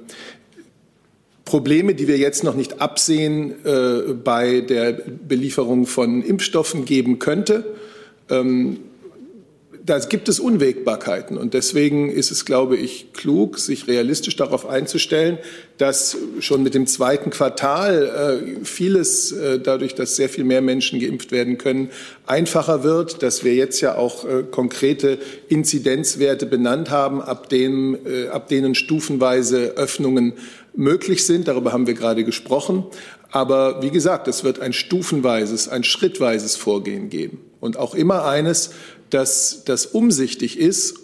Probleme, 1.44 1.96
die 1.96 2.06
wir 2.06 2.16
jetzt 2.16 2.44
noch 2.44 2.54
nicht 2.54 2.80
absehen, 2.80 3.56
äh, 3.64 4.14
bei 4.14 4.60
der 4.60 4.92
Belieferung 4.92 5.86
von 5.86 6.22
Impfstoffen 6.22 6.84
geben 6.84 7.18
könnte. 7.18 7.64
Ähm, 8.30 8.78
da 9.88 9.98
gibt 10.00 10.28
es 10.28 10.38
Unwägbarkeiten. 10.38 11.38
Und 11.38 11.54
deswegen 11.54 12.10
ist 12.10 12.30
es, 12.30 12.44
glaube 12.44 12.76
ich, 12.76 13.12
klug, 13.14 13.58
sich 13.58 13.86
realistisch 13.88 14.36
darauf 14.36 14.68
einzustellen, 14.68 15.38
dass 15.78 16.16
schon 16.40 16.62
mit 16.62 16.74
dem 16.74 16.86
zweiten 16.86 17.30
Quartal 17.30 18.52
äh, 18.60 18.64
vieles, 18.64 19.32
äh, 19.32 19.58
dadurch, 19.58 19.94
dass 19.94 20.16
sehr 20.16 20.28
viel 20.28 20.44
mehr 20.44 20.60
Menschen 20.60 21.00
geimpft 21.00 21.32
werden 21.32 21.56
können, 21.56 21.90
einfacher 22.26 22.84
wird, 22.84 23.22
dass 23.22 23.44
wir 23.44 23.54
jetzt 23.54 23.80
ja 23.80 23.96
auch 23.96 24.24
äh, 24.26 24.42
konkrete 24.50 25.18
Inzidenzwerte 25.48 26.44
benannt 26.44 26.90
haben, 26.90 27.22
ab, 27.22 27.48
dem, 27.48 27.96
äh, 28.04 28.28
ab 28.28 28.48
denen 28.48 28.74
stufenweise 28.74 29.76
Öffnungen 29.76 30.34
möglich 30.74 31.24
sind. 31.24 31.48
Darüber 31.48 31.72
haben 31.72 31.86
wir 31.86 31.94
gerade 31.94 32.24
gesprochen. 32.24 32.84
Aber 33.30 33.82
wie 33.82 33.90
gesagt, 33.90 34.28
es 34.28 34.44
wird 34.44 34.60
ein 34.60 34.74
stufenweises, 34.74 35.68
ein 35.68 35.84
schrittweises 35.84 36.56
Vorgehen 36.56 37.08
geben. 37.08 37.47
Und 37.60 37.76
auch 37.76 37.94
immer 37.94 38.24
eines, 38.24 38.70
dass 39.10 39.62
das 39.64 39.86
umsichtig 39.86 40.58
ist, 40.58 40.94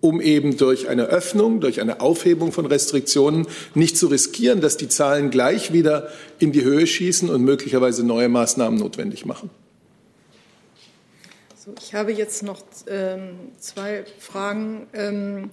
um 0.00 0.20
eben 0.20 0.56
durch 0.56 0.88
eine 0.88 1.04
Öffnung, 1.04 1.60
durch 1.60 1.80
eine 1.80 2.00
Aufhebung 2.00 2.50
von 2.50 2.66
Restriktionen 2.66 3.46
nicht 3.74 3.96
zu 3.96 4.08
riskieren, 4.08 4.60
dass 4.60 4.76
die 4.76 4.88
Zahlen 4.88 5.30
gleich 5.30 5.72
wieder 5.72 6.08
in 6.40 6.50
die 6.50 6.64
Höhe 6.64 6.86
schießen 6.86 7.30
und 7.30 7.42
möglicherweise 7.42 8.04
neue 8.04 8.28
Maßnahmen 8.28 8.78
notwendig 8.80 9.24
machen. 9.26 9.48
So, 11.64 11.72
ich 11.80 11.94
habe 11.94 12.12
jetzt 12.12 12.42
noch 12.42 12.60
ähm, 12.88 13.38
zwei 13.60 14.04
Fragen 14.18 14.88
ähm, 14.92 15.50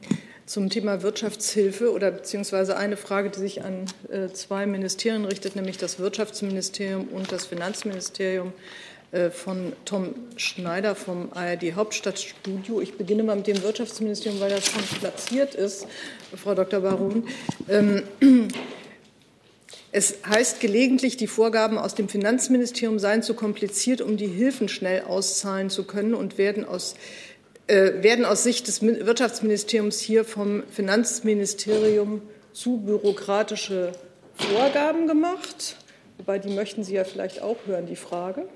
zum 0.48 0.72
Thema 0.72 1.04
Wirtschaftshilfe 1.04 1.94
oder 1.94 2.10
beziehungsweise 2.10 2.76
eine 2.76 2.98
Frage, 2.98 3.30
die 3.30 3.38
sich 3.38 3.64
an 3.64 3.86
äh, 4.10 4.30
zwei 4.30 4.66
Ministerien 4.66 5.26
richtet, 5.26 5.56
nämlich 5.56 5.78
das 5.78 6.00
Wirtschaftsministerium 6.00 7.08
und 7.10 7.32
das 7.32 7.46
Finanzministerium. 7.46 8.54
Äh, 9.12 9.32
von 9.32 9.74
Tom 9.86 10.14
Schneider 10.38 10.94
vom 10.94 11.30
ARD 11.34 11.74
Hauptstadtstudio. 11.74 12.80
Ich 12.80 12.96
beginne 12.96 13.24
mal 13.24 13.36
mit 13.36 13.48
dem 13.48 13.64
Wirtschaftsministerium, 13.64 14.40
weil 14.40 14.52
das 14.52 14.68
schon 14.68 14.84
platziert 15.00 15.56
ist, 15.56 15.88
Frau 16.36 16.54
Dr. 16.54 16.82
Baron. 16.82 17.28
Ähm, 17.68 18.04
es 19.92 20.18
heißt 20.28 20.60
gelegentlich, 20.60 21.18
die 21.18 21.26
Vorgaben 21.26 21.80
aus 21.80 21.96
dem 21.96 22.08
Finanzministerium 22.08 23.00
seien 23.00 23.24
zu 23.24 23.34
kompliziert, 23.34 24.02
um 24.02 24.16
die 24.16 24.28
Hilfen 24.28 24.70
schnell 24.70 25.02
auszahlen 25.02 25.72
zu 25.72 25.86
können 25.86 26.14
und 26.14 26.38
werden 26.38 26.64
aus, 26.64 26.94
äh, 27.66 28.04
werden 28.04 28.26
aus 28.26 28.44
Sicht 28.44 28.68
des 28.68 28.84
Wirtschaftsministeriums 28.84 30.00
hier 30.00 30.24
vom 30.24 30.62
Finanzministerium 30.70 32.22
zu 32.54 32.78
bürokratische 32.78 33.92
Vorgaben 34.36 35.08
gemacht. 35.08 35.78
Wobei, 36.20 36.38
die 36.38 36.54
möchten 36.54 36.84
Sie 36.84 36.94
ja 36.94 37.06
vielleicht 37.06 37.42
auch 37.42 37.58
hören, 37.66 37.88
die 37.88 37.96
Frage. 37.96 38.48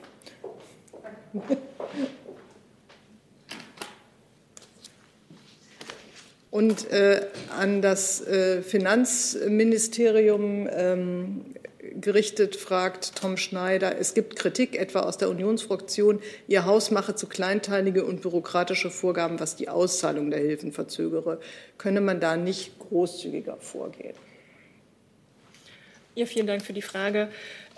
Und 6.53 6.91
äh, 6.91 7.25
an 7.57 7.81
das 7.81 8.21
äh, 8.27 8.61
Finanzministerium 8.61 10.69
ähm, 10.71 11.45
gerichtet 11.99 12.55
fragt 12.55 13.15
Tom 13.15 13.37
Schneider, 13.37 13.97
es 13.97 14.13
gibt 14.13 14.35
Kritik 14.35 14.79
etwa 14.79 14.99
aus 14.99 15.17
der 15.17 15.31
Unionsfraktion, 15.31 16.19
Ihr 16.47 16.65
Haus 16.65 16.91
mache 16.91 17.15
zu 17.15 17.25
kleinteilige 17.25 18.05
und 18.05 18.21
bürokratische 18.21 18.91
Vorgaben, 18.91 19.39
was 19.39 19.55
die 19.55 19.67
Auszahlung 19.67 20.29
der 20.29 20.41
Hilfen 20.41 20.71
verzögere. 20.71 21.39
Könne 21.79 22.01
man 22.01 22.19
da 22.19 22.37
nicht 22.37 22.77
großzügiger 22.77 23.57
vorgehen? 23.57 24.13
Ja, 26.15 26.27
vielen 26.27 26.45
Dank 26.45 26.61
für 26.61 26.73
die 26.73 26.83
Frage. 26.83 27.29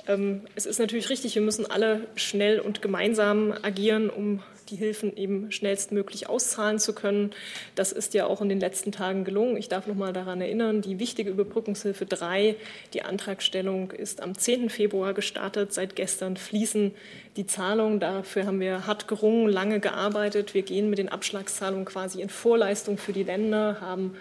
Ähm, 0.08 0.41
es 0.56 0.66
ist 0.66 0.80
natürlich 0.80 1.10
richtig, 1.10 1.36
wir 1.36 1.41
müssen 1.41 1.70
alle 1.70 2.08
schnell 2.16 2.60
und 2.60 2.82
gemeinsam 2.82 3.53
agieren, 3.62 4.10
um 4.10 4.41
die 4.70 4.76
Hilfen 4.76 5.16
eben 5.16 5.51
schnellstmöglich 5.51 6.28
auszahlen 6.28 6.80
zu 6.80 6.93
können. 6.93 7.32
Das 7.76 7.91
ist 7.91 8.14
ja 8.14 8.26
auch 8.26 8.41
in 8.41 8.49
den 8.49 8.60
letzten 8.60 8.91
Tagen 8.91 9.24
gelungen. 9.24 9.58
Ich 9.58 9.70
darf 9.70 9.88
noch 9.88 9.95
mal 9.95 10.14
daran 10.14 10.41
erinnern, 10.41 10.82
die 10.82 10.99
wichtige 10.99 11.30
Überbrückungshilfe 11.30 12.06
3, 12.06 12.56
die 12.93 13.03
Antragstellung 13.03 13.91
ist 13.91 14.22
am 14.22 14.38
10. 14.38 14.70
Februar 14.70 15.14
gestartet. 15.14 15.74
Seit 15.74 15.95
gestern 15.95 16.38
fließen 16.38 16.93
die 17.38 17.45
Zahlungen. 17.45 17.99
Dafür 17.99 18.45
haben 18.45 18.60
wir 18.60 18.88
hart 18.88 19.08
gerungen, 19.08 19.49
lange 19.49 19.80
gearbeitet. 19.80 20.53
Wir 20.53 20.64
gehen 20.64 20.89
mit 20.89 20.99
den 20.99 21.10
Abschlagszahlungen 21.10 21.86
quasi 21.86 22.22
in 22.22 22.30
Vorleistung 22.30 22.97
für 22.97 23.14
die 23.14 23.24
Länder, 23.24 23.82
haben 23.82 24.16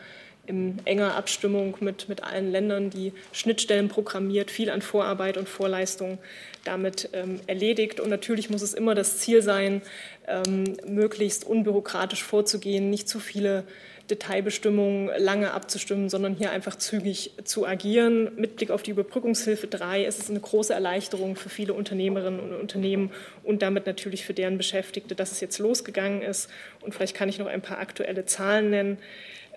in 0.46 0.78
enger 0.84 1.14
Abstimmung 1.14 1.76
mit, 1.80 2.08
mit 2.08 2.22
allen 2.22 2.50
Ländern 2.50 2.90
die 2.90 3.12
Schnittstellen 3.32 3.88
programmiert, 3.88 4.50
viel 4.50 4.70
an 4.70 4.82
Vorarbeit 4.82 5.36
und 5.36 5.48
Vorleistung 5.48 6.18
damit 6.64 7.10
ähm, 7.12 7.40
erledigt. 7.46 8.00
Und 8.00 8.10
natürlich 8.10 8.50
muss 8.50 8.62
es 8.62 8.74
immer 8.74 8.94
das 8.94 9.18
Ziel 9.18 9.42
sein, 9.42 9.82
ähm, 10.26 10.76
möglichst 10.86 11.44
unbürokratisch 11.44 12.22
vorzugehen, 12.22 12.90
nicht 12.90 13.08
zu 13.08 13.20
viele 13.20 13.64
Detailbestimmungen 14.10 15.10
lange 15.16 15.52
abzustimmen, 15.52 16.10
sondern 16.10 16.34
hier 16.34 16.50
einfach 16.50 16.76
zügig 16.76 17.32
zu 17.44 17.66
agieren. 17.66 18.30
Mit 18.36 18.56
Blick 18.56 18.70
auf 18.70 18.82
die 18.82 18.90
Überbrückungshilfe 18.90 19.66
3 19.66 20.04
ist 20.04 20.20
es 20.20 20.30
eine 20.30 20.40
große 20.40 20.74
Erleichterung 20.74 21.36
für 21.36 21.48
viele 21.48 21.72
Unternehmerinnen 21.72 22.40
und 22.40 22.52
Unternehmen 22.52 23.12
und 23.44 23.62
damit 23.62 23.86
natürlich 23.86 24.24
für 24.24 24.34
deren 24.34 24.58
Beschäftigte, 24.58 25.14
dass 25.14 25.32
es 25.32 25.40
jetzt 25.40 25.58
losgegangen 25.58 26.20
ist. 26.20 26.50
Und 26.82 26.94
vielleicht 26.94 27.16
kann 27.16 27.30
ich 27.30 27.38
noch 27.38 27.46
ein 27.46 27.62
paar 27.62 27.78
aktuelle 27.78 28.26
Zahlen 28.26 28.70
nennen. 28.70 28.98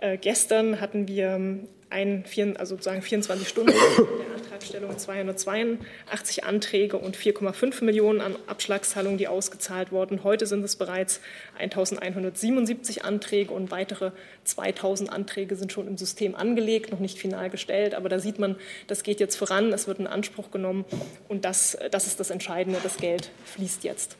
Äh, 0.01 0.17
gestern 0.17 0.79
hatten 0.79 1.07
wir 1.07 1.29
ähm, 1.29 1.67
ein, 1.89 2.25
also 2.57 2.75
sozusagen 2.75 3.01
24 3.01 3.47
Stunden 3.47 3.71
der 3.97 4.35
Antragstellung 4.35 4.97
282 4.97 6.43
Anträge 6.43 6.97
und 6.97 7.15
4,5 7.17 7.83
Millionen 7.83 8.21
an 8.21 8.35
Abschlagszahlungen, 8.47 9.17
die 9.17 9.27
ausgezahlt 9.27 9.91
wurden. 9.91 10.23
Heute 10.23 10.45
sind 10.45 10.63
es 10.63 10.75
bereits 10.75 11.21
1177 11.57 13.05
Anträge 13.05 13.53
und 13.53 13.71
weitere 13.71 14.11
2000 14.43 15.11
Anträge 15.11 15.55
sind 15.55 15.71
schon 15.71 15.87
im 15.87 15.97
System 15.97 16.35
angelegt, 16.35 16.91
noch 16.91 16.99
nicht 16.99 17.17
final 17.17 17.49
gestellt. 17.49 17.95
Aber 17.95 18.09
da 18.09 18.19
sieht 18.19 18.37
man, 18.37 18.57
das 18.87 19.03
geht 19.03 19.19
jetzt 19.19 19.35
voran, 19.35 19.73
es 19.73 19.87
wird 19.87 19.99
in 19.99 20.07
Anspruch 20.07 20.51
genommen 20.51 20.85
und 21.27 21.45
das, 21.45 21.77
das 21.91 22.07
ist 22.07 22.19
das 22.19 22.29
Entscheidende. 22.29 22.79
Das 22.83 22.97
Geld 22.97 23.31
fließt 23.45 23.83
jetzt. 23.83 24.17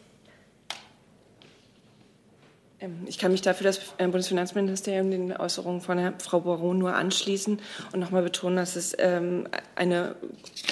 Ähm, 2.79 3.05
ich 3.07 3.17
kann 3.17 3.31
mich 3.31 3.41
dafür 3.41 3.65
das 3.65 3.79
äh, 3.97 4.07
Bundesfinanzministerium 4.07 5.11
den 5.11 5.35
Äußerungen 5.35 5.81
von 5.81 6.13
Frau 6.19 6.41
Baron 6.41 6.77
nur 6.77 6.93
anschließen 6.93 7.59
und 7.91 7.99
nochmal 7.99 8.23
betonen, 8.23 8.57
dass 8.57 8.75
es, 8.75 8.95
ähm, 8.99 9.47
eine, 9.75 10.15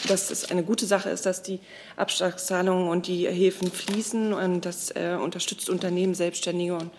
dass 0.08 0.32
es 0.32 0.52
eine 0.52 0.64
gute 0.64 0.86
Sache 0.86 1.10
ist, 1.10 1.26
dass 1.26 1.42
die 1.42 1.60
Abschlagszahlungen 1.96 2.90
und 2.90 3.08
die 3.08 3.28
Hilfen 3.28 3.72
fließen 3.72 4.34
und 4.34 4.66
das 4.66 4.92
äh, 4.92 5.18
unterstützt 5.22 5.70
Unternehmen, 5.70 6.14
Selbstständige 6.14 6.76
und, 6.76 6.92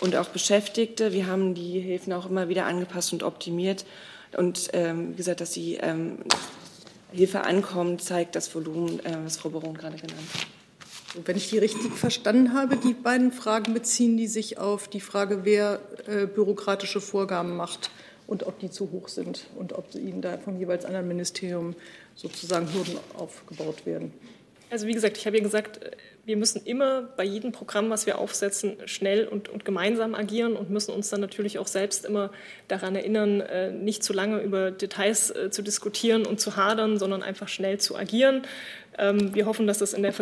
und 0.00 0.16
auch 0.16 0.28
Beschäftigte. 0.28 1.12
Wir 1.12 1.26
haben 1.26 1.54
die 1.54 1.80
Hilfen 1.80 2.12
auch 2.12 2.28
immer 2.28 2.48
wieder 2.48 2.66
angepasst 2.66 3.12
und 3.12 3.22
optimiert 3.22 3.84
und 4.36 4.70
ähm, 4.72 5.12
wie 5.12 5.16
gesagt, 5.16 5.40
dass 5.40 5.50
die 5.52 5.74
ähm, 5.74 6.18
Hilfe 7.12 7.42
ankommt, 7.44 8.02
zeigt 8.02 8.34
das 8.36 8.54
Volumen, 8.54 9.00
äh, 9.04 9.16
was 9.24 9.38
Frau 9.38 9.50
Baron 9.50 9.76
gerade 9.76 9.96
genannt 9.96 10.20
hat. 10.34 10.46
Wenn 11.24 11.36
ich 11.36 11.48
die 11.48 11.58
richtig 11.58 11.92
verstanden 11.92 12.52
habe, 12.52 12.76
die 12.76 12.92
beiden 12.92 13.32
Fragen 13.32 13.72
beziehen 13.72 14.16
die 14.16 14.26
sich 14.26 14.58
auf 14.58 14.88
die 14.88 15.00
Frage, 15.00 15.44
wer 15.44 15.80
äh, 16.06 16.26
bürokratische 16.26 17.00
Vorgaben 17.00 17.56
macht 17.56 17.90
und 18.26 18.46
ob 18.46 18.58
die 18.58 18.70
zu 18.70 18.90
hoch 18.90 19.08
sind 19.08 19.46
und 19.56 19.72
ob 19.72 19.94
ihnen 19.94 20.20
da 20.20 20.36
vom 20.36 20.58
jeweils 20.58 20.84
anderen 20.84 21.08
Ministerium 21.08 21.74
sozusagen 22.14 22.72
Hürden 22.72 22.98
aufgebaut 23.16 23.86
werden. 23.86 24.12
Also 24.70 24.86
wie 24.86 24.92
gesagt, 24.92 25.16
ich 25.16 25.26
habe 25.26 25.36
ja 25.36 25.42
gesagt, 25.42 25.80
wir 26.24 26.36
müssen 26.36 26.66
immer 26.66 27.02
bei 27.02 27.22
jedem 27.22 27.52
Programm, 27.52 27.88
was 27.88 28.04
wir 28.06 28.18
aufsetzen, 28.18 28.76
schnell 28.86 29.28
und, 29.28 29.48
und, 29.48 29.64
gemeinsam 29.64 30.16
agieren 30.16 30.56
und 30.56 30.70
müssen 30.70 30.92
uns 30.92 31.08
dann 31.08 31.20
natürlich 31.20 31.60
auch 31.60 31.68
selbst 31.68 32.04
immer 32.04 32.32
daran 32.66 32.96
erinnern, 32.96 33.40
äh, 33.40 33.70
nicht 33.70 34.02
zu 34.02 34.12
lange 34.12 34.40
über 34.40 34.72
Details 34.72 35.30
äh, 35.30 35.50
zu 35.50 35.62
diskutieren 35.62 36.26
und 36.26 36.40
zu 36.40 36.56
hadern, 36.56 36.98
sondern 36.98 37.22
einfach 37.22 37.46
schnell 37.46 37.78
zu 37.78 37.96
agieren. 37.96 38.42
Ähm, 38.98 39.34
wir 39.36 39.46
hoffen, 39.46 39.68
dass 39.68 39.80
es 39.80 39.92
in 39.92 40.02
der 40.02 40.12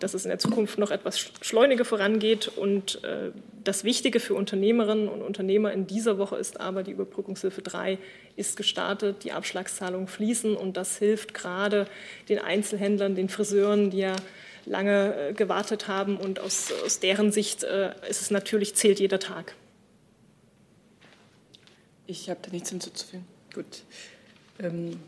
dass 0.00 0.14
es 0.14 0.24
in 0.24 0.30
der 0.30 0.38
Zukunft 0.40 0.78
noch 0.78 0.90
etwas 0.90 1.18
schleuniger 1.42 1.84
vorangeht. 1.84 2.50
Und 2.56 3.04
äh, 3.04 3.30
das 3.64 3.84
Wichtige 3.84 4.20
für 4.20 4.34
Unternehmerinnen 4.34 5.08
und 5.08 5.22
Unternehmer 5.22 5.72
in 5.72 5.86
dieser 5.86 6.18
Woche 6.18 6.36
ist 6.36 6.60
aber, 6.60 6.82
die 6.82 6.92
Überbrückungshilfe 6.92 7.62
3 7.62 7.98
ist 8.36 8.56
gestartet, 8.56 9.24
die 9.24 9.32
Abschlagszahlungen 9.32 10.06
fließen 10.06 10.56
und 10.56 10.76
das 10.76 10.98
hilft 10.98 11.34
gerade 11.34 11.86
den 12.28 12.38
Einzelhändlern, 12.38 13.14
den 13.14 13.28
Friseuren, 13.28 13.90
die 13.90 13.98
ja 13.98 14.16
lange 14.66 15.14
äh, 15.14 15.32
gewartet 15.32 15.88
haben. 15.88 16.16
Und 16.16 16.40
aus, 16.40 16.72
aus 16.84 17.00
deren 17.00 17.32
Sicht 17.32 17.64
äh, 17.64 17.92
ist 18.08 18.20
es 18.20 18.30
natürlich, 18.30 18.74
zählt 18.74 19.00
jeder 19.00 19.18
Tag. 19.18 19.54
Ich 22.06 22.28
habe 22.28 22.40
da 22.42 22.50
nichts 22.50 22.70
hinzuzufügen. 22.70 23.24
Gut. 23.54 23.82
Ähm 24.58 25.00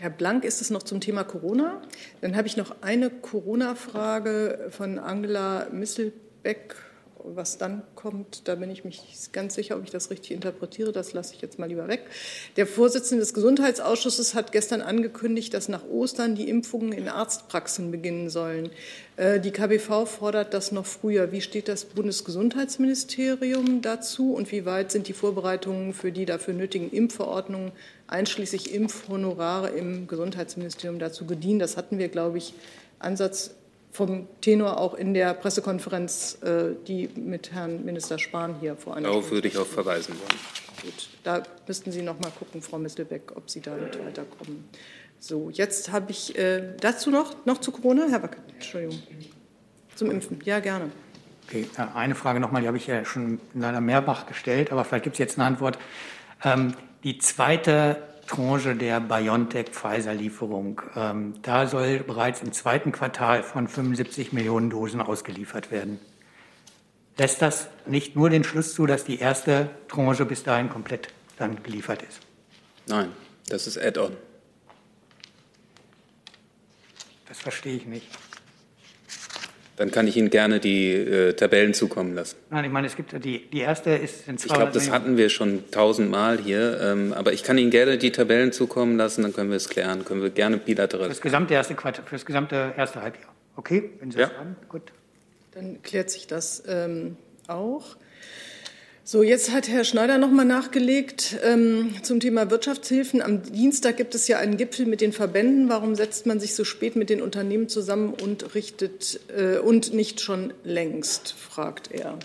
Herr 0.00 0.10
Blank, 0.10 0.44
ist 0.44 0.62
es 0.62 0.70
noch 0.70 0.84
zum 0.84 1.00
Thema 1.00 1.24
Corona? 1.24 1.82
Dann 2.20 2.36
habe 2.36 2.46
ich 2.46 2.56
noch 2.56 2.82
eine 2.82 3.10
Corona-Frage 3.10 4.68
von 4.70 5.00
Angela 5.00 5.66
Misselbeck 5.72 6.76
was 7.24 7.58
dann 7.58 7.82
kommt, 7.94 8.48
da 8.48 8.54
bin 8.54 8.70
ich 8.70 8.84
mich 8.84 9.02
ganz 9.32 9.54
sicher, 9.54 9.76
ob 9.76 9.84
ich 9.84 9.90
das 9.90 10.10
richtig 10.10 10.32
interpretiere. 10.32 10.92
Das 10.92 11.12
lasse 11.12 11.34
ich 11.34 11.40
jetzt 11.40 11.58
mal 11.58 11.66
lieber 11.66 11.88
weg. 11.88 12.02
Der 12.56 12.66
Vorsitzende 12.66 13.20
des 13.20 13.34
Gesundheitsausschusses 13.34 14.34
hat 14.34 14.52
gestern 14.52 14.82
angekündigt, 14.82 15.54
dass 15.54 15.68
nach 15.68 15.84
Ostern 15.88 16.34
die 16.34 16.48
Impfungen 16.48 16.92
in 16.92 17.08
Arztpraxen 17.08 17.90
beginnen 17.90 18.30
sollen. 18.30 18.70
Äh, 19.16 19.40
die 19.40 19.50
KBV 19.50 20.06
fordert 20.06 20.54
das 20.54 20.72
noch 20.72 20.86
früher. 20.86 21.32
Wie 21.32 21.40
steht 21.40 21.68
das 21.68 21.84
Bundesgesundheitsministerium 21.84 23.82
dazu 23.82 24.34
und 24.34 24.50
wie 24.52 24.64
weit 24.64 24.92
sind 24.92 25.08
die 25.08 25.12
Vorbereitungen 25.12 25.92
für 25.92 26.12
die 26.12 26.24
dafür 26.24 26.54
nötigen 26.54 26.90
Impfverordnungen 26.90 27.72
einschließlich 28.06 28.74
Impfhonorare 28.74 29.70
im 29.70 30.06
Gesundheitsministerium 30.06 30.98
dazu 30.98 31.26
gediehen? 31.26 31.58
Das 31.58 31.76
hatten 31.76 31.98
wir, 31.98 32.08
glaube 32.08 32.38
ich, 32.38 32.54
Ansatz 32.98 33.52
vom 33.98 34.28
Tenor 34.40 34.78
auch 34.78 34.94
in 34.94 35.12
der 35.12 35.34
Pressekonferenz, 35.34 36.38
äh, 36.42 36.76
die 36.86 37.10
mit 37.16 37.50
Herrn 37.50 37.84
Minister 37.84 38.16
Spahn 38.16 38.54
hier 38.60 38.76
vor 38.76 38.94
einer 38.94 39.08
Darauf 39.08 39.32
würde 39.32 39.48
ich 39.48 39.58
auch 39.58 39.66
verweisen 39.66 40.14
wollen. 40.20 40.40
Gut, 40.82 41.08
da 41.24 41.42
müssten 41.66 41.90
Sie 41.90 42.02
noch 42.02 42.20
mal 42.20 42.30
gucken, 42.30 42.62
Frau 42.62 42.78
Mistelbeck, 42.78 43.32
ob 43.34 43.50
Sie 43.50 43.60
damit 43.60 43.98
weiterkommen. 43.98 44.68
So, 45.18 45.50
jetzt 45.50 45.90
habe 45.90 46.12
ich 46.12 46.38
äh, 46.38 46.76
dazu 46.80 47.10
noch, 47.10 47.44
noch 47.44 47.58
zu 47.58 47.72
Corona, 47.72 48.06
Herr 48.08 48.22
Wacker, 48.22 48.38
Entschuldigung, 48.54 49.02
zum 49.96 50.12
Impfen. 50.12 50.38
Ja, 50.44 50.60
gerne. 50.60 50.92
Okay, 51.48 51.66
äh, 51.76 51.96
eine 51.96 52.14
Frage 52.14 52.38
nochmal, 52.38 52.62
die 52.62 52.68
habe 52.68 52.76
ich 52.76 52.86
ja 52.86 53.04
schon 53.04 53.40
leider 53.52 53.80
mehrfach 53.80 54.26
gestellt, 54.26 54.70
aber 54.70 54.84
vielleicht 54.84 55.04
gibt 55.04 55.14
es 55.14 55.18
jetzt 55.18 55.38
eine 55.40 55.48
Antwort. 55.48 55.76
Ähm, 56.44 56.74
die 57.02 57.18
zweite 57.18 57.96
Tranche 58.28 58.76
der 58.76 59.00
BioNTech-Pfizer-Lieferung. 59.00 60.82
Ähm, 60.94 61.34
da 61.42 61.66
soll 61.66 62.00
bereits 62.00 62.42
im 62.42 62.52
zweiten 62.52 62.92
Quartal 62.92 63.42
von 63.42 63.66
75 63.66 64.32
Millionen 64.32 64.70
Dosen 64.70 65.00
ausgeliefert 65.00 65.72
werden. 65.72 65.98
Lässt 67.16 67.42
das 67.42 67.68
nicht 67.86 68.14
nur 68.14 68.30
den 68.30 68.44
Schluss 68.44 68.74
zu, 68.74 68.86
dass 68.86 69.04
die 69.04 69.18
erste 69.18 69.70
Tranche 69.88 70.24
bis 70.24 70.44
dahin 70.44 70.68
komplett 70.68 71.08
dann 71.36 71.62
geliefert 71.64 72.02
ist? 72.02 72.20
Nein, 72.86 73.10
das 73.48 73.66
ist 73.66 73.76
Add-on. 73.76 74.16
Das 77.26 77.40
verstehe 77.40 77.76
ich 77.76 77.86
nicht. 77.86 78.06
Dann 79.78 79.92
kann 79.92 80.08
ich 80.08 80.16
Ihnen 80.16 80.28
gerne 80.28 80.58
die 80.58 80.92
äh, 80.92 81.34
Tabellen 81.34 81.72
zukommen 81.72 82.12
lassen. 82.14 82.36
Nein, 82.50 82.64
ich 82.64 82.70
meine, 82.70 82.88
es 82.88 82.96
gibt 82.96 83.12
die, 83.24 83.48
die 83.48 83.60
erste 83.60 83.90
ist 83.90 84.26
in 84.26 84.34
Ich 84.34 84.44
glaube, 84.44 84.72
das 84.72 84.90
hatten 84.90 85.16
wir 85.16 85.28
schon 85.28 85.70
tausendmal 85.70 86.38
hier. 86.38 86.80
Ähm, 86.82 87.12
aber 87.12 87.32
ich 87.32 87.44
kann 87.44 87.56
Ihnen 87.58 87.70
gerne 87.70 87.96
die 87.96 88.10
Tabellen 88.10 88.50
zukommen 88.50 88.96
lassen, 88.96 89.22
dann 89.22 89.32
können 89.32 89.50
wir 89.50 89.56
es 89.56 89.68
klären. 89.68 90.04
Können 90.04 90.20
wir 90.20 90.30
gerne 90.30 90.56
bilateral. 90.56 91.04
Für 91.04 91.10
das 91.10 91.20
gesamte 91.20 91.54
erste, 91.54 91.74
Quartal, 91.76 92.04
für 92.04 92.16
das 92.16 92.26
gesamte 92.26 92.74
erste 92.76 93.00
Halbjahr. 93.02 93.32
Okay, 93.54 93.90
wenn 94.00 94.10
Sie 94.10 94.18
Ja. 94.18 94.26
das 94.26 94.36
sagen, 94.36 94.56
gut. 94.68 94.82
Dann 95.52 95.80
klärt 95.82 96.10
sich 96.10 96.26
das 96.26 96.64
ähm, 96.66 97.16
auch. 97.46 97.96
So, 99.10 99.22
jetzt 99.22 99.52
hat 99.52 99.68
Herr 99.68 99.84
Schneider 99.84 100.18
noch 100.18 100.30
mal 100.30 100.44
nachgelegt 100.44 101.38
ähm, 101.42 101.94
zum 102.02 102.20
Thema 102.20 102.50
Wirtschaftshilfen. 102.50 103.22
Am 103.22 103.42
Dienstag 103.42 103.96
gibt 103.96 104.14
es 104.14 104.28
ja 104.28 104.38
einen 104.38 104.58
Gipfel 104.58 104.84
mit 104.84 105.00
den 105.00 105.14
Verbänden. 105.14 105.70
Warum 105.70 105.94
setzt 105.94 106.26
man 106.26 106.40
sich 106.40 106.54
so 106.54 106.62
spät 106.62 106.94
mit 106.94 107.08
den 107.08 107.22
Unternehmen 107.22 107.70
zusammen 107.70 108.12
und 108.12 108.54
richtet 108.54 109.18
äh, 109.34 109.60
und 109.60 109.94
nicht 109.94 110.20
schon 110.20 110.52
längst? 110.62 111.32
fragt 111.32 111.90
er. 111.90 112.18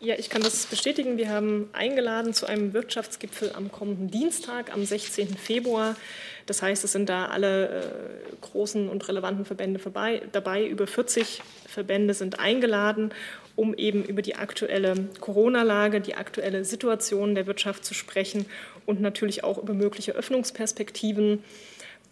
Ja, 0.00 0.16
ich 0.18 0.30
kann 0.30 0.42
das 0.42 0.66
bestätigen. 0.66 1.16
Wir 1.16 1.28
haben 1.28 1.70
eingeladen 1.72 2.34
zu 2.34 2.46
einem 2.46 2.72
Wirtschaftsgipfel 2.72 3.52
am 3.54 3.70
kommenden 3.70 4.10
Dienstag, 4.10 4.74
am 4.74 4.84
16. 4.84 5.36
Februar. 5.36 5.94
Das 6.46 6.60
heißt, 6.60 6.82
es 6.82 6.90
sind 6.90 7.08
da 7.08 7.26
alle 7.26 7.68
äh, 7.68 7.82
großen 8.40 8.88
und 8.88 9.06
relevanten 9.06 9.44
Verbände 9.44 9.78
vorbei, 9.78 10.22
dabei. 10.32 10.66
Über 10.66 10.88
40 10.88 11.40
Verbände 11.68 12.14
sind 12.14 12.40
eingeladen, 12.40 13.12
um 13.56 13.74
eben 13.74 14.04
über 14.04 14.22
die 14.22 14.36
aktuelle 14.36 14.94
Corona-Lage, 15.20 16.00
die 16.00 16.14
aktuelle 16.14 16.64
Situation 16.64 17.34
der 17.34 17.46
Wirtschaft 17.46 17.84
zu 17.84 17.94
sprechen 17.94 18.46
und 18.86 19.00
natürlich 19.00 19.44
auch 19.44 19.58
über 19.58 19.74
mögliche 19.74 20.12
Öffnungsperspektiven. 20.12 21.44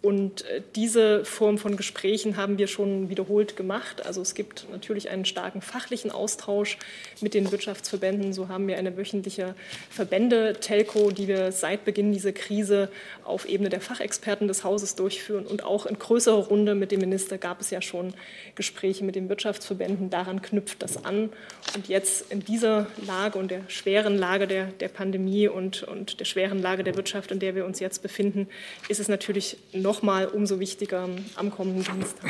Und 0.01 0.45
äh, 0.45 0.63
diese 0.75 1.23
Form 1.25 1.59
von 1.59 1.77
Gesprächen 1.77 2.35
haben 2.35 2.57
wir 2.57 2.65
schon 2.65 3.09
wiederholt 3.09 3.55
gemacht. 3.55 4.03
Also 4.03 4.21
es 4.21 4.33
gibt 4.33 4.65
natürlich 4.71 5.11
einen 5.11 5.25
starken 5.25 5.61
fachlichen 5.61 6.09
Austausch 6.09 6.79
mit 7.21 7.35
den 7.35 7.51
Wirtschaftsverbänden. 7.51 8.33
So 8.33 8.49
haben 8.49 8.67
wir 8.67 8.77
eine 8.77 8.97
wöchentliche 8.97 9.53
Verbände-Telco, 9.91 11.11
die 11.11 11.27
wir 11.27 11.51
seit 11.51 11.85
Beginn 11.85 12.13
dieser 12.13 12.31
Krise 12.31 12.89
auf 13.23 13.47
Ebene 13.47 13.69
der 13.69 13.79
Fachexperten 13.79 14.47
des 14.47 14.63
Hauses 14.63 14.95
durchführen. 14.95 15.45
Und 15.45 15.63
auch 15.63 15.85
in 15.85 15.99
größerer 15.99 16.47
Runde 16.47 16.73
mit 16.73 16.91
dem 16.91 17.01
Minister 17.01 17.37
gab 17.37 17.61
es 17.61 17.69
ja 17.69 17.81
schon 17.83 18.15
Gespräche 18.55 19.03
mit 19.03 19.15
den 19.15 19.29
Wirtschaftsverbänden. 19.29 20.09
Daran 20.09 20.41
knüpft 20.41 20.81
das 20.81 21.05
an. 21.05 21.29
Und 21.75 21.89
jetzt 21.89 22.31
in 22.31 22.39
dieser 22.43 22.87
Lage 23.05 23.37
und 23.37 23.51
der 23.51 23.61
schweren 23.67 24.17
Lage 24.17 24.47
der, 24.47 24.65
der 24.65 24.87
Pandemie 24.87 25.47
und, 25.47 25.83
und 25.83 26.19
der 26.19 26.25
schweren 26.25 26.59
Lage 26.59 26.83
der 26.83 26.95
Wirtschaft, 26.95 27.29
in 27.29 27.37
der 27.37 27.53
wir 27.53 27.65
uns 27.65 27.79
jetzt 27.79 28.01
befinden, 28.01 28.47
ist 28.89 28.99
es 28.99 29.07
natürlich 29.07 29.57
noch 29.73 29.90
mal 30.01 30.27
umso 30.27 30.59
wichtiger, 30.59 31.07
am 31.35 31.51
kommenden 31.51 31.83
Dienstag 31.83 32.29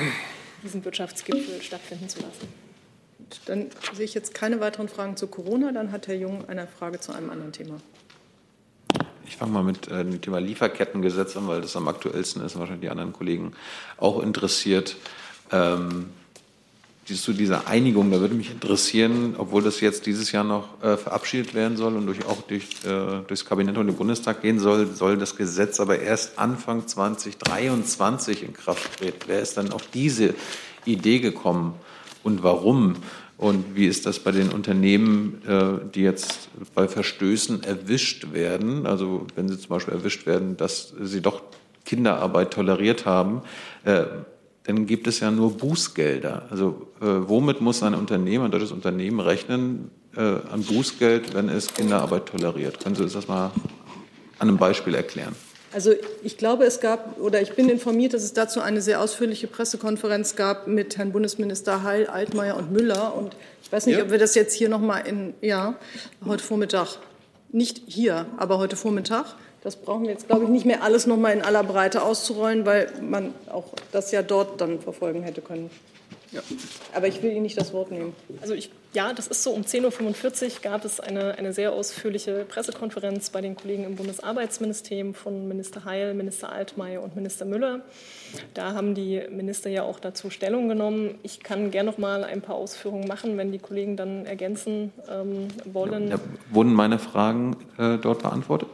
diesen 0.63 0.83
Wirtschaftsgipfel 0.83 1.61
stattfinden 1.61 2.09
zu 2.09 2.19
lassen. 2.19 2.47
Dann 3.45 3.67
sehe 3.93 4.05
ich 4.05 4.13
jetzt 4.13 4.33
keine 4.33 4.59
weiteren 4.59 4.89
Fragen 4.89 5.15
zu 5.15 5.27
Corona. 5.27 5.71
Dann 5.71 5.91
hat 5.91 6.07
Herr 6.07 6.15
Jung 6.15 6.47
eine 6.49 6.67
Frage 6.67 6.99
zu 6.99 7.13
einem 7.13 7.29
anderen 7.29 7.53
Thema. 7.53 7.77
Ich 9.25 9.37
fange 9.37 9.53
mal 9.53 9.63
mit 9.63 9.87
äh, 9.87 10.03
dem 10.03 10.19
Thema 10.21 10.39
Lieferkettengesetz 10.39 11.37
an, 11.37 11.47
weil 11.47 11.61
das 11.61 11.75
am 11.77 11.87
aktuellsten 11.87 12.43
ist 12.43 12.55
und 12.55 12.59
wahrscheinlich 12.59 12.87
die 12.87 12.89
anderen 12.89 13.13
Kollegen 13.13 13.53
auch 13.97 14.21
interessiert. 14.21 14.97
Ähm, 15.51 16.09
zu 17.15 17.33
dieser 17.33 17.67
Einigung, 17.67 18.11
da 18.11 18.19
würde 18.19 18.35
mich 18.35 18.51
interessieren, 18.51 19.35
obwohl 19.37 19.63
das 19.63 19.81
jetzt 19.81 20.05
dieses 20.05 20.31
Jahr 20.31 20.43
noch 20.43 20.81
äh, 20.83 20.97
verabschiedet 20.97 21.53
werden 21.53 21.77
soll 21.77 21.95
und 21.95 22.05
durch, 22.05 22.25
auch 22.25 22.41
durch, 22.43 22.67
äh, 22.85 23.21
durchs 23.27 23.45
Kabinett 23.45 23.77
und 23.77 23.87
den 23.87 23.95
Bundestag 23.95 24.41
gehen 24.41 24.59
soll, 24.59 24.87
soll 24.93 25.17
das 25.17 25.35
Gesetz 25.35 25.79
aber 25.79 25.99
erst 25.99 26.37
Anfang 26.37 26.87
2023 26.87 28.43
in 28.43 28.53
Kraft 28.53 28.99
treten. 28.99 29.19
Wer 29.27 29.41
ist 29.41 29.57
dann 29.57 29.71
auf 29.71 29.87
diese 29.93 30.33
Idee 30.85 31.19
gekommen 31.19 31.75
und 32.23 32.43
warum? 32.43 32.95
Und 33.37 33.75
wie 33.75 33.87
ist 33.87 34.05
das 34.05 34.19
bei 34.19 34.31
den 34.31 34.49
Unternehmen, 34.49 35.41
äh, 35.47 35.89
die 35.95 36.01
jetzt 36.01 36.49
bei 36.75 36.87
Verstößen 36.87 37.63
erwischt 37.63 38.33
werden? 38.33 38.85
Also 38.85 39.25
wenn 39.35 39.49
sie 39.49 39.57
zum 39.57 39.69
Beispiel 39.69 39.95
erwischt 39.95 40.27
werden, 40.27 40.57
dass 40.57 40.93
sie 41.01 41.21
doch 41.21 41.41
Kinderarbeit 41.85 42.51
toleriert 42.51 43.07
haben, 43.07 43.41
äh, 43.83 44.03
dann 44.63 44.85
gibt 44.85 45.07
es 45.07 45.19
ja 45.19 45.31
nur 45.31 45.57
Bußgelder. 45.57 46.47
Also 46.49 46.87
äh, 47.01 47.05
womit 47.05 47.61
muss 47.61 47.81
ein 47.83 47.95
Unternehmen, 47.95 48.45
ein 48.45 48.51
deutsches 48.51 48.71
Unternehmen 48.71 49.19
rechnen 49.19 49.89
äh, 50.15 50.19
an 50.19 50.63
Bußgeld, 50.63 51.33
wenn 51.33 51.49
es 51.49 51.73
Kinderarbeit 51.73 52.27
toleriert? 52.27 52.79
Können 52.79 52.95
Sie 52.95 53.03
uns 53.03 53.13
das 53.13 53.27
mal 53.27 53.51
an 54.39 54.47
einem 54.47 54.57
Beispiel 54.57 54.93
erklären? 54.95 55.35
Also 55.73 55.93
ich 56.21 56.37
glaube, 56.37 56.65
es 56.65 56.81
gab 56.81 57.17
oder 57.19 57.41
ich 57.41 57.53
bin 57.53 57.69
informiert, 57.69 58.13
dass 58.13 58.23
es 58.23 58.33
dazu 58.33 58.59
eine 58.59 58.81
sehr 58.81 58.99
ausführliche 58.99 59.47
Pressekonferenz 59.47 60.35
gab 60.35 60.67
mit 60.67 60.97
Herrn 60.97 61.13
Bundesminister 61.13 61.83
Heil, 61.83 62.07
Altmaier 62.07 62.57
und 62.57 62.71
Müller. 62.73 63.15
Und 63.15 63.37
ich 63.63 63.71
weiß 63.71 63.85
nicht, 63.85 63.97
Ja. 63.97 64.03
ob 64.03 64.11
wir 64.11 64.17
das 64.19 64.35
jetzt 64.35 64.53
hier 64.53 64.67
noch 64.67 64.81
mal 64.81 64.99
in 64.99 65.33
ja 65.41 65.75
heute 66.25 66.43
Vormittag 66.43 66.97
nicht 67.53 67.83
hier, 67.87 68.25
aber 68.37 68.57
heute 68.57 68.75
Vormittag. 68.75 69.35
Das 69.63 69.75
brauchen 69.75 70.03
wir 70.03 70.11
jetzt, 70.11 70.27
glaube 70.27 70.45
ich, 70.45 70.49
nicht 70.49 70.65
mehr 70.65 70.81
alles 70.81 71.05
noch 71.05 71.17
mal 71.17 71.31
in 71.31 71.41
aller 71.41 71.63
Breite 71.63 72.01
auszurollen, 72.01 72.65
weil 72.65 72.91
man 73.01 73.33
auch 73.51 73.65
das 73.91 74.11
ja 74.11 74.23
dort 74.23 74.59
dann 74.59 74.79
verfolgen 74.79 75.21
hätte 75.21 75.41
können. 75.41 75.69
Aber 76.93 77.07
ich 77.07 77.21
will 77.21 77.31
Ihnen 77.31 77.41
nicht 77.41 77.59
das 77.59 77.73
Wort 77.73 77.91
nehmen. 77.91 78.13
Also 78.41 78.53
ich, 78.53 78.71
ja, 78.93 79.11
das 79.11 79.27
ist 79.27 79.43
so. 79.43 79.51
Um 79.51 79.63
10.45 79.63 80.43
Uhr 80.43 80.49
gab 80.61 80.85
es 80.85 81.01
eine, 81.01 81.37
eine 81.37 81.51
sehr 81.51 81.73
ausführliche 81.73 82.45
Pressekonferenz 82.45 83.31
bei 83.31 83.41
den 83.41 83.55
Kollegen 83.55 83.83
im 83.83 83.97
Bundesarbeitsministerium 83.97 85.13
von 85.13 85.49
Minister 85.49 85.83
Heil, 85.83 86.13
Minister 86.13 86.49
Altmaier 86.49 87.01
und 87.01 87.17
Minister 87.17 87.43
Müller. 87.43 87.81
Da 88.53 88.73
haben 88.73 88.95
die 88.95 89.21
Minister 89.29 89.69
ja 89.69 89.83
auch 89.83 89.99
dazu 89.99 90.29
Stellung 90.29 90.69
genommen. 90.69 91.15
Ich 91.21 91.41
kann 91.41 91.69
gerne 91.69 91.91
noch 91.91 91.97
mal 91.97 92.23
ein 92.23 92.41
paar 92.41 92.55
Ausführungen 92.55 93.07
machen, 93.07 93.37
wenn 93.37 93.51
die 93.51 93.59
Kollegen 93.59 93.97
dann 93.97 94.25
ergänzen 94.25 94.93
ähm, 95.09 95.49
wollen. 95.65 96.07
Ja, 96.07 96.19
wurden 96.49 96.73
meine 96.73 96.97
Fragen 96.97 97.57
äh, 97.77 97.97
dort 97.97 98.21
beantwortet? 98.21 98.69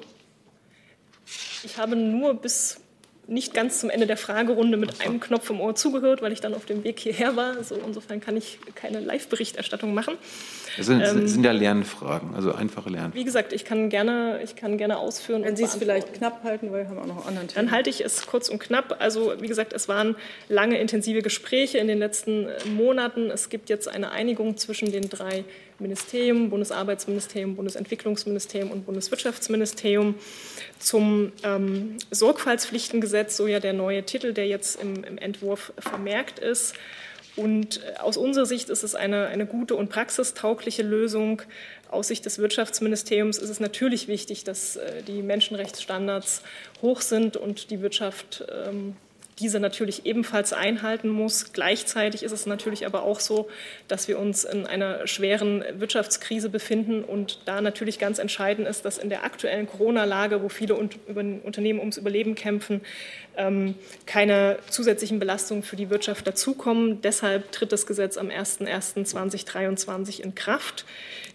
Ich 1.68 1.78
habe 1.78 1.98
nur 1.98 2.34
bis 2.34 2.80
nicht 3.28 3.54
ganz 3.54 3.82
zum 3.82 3.90
Ende 3.90 4.08
der 4.08 4.16
Fragerunde 4.16 4.78
mit 4.78 5.02
einem 5.02 5.20
Knopf 5.20 5.50
im 5.50 5.60
Ohr 5.60 5.76
zugehört, 5.76 6.22
weil 6.22 6.32
ich 6.32 6.40
dann 6.40 6.54
auf 6.54 6.66
dem 6.66 6.86
Weg 6.86 6.98
hierher 6.98 7.36
war. 7.36 7.58
Also 7.58 7.76
insofern 7.86 8.22
kann 8.22 8.38
ich 8.38 8.58
keine 8.74 9.02
Live-Berichterstattung 9.02 9.94
machen. 9.94 10.16
Das 10.78 10.86
sind, 10.86 11.02
Ähm, 11.02 11.28
sind 11.28 11.44
ja 11.44 11.52
Lernfragen, 11.52 12.34
also 12.36 12.54
einfache 12.54 12.90
Lernfragen. 12.90 13.16
Wie 13.16 13.26
gesagt, 13.26 13.52
ich 13.52 13.66
kann 13.66 13.90
gerne, 13.90 14.40
ich 14.46 14.56
kann 14.56 14.78
gerne 14.78 14.98
ausführen. 14.98 15.44
Wenn 15.44 15.52
und 15.52 15.56
Sie 15.58 15.66
es 15.66 15.76
vielleicht 15.76 16.14
knapp 16.14 16.42
halten, 16.46 16.72
weil 16.72 16.84
wir 16.84 16.90
haben 16.90 17.00
auch 17.00 17.16
noch 17.16 17.26
anderen 17.28 17.50
Dann 17.54 17.72
halte 17.72 17.90
ich 17.90 18.00
es 18.00 18.26
kurz 18.28 18.48
und 18.48 18.60
knapp. 18.60 18.96
Also 19.00 19.34
wie 19.42 19.48
gesagt, 19.48 19.74
es 19.74 19.90
waren 19.90 20.16
lange 20.48 20.80
intensive 20.80 21.22
Gespräche 21.22 21.80
in 21.80 21.90
den 21.90 22.00
letzten 22.00 22.48
äh, 22.48 22.66
Monaten. 22.66 23.30
Es 23.30 23.50
gibt 23.50 23.70
jetzt 23.70 23.90
eine 23.90 24.12
Einigung 24.12 24.56
zwischen 24.56 24.90
den 24.90 25.10
drei 25.10 25.44
Ministerien, 25.80 26.50
Bundesarbeitsministerium, 26.50 27.56
Bundesentwicklungsministerium 27.56 28.72
und 28.72 28.86
Bundeswirtschaftsministerium 28.86 30.16
zum 30.80 31.32
ähm, 31.44 31.98
Sorgfaltspflichtengesetz, 32.12 33.38
so 33.38 33.48
ja 33.48 33.60
der 33.60 33.74
neue 33.74 34.04
Titel, 34.04 34.34
der 34.34 34.48
jetzt 34.48 34.82
im, 34.82 35.04
im 35.04 35.18
Entwurf 35.18 35.74
vermerkt 35.78 36.40
ist. 36.40 36.76
Und 37.36 37.82
äh, 37.84 38.00
aus 38.00 38.18
unserer 38.18 38.48
Sicht 38.48 38.70
ist 38.70 38.84
es 38.84 38.96
eine, 38.96 39.28
eine 39.28 39.46
gute 39.46 39.76
und 39.76 39.90
praxistaugliche 39.90 40.82
Lösung. 40.82 41.44
Aus 41.90 42.08
Sicht 42.08 42.26
des 42.26 42.40
Wirtschaftsministeriums 42.40 43.38
ist 43.38 43.50
es 43.50 43.60
natürlich 43.60 44.08
wichtig, 44.08 44.44
dass 44.44 44.76
äh, 44.76 45.04
die 45.04 45.22
Menschenrechtsstandards 45.22 46.42
hoch 46.82 47.02
sind 47.02 47.38
und 47.38 47.70
die 47.70 47.82
Wirtschaft 47.82 48.44
ähm, 48.52 48.96
diese 49.40 49.60
natürlich 49.60 50.06
ebenfalls 50.06 50.54
einhalten 50.54 51.10
muss. 51.10 51.54
Gleichzeitig 51.54 52.24
ist 52.24 52.32
es 52.32 52.46
natürlich 52.46 52.86
aber 52.86 53.04
auch 53.04 53.20
so, 53.20 53.50
dass 53.88 54.08
wir 54.08 54.18
uns 54.18 54.44
in 54.44 54.66
einer 54.66 55.06
schweren 55.08 55.64
Wirtschaftskrise 55.80 56.50
befinden 56.50 57.04
und 57.04 57.40
da 57.46 57.62
natürlich 57.62 58.00
ganz 58.00 58.18
entscheidend 58.20 58.68
ist, 58.68 58.86
dass 58.86 58.98
in 58.98 59.10
der 59.10 59.24
aktuellen 59.24 59.68
Corona-Lage, 59.68 60.42
wo 60.42 60.50
viele 60.50 60.76
Unternehmen 60.76 61.80
ums 61.80 61.98
Überleben 61.98 62.36
kämpfen, 62.36 62.82
ähm, 63.38 63.76
keine 64.06 64.58
zusätzlichen 64.70 65.20
Belastungen 65.20 65.64
für 65.64 65.76
die 65.76 65.90
Wirtschaft 65.90 66.26
dazukommen. 66.26 67.02
Deshalb 67.02 67.52
tritt 67.52 67.72
das 67.72 67.86
Gesetz 67.86 68.18
am 68.18 68.30
01.01.2023 68.30 70.22
in 70.22 70.34
Kraft 70.34 70.86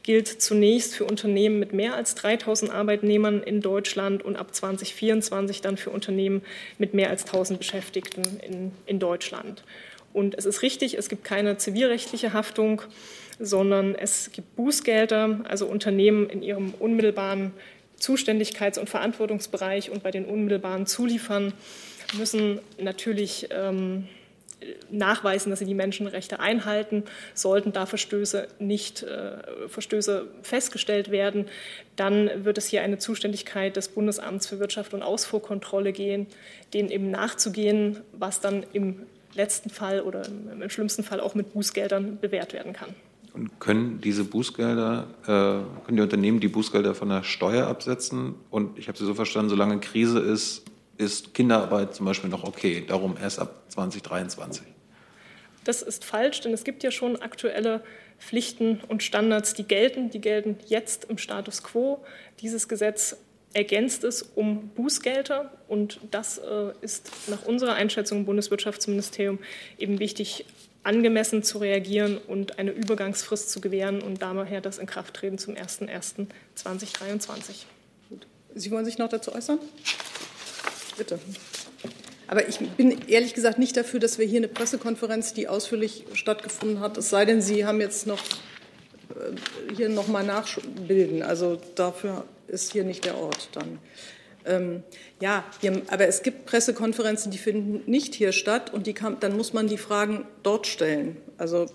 gilt 0.03 0.29
zunächst 0.29 0.95
für 0.95 1.05
Unternehmen 1.05 1.59
mit 1.59 1.73
mehr 1.73 1.95
als 1.95 2.15
3000 2.17 2.73
Arbeitnehmern 2.73 3.43
in 3.43 3.61
Deutschland 3.61 4.25
und 4.25 4.37
ab 4.37 4.55
2024 4.55 5.61
dann 5.61 5.77
für 5.77 5.91
Unternehmen 5.91 6.43
mit 6.79 6.95
mehr 6.95 7.11
als 7.11 7.25
1000 7.25 7.59
Beschäftigten 7.59 8.23
in, 8.41 8.73
in 8.87 8.99
Deutschland. 8.99 9.63
Und 10.13 10.37
es 10.37 10.45
ist 10.45 10.63
richtig, 10.63 10.99
es 10.99 11.09
gibt 11.09 11.25
keine 11.25 11.57
zivilrechtliche 11.57 12.33
Haftung, 12.33 12.83
sondern 13.39 13.95
es 13.95 14.31
gibt 14.33 14.57
Bußgelder, 14.57 15.41
also 15.49 15.67
Unternehmen 15.67 16.29
in 16.29 16.43
ihrem 16.43 16.75
unmittelbaren 16.75 17.53
Zuständigkeits- 17.99 18.79
und 18.79 18.91
Verantwortungsbereich 18.91 19.91
und 19.91 20.03
bei 20.03 20.11
den 20.11 20.25
unmittelbaren 20.25 20.87
Zuliefern 20.87 21.53
müssen 22.19 22.59
natürlich 22.79 23.49
ähm, 23.51 24.09
nachweisen, 24.91 25.51
dass 25.51 25.59
sie 25.59 25.65
die 25.65 25.75
Menschenrechte 25.75 26.41
einhalten. 26.41 27.05
Sollten 27.35 27.73
da 27.73 27.87
Verstöße 27.87 28.49
nicht 28.59 29.03
äh, 29.03 29.69
Verstöße 29.69 30.29
festgestellt 30.43 31.11
werden, 31.11 31.47
dann 31.97 32.45
wird 32.45 32.59
es 32.59 32.67
hier 32.67 32.83
eine 32.83 32.99
Zuständigkeit 32.99 33.77
des 33.77 33.89
Bundesamts 33.89 34.47
für 34.47 34.59
Wirtschaft 34.59 34.95
und 34.95 35.03
Ausfuhrkontrolle 35.03 35.93
gehen, 35.93 36.27
denen 36.75 36.91
eben 36.91 37.11
nachzugehen, 37.11 38.01
was 38.13 38.41
dann 38.41 38.65
im 38.73 39.03
letzten 39.35 39.71
Fall 39.71 40.03
oder 40.03 40.27
im, 40.27 40.63
im 40.63 40.71
schlimmsten 40.71 41.03
Fall 41.03 41.21
auch 41.21 41.35
mit 41.35 41.53
Bußgeldern 41.53 42.19
bewährt 42.21 42.53
werden 42.53 42.73
kann. 42.73 42.95
Und 43.35 43.61
können 43.61 44.01
diese 44.03 44.25
Bußgelder, 44.25 45.07
äh, 45.23 45.27
können 45.27 45.97
die 45.97 46.03
Unternehmen 46.03 46.41
die 46.41 46.49
Bußgelder 46.49 46.95
von 46.95 47.09
der 47.09 47.23
Steuer 47.23 47.67
absetzen? 47.67 48.35
Und 48.51 48.79
ich 48.79 48.89
habe 48.89 48.99
Sie 48.99 49.07
so 49.07 49.15
verstanden, 49.15 49.49
solange 49.49 49.81
Krise 49.81 50.19
ist, 50.19 50.65
ist 51.05 51.35
Kinderarbeit 51.35 51.95
zum 51.95 52.07
Beispiel 52.07 52.31
noch 52.31 52.45
okay, 52.45 52.85
darum 52.87 53.17
erst 53.21 53.39
ab 53.39 53.63
2023. 53.69 54.67
Das 55.65 55.83
ist 55.83 56.05
falsch, 56.05 56.41
denn 56.41 56.53
es 56.53 56.65
gibt 56.65 56.83
ja 56.83 56.91
schon 56.91 57.23
aktuelle 57.23 57.83
Pflichten 58.19 58.81
und 58.89 59.03
Standards, 59.03 59.55
die 59.55 59.65
gelten. 59.65 60.11
Die 60.11 60.21
gelten 60.21 60.57
jetzt 60.67 61.05
im 61.05 61.17
Status 61.19 61.63
quo. 61.63 62.05
Dieses 62.41 62.69
Gesetz 62.69 63.17
ergänzt 63.53 64.03
es 64.05 64.23
um 64.23 64.69
Bußgelder 64.71 65.53
und 65.69 66.01
das 66.11 66.39
äh, 66.39 66.73
ist 66.81 67.11
nach 67.29 67.45
unserer 67.45 67.75
Einschätzung 67.75 68.21
im 68.21 68.25
Bundeswirtschaftsministerium 68.25 69.39
eben 69.79 69.99
wichtig, 69.99 70.47
angemessen 70.85 71.45
zu 71.45 71.59
reagieren 71.59 72.19
und 72.19 72.59
eine 72.59 72.73
Übergangsfrist 72.73 73.51
zu 73.51 73.61
gewähren 73.61 74.03
und 74.03 74.21
daher 74.21 74.61
das 74.61 74.79
Inkrafttreten 74.79 75.39
zum 75.39 75.55
01.01.2023. 75.55 77.67
Sie 78.55 78.71
wollen 78.71 78.85
sich 78.85 78.99
noch 78.99 79.09
dazu 79.09 79.35
äußern? 79.35 79.59
Bitte. 80.97 81.19
Aber 82.27 82.49
ich 82.49 82.59
bin 82.59 83.09
ehrlich 83.09 83.35
gesagt 83.35 83.59
nicht 83.59 83.77
dafür, 83.77 84.01
dass 84.01 84.19
wir 84.19 84.27
hier 84.27 84.39
eine 84.39 84.49
Pressekonferenz, 84.49 85.35
die 85.35 85.49
ausführlich 85.49 86.07
stattgefunden 86.15 86.81
hat, 86.81 86.97
es 86.97 87.11
sei 87.11 87.25
denn, 87.25 87.43
Sie 87.43 87.67
haben 87.67 87.81
jetzt 87.81 88.07
noch 88.07 88.21
äh, 89.11 89.75
hier 89.77 89.89
noch 89.89 90.09
mal 90.09 90.25
nachbilden. 90.25 91.23
Also 91.23 91.61
dafür 91.75 92.25
ist 92.49 92.73
hier 92.73 92.85
nicht 92.85 93.05
der 93.05 93.19
Ort 93.19 93.51
dann. 93.53 93.79
Ähm, 94.45 94.83
ja, 95.21 95.45
wir, 95.61 95.83
aber 95.89 96.07
es 96.07 96.23
gibt 96.23 96.47
Pressekonferenzen, 96.47 97.31
die 97.31 97.39
finden 97.39 97.83
nicht 97.91 98.15
hier 98.15 98.33
statt 98.33 98.73
und 98.73 98.87
die 98.87 98.95
kann, 98.95 99.19
dann 99.21 99.37
muss 99.37 99.53
man 99.53 99.69
die 99.69 99.79
Fragen 99.79 100.27
dort 100.43 100.67
stellen. 100.67 101.17
Also 101.39 101.67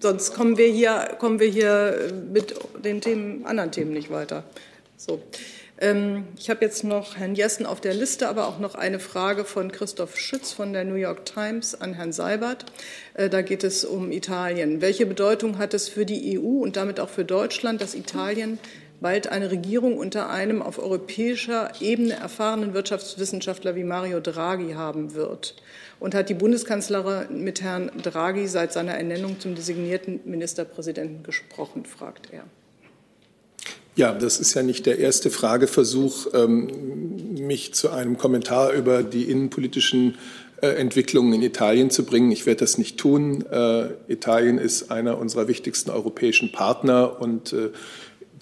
sonst 0.00 0.34
kommen 0.34 0.56
wir 0.56 0.68
hier, 0.68 1.16
kommen 1.18 1.40
wir 1.40 1.48
hier 1.48 2.12
mit 2.32 2.54
den 2.84 3.00
Themen, 3.00 3.46
anderen 3.46 3.72
Themen 3.72 3.92
nicht 3.92 4.10
weiter. 4.10 4.44
So. 4.96 5.22
Ähm, 5.78 6.28
ich 6.38 6.50
habe 6.50 6.64
jetzt 6.64 6.84
noch 6.84 7.16
Herrn 7.16 7.34
Jessen 7.34 7.66
auf 7.66 7.80
der 7.80 7.94
Liste, 7.94 8.28
aber 8.28 8.46
auch 8.46 8.58
noch 8.58 8.74
eine 8.74 9.00
Frage 9.00 9.44
von 9.44 9.72
Christoph 9.72 10.16
Schütz 10.16 10.52
von 10.52 10.72
der 10.72 10.84
New 10.84 10.94
York 10.94 11.24
Times 11.24 11.80
an 11.80 11.94
Herrn 11.94 12.12
Seibert. 12.12 12.66
Äh, 13.14 13.28
da 13.28 13.42
geht 13.42 13.64
es 13.64 13.84
um 13.84 14.12
Italien. 14.12 14.80
Welche 14.80 15.06
Bedeutung 15.06 15.58
hat 15.58 15.74
es 15.74 15.88
für 15.88 16.06
die 16.06 16.38
EU 16.38 16.62
und 16.62 16.76
damit 16.76 17.00
auch 17.00 17.08
für 17.08 17.24
Deutschland, 17.24 17.80
dass 17.80 17.94
Italien 17.94 18.58
bald 19.00 19.26
eine 19.26 19.50
Regierung 19.50 19.98
unter 19.98 20.30
einem 20.30 20.62
auf 20.62 20.78
europäischer 20.78 21.72
Ebene 21.80 22.14
erfahrenen 22.14 22.72
Wirtschaftswissenschaftler 22.72 23.74
wie 23.74 23.84
Mario 23.84 24.20
Draghi 24.20 24.74
haben 24.74 25.14
wird? 25.14 25.56
Und 25.98 26.14
hat 26.14 26.28
die 26.28 26.34
Bundeskanzlerin 26.34 27.42
mit 27.42 27.62
Herrn 27.62 27.90
Draghi 28.00 28.46
seit 28.46 28.72
seiner 28.72 28.94
Ernennung 28.94 29.40
zum 29.40 29.56
designierten 29.56 30.20
Ministerpräsidenten 30.24 31.24
gesprochen, 31.24 31.84
fragt 31.84 32.32
er. 32.32 32.44
Ja, 33.96 34.12
das 34.12 34.40
ist 34.40 34.54
ja 34.54 34.62
nicht 34.62 34.86
der 34.86 34.98
erste 34.98 35.30
Frageversuch, 35.30 36.26
ähm, 36.34 37.46
mich 37.46 37.74
zu 37.74 37.90
einem 37.90 38.18
Kommentar 38.18 38.72
über 38.72 39.04
die 39.04 39.30
innenpolitischen 39.30 40.18
äh, 40.60 40.68
Entwicklungen 40.68 41.32
in 41.34 41.42
Italien 41.42 41.90
zu 41.90 42.04
bringen. 42.04 42.32
Ich 42.32 42.44
werde 42.44 42.60
das 42.60 42.76
nicht 42.76 42.98
tun. 42.98 43.46
Äh, 43.46 43.90
Italien 44.08 44.58
ist 44.58 44.90
einer 44.90 45.18
unserer 45.18 45.46
wichtigsten 45.46 45.90
europäischen 45.90 46.50
Partner 46.50 47.20
und 47.20 47.52
äh, 47.52 47.70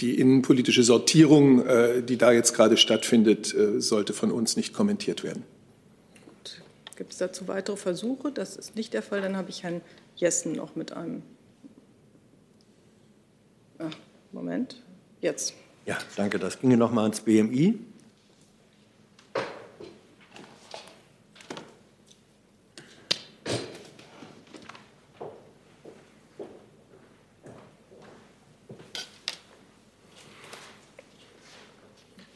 die 0.01 0.19
innenpolitische 0.19 0.83
Sortierung, 0.83 1.63
die 2.09 2.17
da 2.17 2.33
jetzt 2.33 2.55
gerade 2.55 2.77
stattfindet, 2.77 3.55
sollte 3.77 4.15
von 4.15 4.33
uns 4.33 4.57
nicht 4.57 4.73
kommentiert 4.73 5.23
werden. 5.23 5.45
Gibt 6.97 7.13
es 7.13 7.19
dazu 7.19 7.47
weitere 7.47 7.77
Versuche? 7.77 8.33
Das 8.33 8.57
ist 8.57 8.75
nicht 8.75 8.95
der 8.95 9.03
Fall. 9.03 9.21
Dann 9.21 9.37
habe 9.37 9.51
ich 9.51 9.63
Herrn 9.63 9.81
Jessen 10.17 10.53
noch 10.53 10.75
mit 10.75 10.93
einem. 10.93 11.23
Ach, 13.79 13.95
Moment. 14.33 14.83
Jetzt. 15.23 15.55
Ja, 15.87 15.97
danke. 16.17 16.41
Das 16.41 16.61
ginge 16.61 16.77
noch 16.77 16.91
mal 16.91 17.05
ans 17.05 17.21
BMI. 17.21 17.79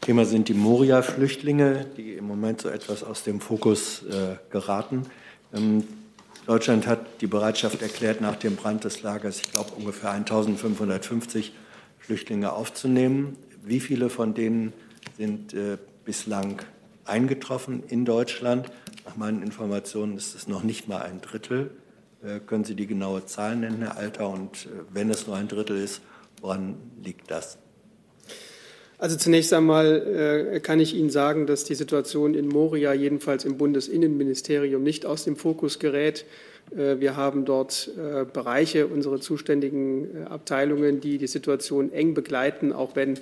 Thema 0.00 0.24
sind 0.24 0.48
die 0.48 0.54
Moria-Flüchtlinge, 0.54 1.86
die 1.96 2.12
im 2.12 2.28
Moment 2.28 2.60
so 2.60 2.68
etwas 2.68 3.02
aus 3.02 3.24
dem 3.24 3.40
Fokus 3.40 4.04
äh, 4.04 4.36
geraten. 4.50 5.02
Ähm, 5.52 5.82
Deutschland 6.46 6.86
hat 6.86 7.20
die 7.20 7.26
Bereitschaft 7.26 7.82
erklärt, 7.82 8.20
nach 8.20 8.36
dem 8.36 8.54
Brand 8.54 8.84
des 8.84 9.02
Lagers, 9.02 9.40
ich 9.40 9.50
glaube, 9.50 9.72
ungefähr 9.72 10.12
1550 10.12 11.52
Flüchtlinge 12.06 12.52
aufzunehmen. 12.52 13.36
Wie 13.64 13.80
viele 13.80 14.10
von 14.10 14.32
denen 14.32 14.72
sind 15.16 15.54
äh, 15.54 15.76
bislang 16.04 16.62
eingetroffen 17.04 17.82
in 17.88 18.04
Deutschland? 18.04 18.70
Nach 19.04 19.16
meinen 19.16 19.42
Informationen 19.42 20.16
ist 20.16 20.36
es 20.36 20.46
noch 20.46 20.62
nicht 20.62 20.88
mal 20.88 21.02
ein 21.02 21.20
Drittel. 21.20 21.72
Äh, 22.22 22.38
können 22.38 22.62
Sie 22.62 22.76
die 22.76 22.86
genaue 22.86 23.26
Zahl 23.26 23.56
nennen, 23.56 23.82
Herr 23.82 23.96
Alter? 23.96 24.28
Und 24.28 24.66
äh, 24.66 24.84
wenn 24.92 25.10
es 25.10 25.26
nur 25.26 25.34
ein 25.34 25.48
Drittel 25.48 25.76
ist, 25.82 26.00
woran 26.40 26.76
liegt 27.02 27.28
das? 27.28 27.58
Also 28.98 29.16
zunächst 29.16 29.52
einmal 29.52 30.54
äh, 30.54 30.60
kann 30.60 30.78
ich 30.78 30.94
Ihnen 30.94 31.10
sagen, 31.10 31.46
dass 31.46 31.64
die 31.64 31.74
Situation 31.74 32.34
in 32.34 32.46
Moria 32.46 32.94
jedenfalls 32.94 33.44
im 33.44 33.58
Bundesinnenministerium 33.58 34.82
nicht 34.82 35.04
aus 35.04 35.24
dem 35.24 35.34
Fokus 35.34 35.80
gerät. 35.80 36.24
Äh, 36.74 37.00
wir 37.00 37.16
haben 37.16 37.44
dort 37.44 37.90
äh, 37.96 38.24
Bereiche, 38.24 38.86
unsere 38.86 39.20
zuständigen 39.20 40.24
äh, 40.24 40.24
Abteilungen, 40.28 41.00
die 41.00 41.18
die 41.18 41.26
Situation 41.26 41.92
eng 41.92 42.14
begleiten, 42.14 42.72
auch 42.72 42.96
wenn 42.96 43.18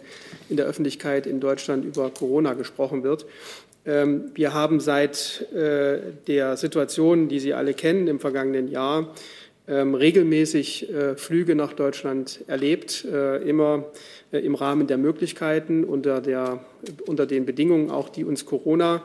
in 0.49 0.57
der 0.57 0.67
Öffentlichkeit 0.67 1.27
in 1.27 1.41
Deutschland 1.41 1.85
über 1.85 2.11
Corona 2.11 2.55
gesprochen 2.55 3.03
wird. 3.03 3.27
Ähm, 3.87 4.31
wir 4.35 4.55
haben 4.55 4.81
seit 4.81 5.47
der 5.53 6.57
Situation, 6.57 7.29
die 7.29 7.39
Sie 7.39 7.53
alle 7.55 7.75
kennen, 7.75 8.09
im 8.09 8.19
vergangenen 8.19 8.69
Jahr 8.69 9.15
ähm, 9.69 9.95
regelmäßig 9.95 10.89
Flüge 11.17 11.55
nach 11.55 11.73
Deutschland 11.73 12.41
erlebt, 12.47 13.05
immer 13.05 13.85
im 14.33 14.55
Rahmen 14.55 14.87
der 14.87 14.99
Möglichkeiten, 14.99 15.85
unter, 15.85 16.21
der, 16.21 16.65
unter 17.07 17.27
den 17.27 17.47
Bedingungen 17.47 17.91
auch, 17.91 18.09
die 18.09 18.25
uns 18.25 18.47
Corona 18.47 19.03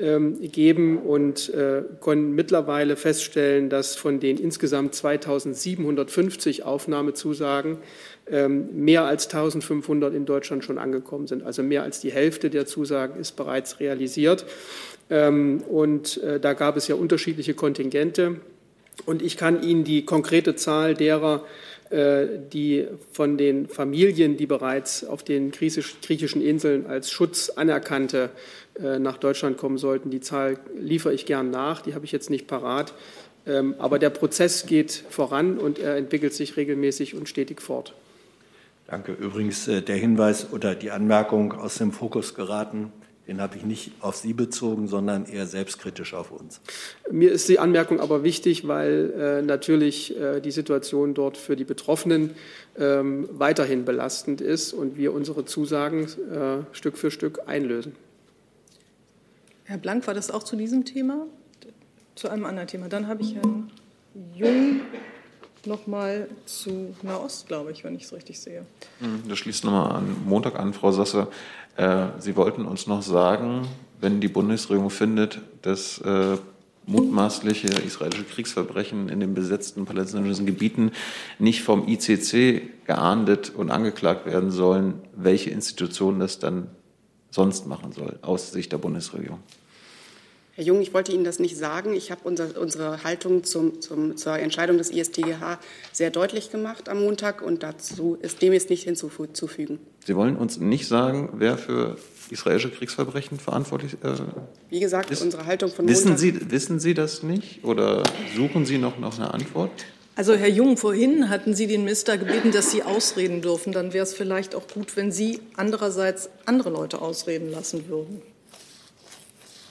geben 0.00 0.98
und 0.98 1.52
äh, 1.52 1.82
konnten 2.00 2.34
mittlerweile 2.34 2.96
feststellen, 2.96 3.68
dass 3.68 3.96
von 3.96 4.20
den 4.20 4.38
insgesamt 4.38 4.94
2750 4.94 6.64
Aufnahmezusagen 6.64 7.78
ähm, 8.30 8.68
mehr 8.84 9.04
als 9.04 9.26
1500 9.26 10.14
in 10.14 10.24
Deutschland 10.24 10.64
schon 10.64 10.78
angekommen 10.78 11.26
sind. 11.26 11.42
Also 11.42 11.62
mehr 11.62 11.82
als 11.82 12.00
die 12.00 12.12
Hälfte 12.12 12.48
der 12.48 12.66
Zusagen 12.66 13.20
ist 13.20 13.32
bereits 13.32 13.80
realisiert. 13.80 14.46
Ähm, 15.10 15.62
und 15.68 16.22
äh, 16.22 16.38
da 16.38 16.52
gab 16.52 16.76
es 16.76 16.88
ja 16.88 16.94
unterschiedliche 16.94 17.54
Kontingente. 17.54 18.36
Und 19.06 19.22
ich 19.22 19.36
kann 19.36 19.62
Ihnen 19.62 19.84
die 19.84 20.04
konkrete 20.04 20.54
Zahl 20.54 20.94
derer, 20.94 21.44
die 21.92 22.86
von 23.12 23.36
den 23.36 23.66
Familien, 23.68 24.36
die 24.36 24.46
bereits 24.46 25.02
auf 25.02 25.24
den 25.24 25.50
griechischen 25.50 26.40
Inseln 26.40 26.86
als 26.86 27.10
Schutz 27.10 27.50
anerkannte, 27.50 28.30
äh, 28.82 28.98
nach 28.98 29.18
Deutschland 29.18 29.58
kommen 29.58 29.78
sollten, 29.78 30.10
die 30.10 30.20
Zahl 30.20 30.58
liefere 30.78 31.12
ich 31.12 31.26
gern 31.26 31.50
nach, 31.50 31.82
die 31.82 31.94
habe 31.94 32.04
ich 32.04 32.12
jetzt 32.12 32.30
nicht 32.30 32.46
parat. 32.46 32.94
Ähm, 33.46 33.74
aber 33.78 33.98
der 33.98 34.10
Prozess 34.10 34.66
geht 34.66 34.92
voran 35.08 35.58
und 35.58 35.78
er 35.78 35.96
entwickelt 35.96 36.34
sich 36.34 36.56
regelmäßig 36.56 37.14
und 37.14 37.28
stetig 37.28 37.60
fort. 37.60 37.94
Danke. 38.86 39.12
Übrigens 39.12 39.66
äh, 39.68 39.82
der 39.82 39.96
Hinweis 39.96 40.52
oder 40.52 40.74
die 40.74 40.90
Anmerkung 40.90 41.52
aus 41.52 41.76
dem 41.76 41.92
Fokus 41.92 42.34
geraten, 42.34 42.92
den 43.30 43.40
habe 43.40 43.56
ich 43.56 43.64
nicht 43.64 43.92
auf 44.00 44.16
Sie 44.16 44.32
bezogen, 44.32 44.88
sondern 44.88 45.24
eher 45.24 45.46
selbstkritisch 45.46 46.14
auf 46.14 46.32
uns. 46.32 46.60
Mir 47.12 47.30
ist 47.30 47.48
die 47.48 47.60
Anmerkung 47.60 48.00
aber 48.00 48.24
wichtig, 48.24 48.66
weil 48.66 49.12
äh, 49.16 49.42
natürlich 49.42 50.18
äh, 50.18 50.40
die 50.40 50.50
Situation 50.50 51.14
dort 51.14 51.36
für 51.36 51.54
die 51.54 51.62
Betroffenen 51.62 52.32
ähm, 52.76 53.28
weiterhin 53.30 53.84
belastend 53.84 54.40
ist 54.40 54.72
und 54.72 54.96
wir 54.96 55.12
unsere 55.14 55.44
Zusagen 55.44 56.06
äh, 56.06 56.74
Stück 56.74 56.98
für 56.98 57.12
Stück 57.12 57.42
einlösen. 57.46 57.94
Herr 59.62 59.78
Blank, 59.78 60.08
war 60.08 60.14
das 60.14 60.32
auch 60.32 60.42
zu 60.42 60.56
diesem 60.56 60.84
Thema? 60.84 61.26
Zu 62.16 62.30
einem 62.30 62.44
anderen 62.44 62.66
Thema. 62.66 62.88
Dann 62.88 63.06
habe 63.06 63.22
ich 63.22 63.36
Herrn 63.36 63.70
Jung 64.34 64.80
noch 65.66 65.86
mal 65.86 66.28
zu 66.46 66.94
Nahost, 67.02 67.46
glaube 67.46 67.70
ich, 67.70 67.84
wenn 67.84 67.94
ich 67.94 68.04
es 68.04 68.12
richtig 68.12 68.40
sehe. 68.40 68.66
Das 69.28 69.38
schließt 69.38 69.64
nochmal 69.64 69.92
an 69.92 70.16
Montag 70.24 70.58
an, 70.58 70.72
Frau 70.72 70.90
Sasse. 70.92 71.28
Äh, 71.80 72.08
Sie 72.18 72.36
wollten 72.36 72.66
uns 72.66 72.86
noch 72.86 73.00
sagen, 73.00 73.66
wenn 74.02 74.20
die 74.20 74.28
Bundesregierung 74.28 74.90
findet, 74.90 75.40
dass 75.62 75.98
äh, 76.02 76.36
mutmaßliche 76.86 77.68
israelische 77.68 78.24
Kriegsverbrechen 78.24 79.08
in 79.08 79.20
den 79.20 79.32
besetzten 79.32 79.86
palästinensischen 79.86 80.44
Gebieten 80.44 80.92
nicht 81.38 81.62
vom 81.62 81.88
ICC 81.88 82.84
geahndet 82.86 83.52
und 83.54 83.70
angeklagt 83.70 84.26
werden 84.26 84.50
sollen, 84.50 85.00
welche 85.16 85.50
Institution 85.50 86.20
das 86.20 86.38
dann 86.38 86.68
sonst 87.30 87.66
machen 87.66 87.92
soll, 87.92 88.18
aus 88.20 88.52
Sicht 88.52 88.72
der 88.72 88.78
Bundesregierung. 88.78 89.38
Herr 90.60 90.66
Jung, 90.66 90.82
ich 90.82 90.92
wollte 90.92 91.10
Ihnen 91.10 91.24
das 91.24 91.38
nicht 91.38 91.56
sagen. 91.56 91.94
Ich 91.94 92.10
habe 92.10 92.20
unser, 92.24 92.60
unsere 92.60 93.02
Haltung 93.02 93.44
zum, 93.44 93.80
zum, 93.80 94.18
zur 94.18 94.38
Entscheidung 94.38 94.76
des 94.76 94.90
ISTGH 94.90 95.58
sehr 95.90 96.10
deutlich 96.10 96.52
gemacht 96.52 96.90
am 96.90 97.00
Montag 97.00 97.40
und 97.40 97.62
dazu 97.62 98.18
ist 98.20 98.42
dem 98.42 98.52
jetzt 98.52 98.68
nicht 98.68 98.82
hinzuzufügen. 98.82 99.78
Sie 100.04 100.14
wollen 100.14 100.36
uns 100.36 100.58
nicht 100.58 100.86
sagen, 100.86 101.30
wer 101.36 101.56
für 101.56 101.96
israelische 102.28 102.70
Kriegsverbrechen 102.70 103.38
verantwortlich 103.38 103.94
ist? 103.94 104.04
Äh, 104.04 104.22
Wie 104.68 104.80
gesagt, 104.80 105.10
ist, 105.10 105.22
unsere 105.22 105.46
Haltung 105.46 105.70
von 105.70 105.88
wissen 105.88 106.08
Montag. 106.08 106.20
Sie, 106.20 106.50
wissen 106.50 106.78
Sie 106.78 106.92
das 106.92 107.22
nicht 107.22 107.64
oder 107.64 108.02
suchen 108.36 108.66
Sie 108.66 108.76
noch 108.76 108.98
nach 108.98 109.18
einer 109.18 109.32
Antwort? 109.32 109.70
Also 110.14 110.34
Herr 110.34 110.50
Jung, 110.50 110.76
vorhin 110.76 111.30
hatten 111.30 111.54
Sie 111.54 111.68
den 111.68 111.84
Minister 111.84 112.18
gebeten, 112.18 112.52
dass 112.52 112.70
Sie 112.70 112.82
ausreden 112.82 113.40
dürfen. 113.40 113.72
Dann 113.72 113.94
wäre 113.94 114.02
es 114.02 114.12
vielleicht 114.12 114.54
auch 114.54 114.68
gut, 114.68 114.94
wenn 114.98 115.10
Sie 115.10 115.40
andererseits 115.56 116.28
andere 116.44 116.68
Leute 116.68 117.00
ausreden 117.00 117.50
lassen 117.50 117.88
würden. 117.88 118.20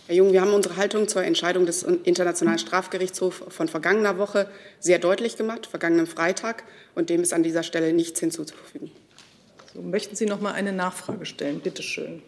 Herr 0.10 0.16
Jung, 0.16 0.34
wir 0.34 0.42
haben 0.42 0.56
unsere 0.56 0.76
Haltung 0.76 1.08
zur 1.08 1.24
Entscheidung 1.24 1.68
des 1.68 1.84
Internationalen 1.84 2.58
Strafgerichtshofs 2.58 3.44
von 3.48 3.68
vergangener 3.68 4.18
Woche 4.18 4.50
sehr 4.80 4.98
deutlich 4.98 5.38
gemacht, 5.38 5.68
vergangenen 5.68 6.08
Freitag, 6.08 6.64
und 6.96 7.12
dem 7.12 7.22
ist 7.22 7.32
an 7.32 7.44
dieser 7.44 7.62
Stelle 7.62 7.94
nichts 7.94 8.20
hinzuzufügen. 8.20 8.90
So, 9.72 9.84
möchten 9.84 10.16
Sie 10.16 10.26
noch 10.26 10.42
mal 10.42 10.54
eine 10.54 10.74
Nachfrage 10.74 11.28
stellen? 11.28 11.60
Bitte 11.60 11.84
schön. 11.84 12.24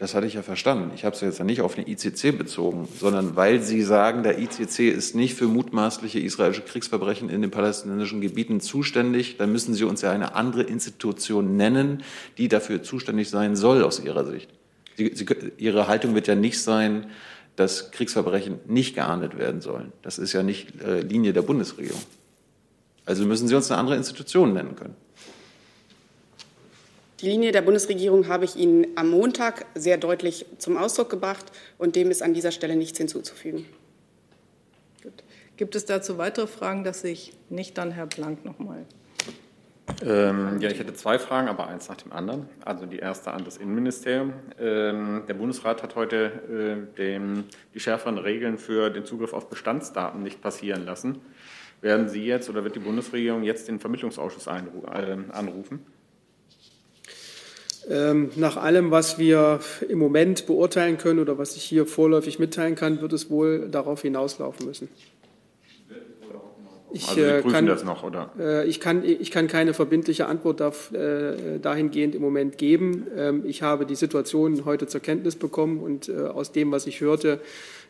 Das 0.00 0.14
hatte 0.14 0.26
ich 0.26 0.32
ja 0.32 0.42
verstanden. 0.42 0.92
Ich 0.94 1.04
habe 1.04 1.14
es 1.14 1.20
jetzt 1.20 1.40
ja 1.40 1.44
nicht 1.44 1.60
auf 1.60 1.74
den 1.74 1.86
ICC 1.86 2.36
bezogen, 2.36 2.88
sondern 2.98 3.36
weil 3.36 3.60
Sie 3.60 3.82
sagen, 3.82 4.22
der 4.22 4.38
ICC 4.38 4.88
ist 4.88 5.14
nicht 5.14 5.34
für 5.34 5.44
mutmaßliche 5.44 6.18
israelische 6.18 6.62
Kriegsverbrechen 6.62 7.28
in 7.28 7.42
den 7.42 7.50
palästinensischen 7.50 8.22
Gebieten 8.22 8.60
zuständig, 8.60 9.36
dann 9.36 9.52
müssen 9.52 9.74
Sie 9.74 9.84
uns 9.84 10.00
ja 10.00 10.10
eine 10.10 10.34
andere 10.34 10.62
Institution 10.62 11.58
nennen, 11.58 12.02
die 12.38 12.48
dafür 12.48 12.82
zuständig 12.82 13.28
sein 13.28 13.56
soll 13.56 13.84
aus 13.84 14.02
Ihrer 14.02 14.24
Sicht. 14.24 14.48
Sie, 14.96 15.12
Sie, 15.14 15.26
Ihre 15.58 15.86
Haltung 15.86 16.14
wird 16.14 16.28
ja 16.28 16.34
nicht 16.34 16.62
sein, 16.62 17.08
dass 17.56 17.90
Kriegsverbrechen 17.90 18.58
nicht 18.66 18.94
geahndet 18.94 19.36
werden 19.36 19.60
sollen. 19.60 19.92
Das 20.00 20.18
ist 20.18 20.32
ja 20.32 20.42
nicht 20.42 20.80
äh, 20.80 21.02
Linie 21.02 21.34
der 21.34 21.42
Bundesregierung. 21.42 22.00
Also 23.04 23.26
müssen 23.26 23.48
Sie 23.48 23.54
uns 23.54 23.70
eine 23.70 23.78
andere 23.78 23.96
Institution 23.96 24.54
nennen 24.54 24.76
können. 24.76 24.96
Die 27.20 27.28
Linie 27.28 27.52
der 27.52 27.60
Bundesregierung 27.60 28.28
habe 28.28 28.46
ich 28.46 28.56
Ihnen 28.56 28.86
am 28.96 29.10
Montag 29.10 29.66
sehr 29.74 29.98
deutlich 29.98 30.46
zum 30.56 30.78
Ausdruck 30.78 31.10
gebracht 31.10 31.44
und 31.76 31.94
dem 31.94 32.10
ist 32.10 32.22
an 32.22 32.32
dieser 32.32 32.50
Stelle 32.50 32.76
nichts 32.76 32.96
hinzuzufügen. 32.96 33.66
Gut. 35.02 35.12
Gibt 35.58 35.74
es 35.74 35.84
dazu 35.84 36.16
weitere 36.16 36.46
Fragen? 36.46 36.82
Das 36.82 37.02
sehe 37.02 37.12
ich 37.12 37.34
nicht. 37.50 37.76
Dann 37.76 37.90
Herr 37.90 38.06
Blank 38.06 38.46
noch 38.46 38.58
mal. 38.58 38.86
Ähm, 40.02 40.60
ja, 40.60 40.70
ich 40.70 40.78
hätte 40.78 40.94
zwei 40.94 41.18
Fragen, 41.18 41.48
aber 41.48 41.66
eins 41.66 41.90
nach 41.90 41.96
dem 41.98 42.12
anderen. 42.12 42.48
Also 42.64 42.86
die 42.86 42.98
erste 42.98 43.32
an 43.32 43.44
das 43.44 43.58
Innenministerium. 43.58 44.32
Ähm, 44.58 45.24
der 45.28 45.34
Bundesrat 45.34 45.82
hat 45.82 45.96
heute 45.96 46.86
äh, 46.96 46.96
den, 46.96 47.44
die 47.74 47.80
schärferen 47.80 48.16
Regeln 48.16 48.56
für 48.56 48.88
den 48.88 49.04
Zugriff 49.04 49.34
auf 49.34 49.50
Bestandsdaten 49.50 50.22
nicht 50.22 50.40
passieren 50.40 50.86
lassen. 50.86 51.18
Werden 51.82 52.08
Sie 52.08 52.24
jetzt 52.24 52.48
oder 52.48 52.64
wird 52.64 52.76
die 52.76 52.80
Bundesregierung 52.80 53.42
jetzt 53.42 53.68
den 53.68 53.78
Vermittlungsausschuss 53.78 54.46
äh, 54.46 54.62
anrufen? 55.32 55.84
Ähm, 57.90 58.30
nach 58.36 58.56
allem, 58.56 58.92
was 58.92 59.18
wir 59.18 59.58
im 59.88 59.98
Moment 59.98 60.46
beurteilen 60.46 60.96
können 60.96 61.18
oder 61.18 61.38
was 61.38 61.56
ich 61.56 61.64
hier 61.64 61.86
vorläufig 61.86 62.38
mitteilen 62.38 62.76
kann, 62.76 63.00
wird 63.00 63.12
es 63.12 63.30
wohl 63.30 63.68
darauf 63.68 64.02
hinauslaufen 64.02 64.66
müssen. 64.66 64.88
Ich, 66.92 67.08
also 67.08 67.20
Sie 67.20 67.26
äh, 67.26 67.42
prüfen 67.42 67.52
kann, 67.52 67.66
das 67.66 67.84
noch, 67.84 68.04
oder? 68.04 68.30
Äh, 68.38 68.68
ich, 68.68 68.80
kann, 68.80 69.04
ich 69.04 69.30
kann 69.30 69.48
keine 69.48 69.74
verbindliche 69.74 70.26
Antwort 70.26 70.60
äh, 70.60 71.58
dahingehend 71.60 72.14
im 72.14 72.22
Moment 72.22 72.58
geben. 72.58 73.06
Ähm, 73.16 73.42
ich 73.44 73.62
habe 73.62 73.86
die 73.86 73.94
Situation 73.96 74.64
heute 74.64 74.86
zur 74.86 75.00
Kenntnis 75.00 75.36
bekommen 75.36 75.80
und 75.80 76.10
aus 76.10 76.52
dem, 76.52 76.70
was 76.72 76.86
ich 76.86 77.00
hörte, 77.00 77.40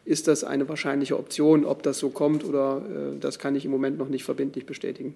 ist 0.05 0.29
das 0.29 0.45
eine 0.45 0.69
wahrscheinliche 0.69 1.19
Option. 1.19 1.65
Ob 1.65 1.83
das 1.83 1.99
so 1.99 2.09
kommt 2.09 2.45
oder 2.45 2.83
das 3.21 3.39
kann 3.39 3.55
ich 3.55 3.65
im 3.65 3.71
Moment 3.71 3.99
noch 3.99 4.09
nicht 4.09 4.25
verbindlich 4.25 4.67
bestätigen. 4.67 5.15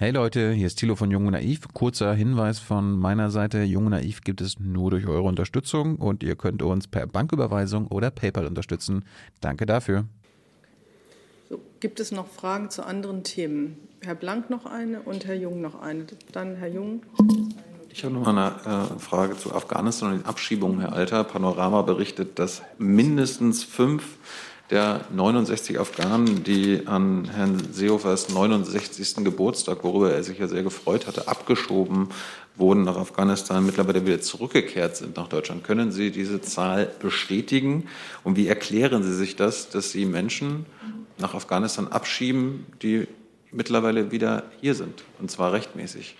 Hey 0.00 0.12
Leute, 0.12 0.52
hier 0.52 0.68
ist 0.68 0.76
Thilo 0.76 0.94
von 0.94 1.10
Jung 1.10 1.26
und 1.26 1.32
Naiv. 1.32 1.66
Kurzer 1.74 2.14
Hinweis 2.14 2.60
von 2.60 2.96
meiner 2.96 3.32
Seite. 3.32 3.64
Jung 3.64 3.86
und 3.86 3.90
Naiv 3.90 4.20
gibt 4.20 4.40
es 4.40 4.60
nur 4.60 4.92
durch 4.92 5.08
eure 5.08 5.22
Unterstützung 5.22 5.96
und 5.96 6.22
ihr 6.22 6.36
könnt 6.36 6.62
uns 6.62 6.86
per 6.86 7.08
Banküberweisung 7.08 7.88
oder 7.88 8.12
PayPal 8.12 8.46
unterstützen. 8.46 9.04
Danke 9.40 9.66
dafür. 9.66 10.04
So, 11.50 11.60
gibt 11.80 11.98
es 11.98 12.12
noch 12.12 12.28
Fragen 12.28 12.70
zu 12.70 12.86
anderen 12.86 13.24
Themen? 13.24 13.76
Herr 14.00 14.14
Blank 14.14 14.50
noch 14.50 14.66
eine 14.66 15.00
und 15.02 15.26
Herr 15.26 15.34
Jung 15.34 15.60
noch 15.60 15.82
eine. 15.82 16.06
Dann 16.30 16.54
Herr 16.54 16.68
Jung. 16.68 17.02
Ich 17.90 18.04
habe 18.04 18.14
noch 18.14 18.32
mal 18.32 18.54
eine 18.62 18.84
äh, 18.94 18.98
Frage 19.00 19.36
zu 19.36 19.52
Afghanistan 19.52 20.12
und 20.12 20.18
den 20.20 20.26
Abschiebungen, 20.26 20.78
Herr 20.78 20.92
Alter. 20.92 21.24
Panorama 21.24 21.82
berichtet, 21.82 22.38
dass 22.38 22.62
mindestens 22.78 23.64
fünf 23.64 24.16
der 24.70 25.06
69 25.14 25.80
Afghanen, 25.80 26.44
die 26.44 26.86
an 26.86 27.24
Herrn 27.24 27.72
Seehofers 27.72 28.28
69. 28.28 29.24
Geburtstag, 29.24 29.82
worüber 29.82 30.12
er 30.12 30.22
sich 30.22 30.38
ja 30.38 30.46
sehr 30.46 30.62
gefreut 30.62 31.06
hatte, 31.06 31.28
abgeschoben 31.28 32.08
wurden 32.56 32.82
nach 32.82 32.96
Afghanistan, 32.96 33.64
mittlerweile 33.64 34.04
wieder 34.04 34.20
zurückgekehrt 34.20 34.96
sind 34.96 35.16
nach 35.16 35.28
Deutschland. 35.28 35.64
Können 35.64 35.92
Sie 35.92 36.10
diese 36.10 36.40
Zahl 36.40 36.90
bestätigen? 37.00 37.88
Und 38.24 38.36
wie 38.36 38.48
erklären 38.48 39.02
Sie 39.02 39.14
sich 39.14 39.36
das, 39.36 39.70
dass 39.70 39.90
Sie 39.90 40.04
Menschen 40.04 40.66
nach 41.18 41.34
Afghanistan 41.34 41.88
abschieben, 41.88 42.66
die 42.82 43.06
mittlerweile 43.52 44.10
wieder 44.10 44.44
hier 44.60 44.74
sind, 44.74 45.04
und 45.18 45.30
zwar 45.30 45.52
rechtmäßig? 45.52 46.16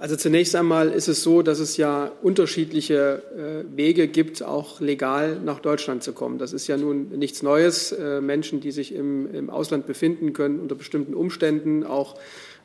Also 0.00 0.16
zunächst 0.16 0.56
einmal 0.56 0.88
ist 0.92 1.08
es 1.08 1.22
so, 1.22 1.42
dass 1.42 1.58
es 1.58 1.76
ja 1.76 2.10
unterschiedliche 2.22 3.22
äh, 3.36 3.76
Wege 3.76 4.08
gibt, 4.08 4.42
auch 4.42 4.80
legal 4.80 5.38
nach 5.44 5.60
Deutschland 5.60 6.02
zu 6.02 6.14
kommen. 6.14 6.38
Das 6.38 6.54
ist 6.54 6.68
ja 6.68 6.78
nun 6.78 7.10
nichts 7.10 7.42
Neues. 7.42 7.92
Äh, 7.92 8.22
Menschen, 8.22 8.62
die 8.62 8.70
sich 8.70 8.94
im, 8.94 9.50
Ausland 9.50 9.86
befinden, 9.86 10.32
können 10.32 10.58
unter 10.58 10.74
bestimmten 10.74 11.12
Umständen 11.12 11.84
auch 11.84 12.18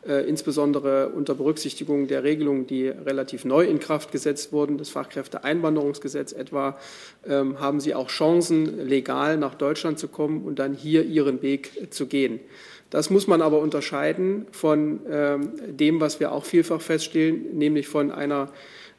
äh, 0.07 0.25
insbesondere 0.29 1.09
unter 1.09 1.35
Berücksichtigung 1.35 2.07
der 2.07 2.23
Regelungen, 2.23 2.67
die 2.67 2.87
relativ 2.87 3.43
neu 3.43 3.65
in 3.65 3.79
Kraft 3.79 4.13
gesetzt 4.13 4.53
wurden, 4.53 4.77
das 4.77 4.87
Fachkräfteeinwanderungsgesetz 4.87 6.31
etwa, 6.31 6.79
ähm, 7.27 7.59
haben 7.59 7.81
sie 7.81 7.95
auch 7.95 8.07
Chancen, 8.07 8.87
legal 8.87 9.35
nach 9.35 9.55
Deutschland 9.55 9.99
zu 9.99 10.07
kommen 10.07 10.45
und 10.45 10.57
dann 10.57 10.73
hier 10.73 11.03
ihren 11.03 11.41
Weg 11.41 11.91
zu 11.93 12.05
gehen. 12.05 12.39
Das 12.95 13.09
muss 13.09 13.27
man 13.27 13.41
aber 13.41 13.59
unterscheiden 13.59 14.47
von 14.51 15.01
ähm, 15.11 15.51
dem, 15.67 15.99
was 15.99 16.21
wir 16.21 16.31
auch 16.31 16.45
vielfach 16.45 16.79
feststellen, 16.79 17.57
nämlich 17.57 17.89
von 17.89 18.09
einer 18.09 18.53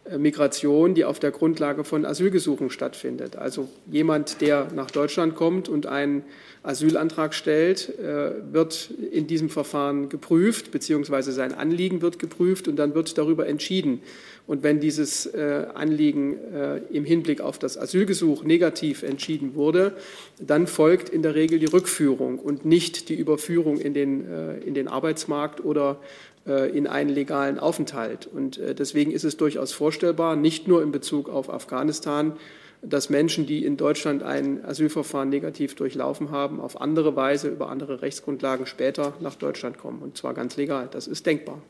äh, 0.05 0.19
Migration, 0.19 0.93
die 0.93 1.07
auf 1.07 1.19
der 1.19 1.31
Grundlage 1.31 1.83
von 1.83 2.05
Asylgesuchen 2.05 2.69
stattfindet. 2.69 3.37
Also 3.37 3.71
jemand, 3.91 4.43
der 4.43 4.69
nach 4.75 4.91
Deutschland 4.91 5.35
kommt 5.35 5.71
und 5.71 5.87
einen 5.87 6.25
Asylantrag 6.67 7.33
stellt, 7.33 7.97
äh, 7.99 8.33
wird 8.53 8.91
in 9.13 9.27
diesem 9.27 9.49
Verfahren 9.49 10.09
geprüft, 10.09 10.73
beziehungsweise 10.73 11.31
sein 11.33 11.55
Anliegen 11.55 12.03
wird 12.03 12.19
geprüft 12.19 12.67
und 12.67 12.77
dann 12.77 12.95
wird 12.95 13.17
darüber 13.17 13.47
entschieden, 13.47 14.01
Und 14.49 14.63
wenn 14.63 14.79
dieses 14.79 15.27
äh, 15.27 15.67
Anliegen 15.75 16.37
äh, 16.53 16.79
im 16.91 17.05
Hinblick 17.05 17.41
auf 17.41 17.59
das 17.59 17.79
Asylgesuch 17.79 18.45
negativ 18.45 19.03
entschieden 19.03 19.55
wurde, 19.55 19.95
dann 20.39 20.67
folgt 20.67 21.09
in 21.09 21.23
der 21.23 21.35
Regel 21.35 21.59
die 21.59 21.67
Rückführung 21.67 22.39
und 22.39 22.65
nicht 22.65 23.09
die 23.09 23.15
Überführung 23.15 23.79
in 23.79 23.95
den, 23.95 24.25
in 24.65 24.75
den 24.75 24.89
Arbeitsmarkt 24.89 25.65
oder 25.65 25.99
in 26.45 26.87
einen 26.87 27.11
legalen 27.11 27.59
Aufenthalt. 27.59 28.29
Und 28.33 28.61
deswegen 28.79 29.11
ist 29.11 29.25
es 29.25 29.37
durchaus 29.37 29.73
vorstellbar, 29.73 30.37
nicht 30.37 30.69
nur 30.69 30.81
in 30.83 30.93
Bezug 30.93 31.29
auf 31.29 31.51
Afghanistan, 31.51 32.35
dass 32.83 33.11
Menschen, 33.11 33.47
die 33.47 33.65
in 33.65 33.77
Deutschland 33.77 34.23
ein 34.23 34.65
Asylverfahren 34.65 35.29
negativ 35.29 35.75
durchlaufen 35.75 36.31
haben, 36.31 36.61
auf 36.61 36.81
andere 36.81 37.17
Weise 37.17 37.49
über 37.49 37.69
andere 37.69 38.03
Rechtsgrundlagen 38.03 38.67
später 38.67 39.15
nach 39.21 39.35
Deutschland 39.35 39.79
kommen. 39.79 40.03
Und 40.03 40.17
zwar 40.17 40.35
ganz 40.35 40.57
legal. 40.57 40.89
Das 40.91 41.07
ist 41.07 41.27
denkbar. 41.27 41.61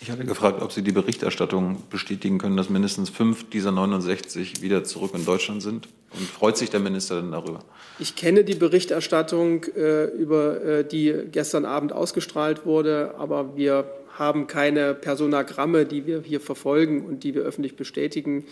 Ich 0.00 0.10
hatte 0.10 0.24
gefragt, 0.24 0.60
ob 0.60 0.72
Sie 0.72 0.82
die 0.82 0.92
Berichterstattung 0.92 1.82
bestätigen 1.88 2.38
können, 2.38 2.56
dass 2.56 2.68
mindestens 2.68 3.08
fünf 3.08 3.48
dieser 3.48 3.72
69 3.72 4.60
wieder 4.60 4.84
zurück 4.84 5.12
in 5.14 5.24
Deutschland 5.24 5.62
sind. 5.62 5.88
Und 6.12 6.28
freut 6.28 6.56
sich 6.56 6.70
der 6.70 6.80
Minister 6.80 7.20
denn 7.20 7.32
darüber? 7.32 7.60
Ich 7.98 8.14
kenne 8.14 8.44
die 8.44 8.54
Berichterstattung, 8.54 9.64
äh, 9.76 10.04
über 10.04 10.62
äh, 10.62 10.84
die 10.84 11.14
gestern 11.32 11.64
Abend 11.64 11.92
ausgestrahlt 11.92 12.66
wurde, 12.66 13.14
aber 13.18 13.56
wir 13.56 13.86
haben 14.16 14.46
keine 14.46 14.94
Personagramme, 14.94 15.86
die 15.86 16.06
wir 16.06 16.22
hier 16.22 16.40
verfolgen 16.40 17.04
und 17.04 17.24
die 17.24 17.34
wir 17.34 17.42
öffentlich 17.42 17.76
bestätigen. 17.76 18.44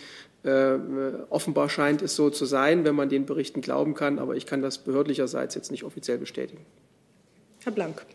Äh, 0.43 0.77
offenbar 1.29 1.69
scheint 1.69 2.01
es 2.01 2.15
so 2.15 2.29
zu 2.29 2.45
sein, 2.45 2.83
wenn 2.83 2.95
man 2.95 3.07
den 3.07 3.25
Berichten 3.25 3.61
glauben 3.61 3.93
kann, 3.93 4.19
aber 4.19 4.35
ich 4.35 4.45
kann 4.45 4.61
das 4.61 4.77
behördlicherseits 4.77 5.55
jetzt 5.55 5.71
nicht 5.71 5.83
offiziell 5.83 6.17
bestätigen. 6.17 6.65
Herr 7.63 7.71
Blank. 7.71 8.05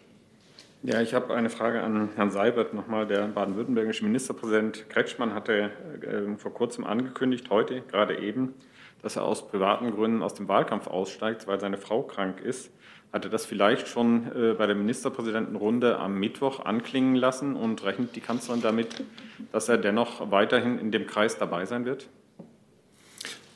Ja, 0.83 1.01
ich 1.01 1.13
habe 1.15 1.35
eine 1.35 1.51
Frage 1.51 1.83
an 1.83 2.11
Herrn 2.15 2.31
Seibert 2.31 2.73
nochmal. 2.73 3.07
Der 3.07 3.27
baden-württembergische 3.27 4.05
Ministerpräsident 4.05 4.89
Kretschmann 4.91 5.35
hatte 5.35 5.71
äh, 6.03 6.37
vor 6.37 6.53
kurzem 6.53 6.85
angekündigt, 6.85 7.51
heute 7.51 7.81
gerade 7.91 8.19
eben, 8.19 8.55
dass 9.03 9.17
er 9.17 9.25
aus 9.25 9.49
privaten 9.49 9.91
Gründen 9.91 10.23
aus 10.23 10.35
dem 10.35 10.47
Wahlkampf 10.49 10.87
aussteigt, 10.87 11.47
weil 11.47 11.59
seine 11.59 11.79
Frau 11.79 12.03
krank 12.03 12.41
ist. 12.41 12.71
Hatte 13.13 13.31
das 13.31 13.47
vielleicht 13.47 13.89
schon 13.89 14.27
äh, 14.35 14.55
bei 14.55 14.67
der 14.67 14.77
Ministerpräsidentenrunde 14.77 15.99
am 15.99 16.19
Mittwoch 16.21 16.65
anklingen 16.65 17.15
lassen 17.15 17.57
und 17.57 17.83
rechnet 17.85 18.15
die 18.17 18.21
Kanzlerin 18.21 18.61
damit, 18.61 19.03
dass 19.51 19.69
er 19.69 19.79
dennoch 19.79 20.31
weiterhin 20.31 20.79
in 20.79 20.91
dem 20.91 21.07
Kreis 21.07 21.39
dabei 21.39 21.65
sein 21.65 21.87
wird? 21.87 22.09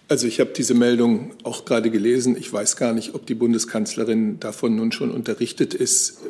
Also 0.09 0.26
ich 0.26 0.40
habe 0.40 0.50
diese 0.57 0.74
Meldung 0.74 1.32
auch 1.42 1.64
gerade 1.64 1.90
gelesen. 1.90 2.36
Ich 2.38 2.53
weiß 2.53 2.76
gar 2.76 2.92
nicht, 2.92 3.14
ob 3.14 3.26
die 3.26 3.34
Bundeskanzlerin 3.34 4.40
davon 4.40 4.76
nun 4.76 4.92
schon 4.92 5.11
unterrichtet 5.11 5.74
ist. 5.74 6.20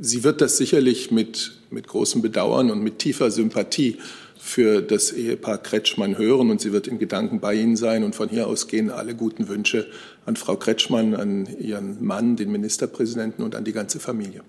Sie 0.00 0.22
wird 0.22 0.40
das 0.40 0.56
sicherlich 0.56 1.10
mit, 1.10 1.52
mit 1.70 1.88
großem 1.88 2.22
Bedauern 2.22 2.70
und 2.70 2.82
mit 2.82 2.98
tiefer 2.98 3.30
Sympathie 3.30 3.98
für 4.38 4.80
das 4.80 5.12
Ehepaar 5.12 5.58
Kretschmann 5.58 6.16
hören 6.16 6.50
und 6.50 6.60
sie 6.60 6.72
wird 6.72 6.86
in 6.86 6.98
Gedanken 6.98 7.40
bei 7.40 7.54
Ihnen 7.54 7.76
sein. 7.76 8.04
Und 8.04 8.14
von 8.14 8.28
hier 8.28 8.46
aus 8.46 8.68
gehen 8.68 8.88
alle 8.90 9.14
guten 9.14 9.48
Wünsche 9.48 9.86
an 10.28 10.36
Frau 10.36 10.56
Kretschmann, 10.56 11.14
an 11.14 11.46
ihren 11.58 12.04
Mann, 12.04 12.36
den 12.36 12.52
Ministerpräsidenten 12.52 13.42
und 13.42 13.54
an 13.54 13.64
die 13.64 13.72
ganze 13.72 13.98
Familie. 13.98 14.42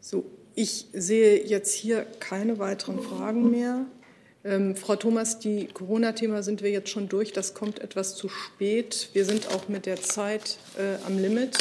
So, 0.00 0.24
ich 0.54 0.86
sehe 0.92 1.44
jetzt 1.44 1.74
hier 1.74 2.06
keine 2.20 2.60
weiteren 2.60 3.00
Fragen 3.00 3.50
mehr. 3.50 3.86
Ähm, 4.44 4.76
Frau 4.76 4.94
Thomas, 4.94 5.40
die 5.40 5.66
Corona-Thema 5.66 6.44
sind 6.44 6.62
wir 6.62 6.70
jetzt 6.70 6.90
schon 6.90 7.08
durch. 7.08 7.32
Das 7.32 7.54
kommt 7.54 7.80
etwas 7.80 8.14
zu 8.14 8.28
spät. 8.28 9.10
Wir 9.12 9.24
sind 9.24 9.48
auch 9.48 9.68
mit 9.68 9.86
der 9.86 10.00
Zeit 10.00 10.58
äh, 10.78 11.04
am 11.06 11.18
Limit. 11.18 11.58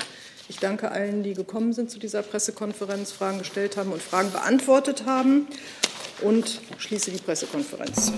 Ich 0.47 0.59
danke 0.59 0.91
allen, 0.91 1.23
die 1.23 1.34
gekommen 1.34 1.73
sind 1.73 1.89
zu 1.89 1.97
dieser 1.97 2.21
Pressekonferenz, 2.21 3.11
Fragen 3.11 3.39
gestellt 3.39 3.77
haben 3.77 3.91
und 3.91 4.01
Fragen 4.01 4.32
beantwortet 4.32 5.05
haben 5.07 5.47
und 6.22 6.61
schließe 6.78 7.11
die 7.11 7.17
Pressekonferenz. 7.17 8.11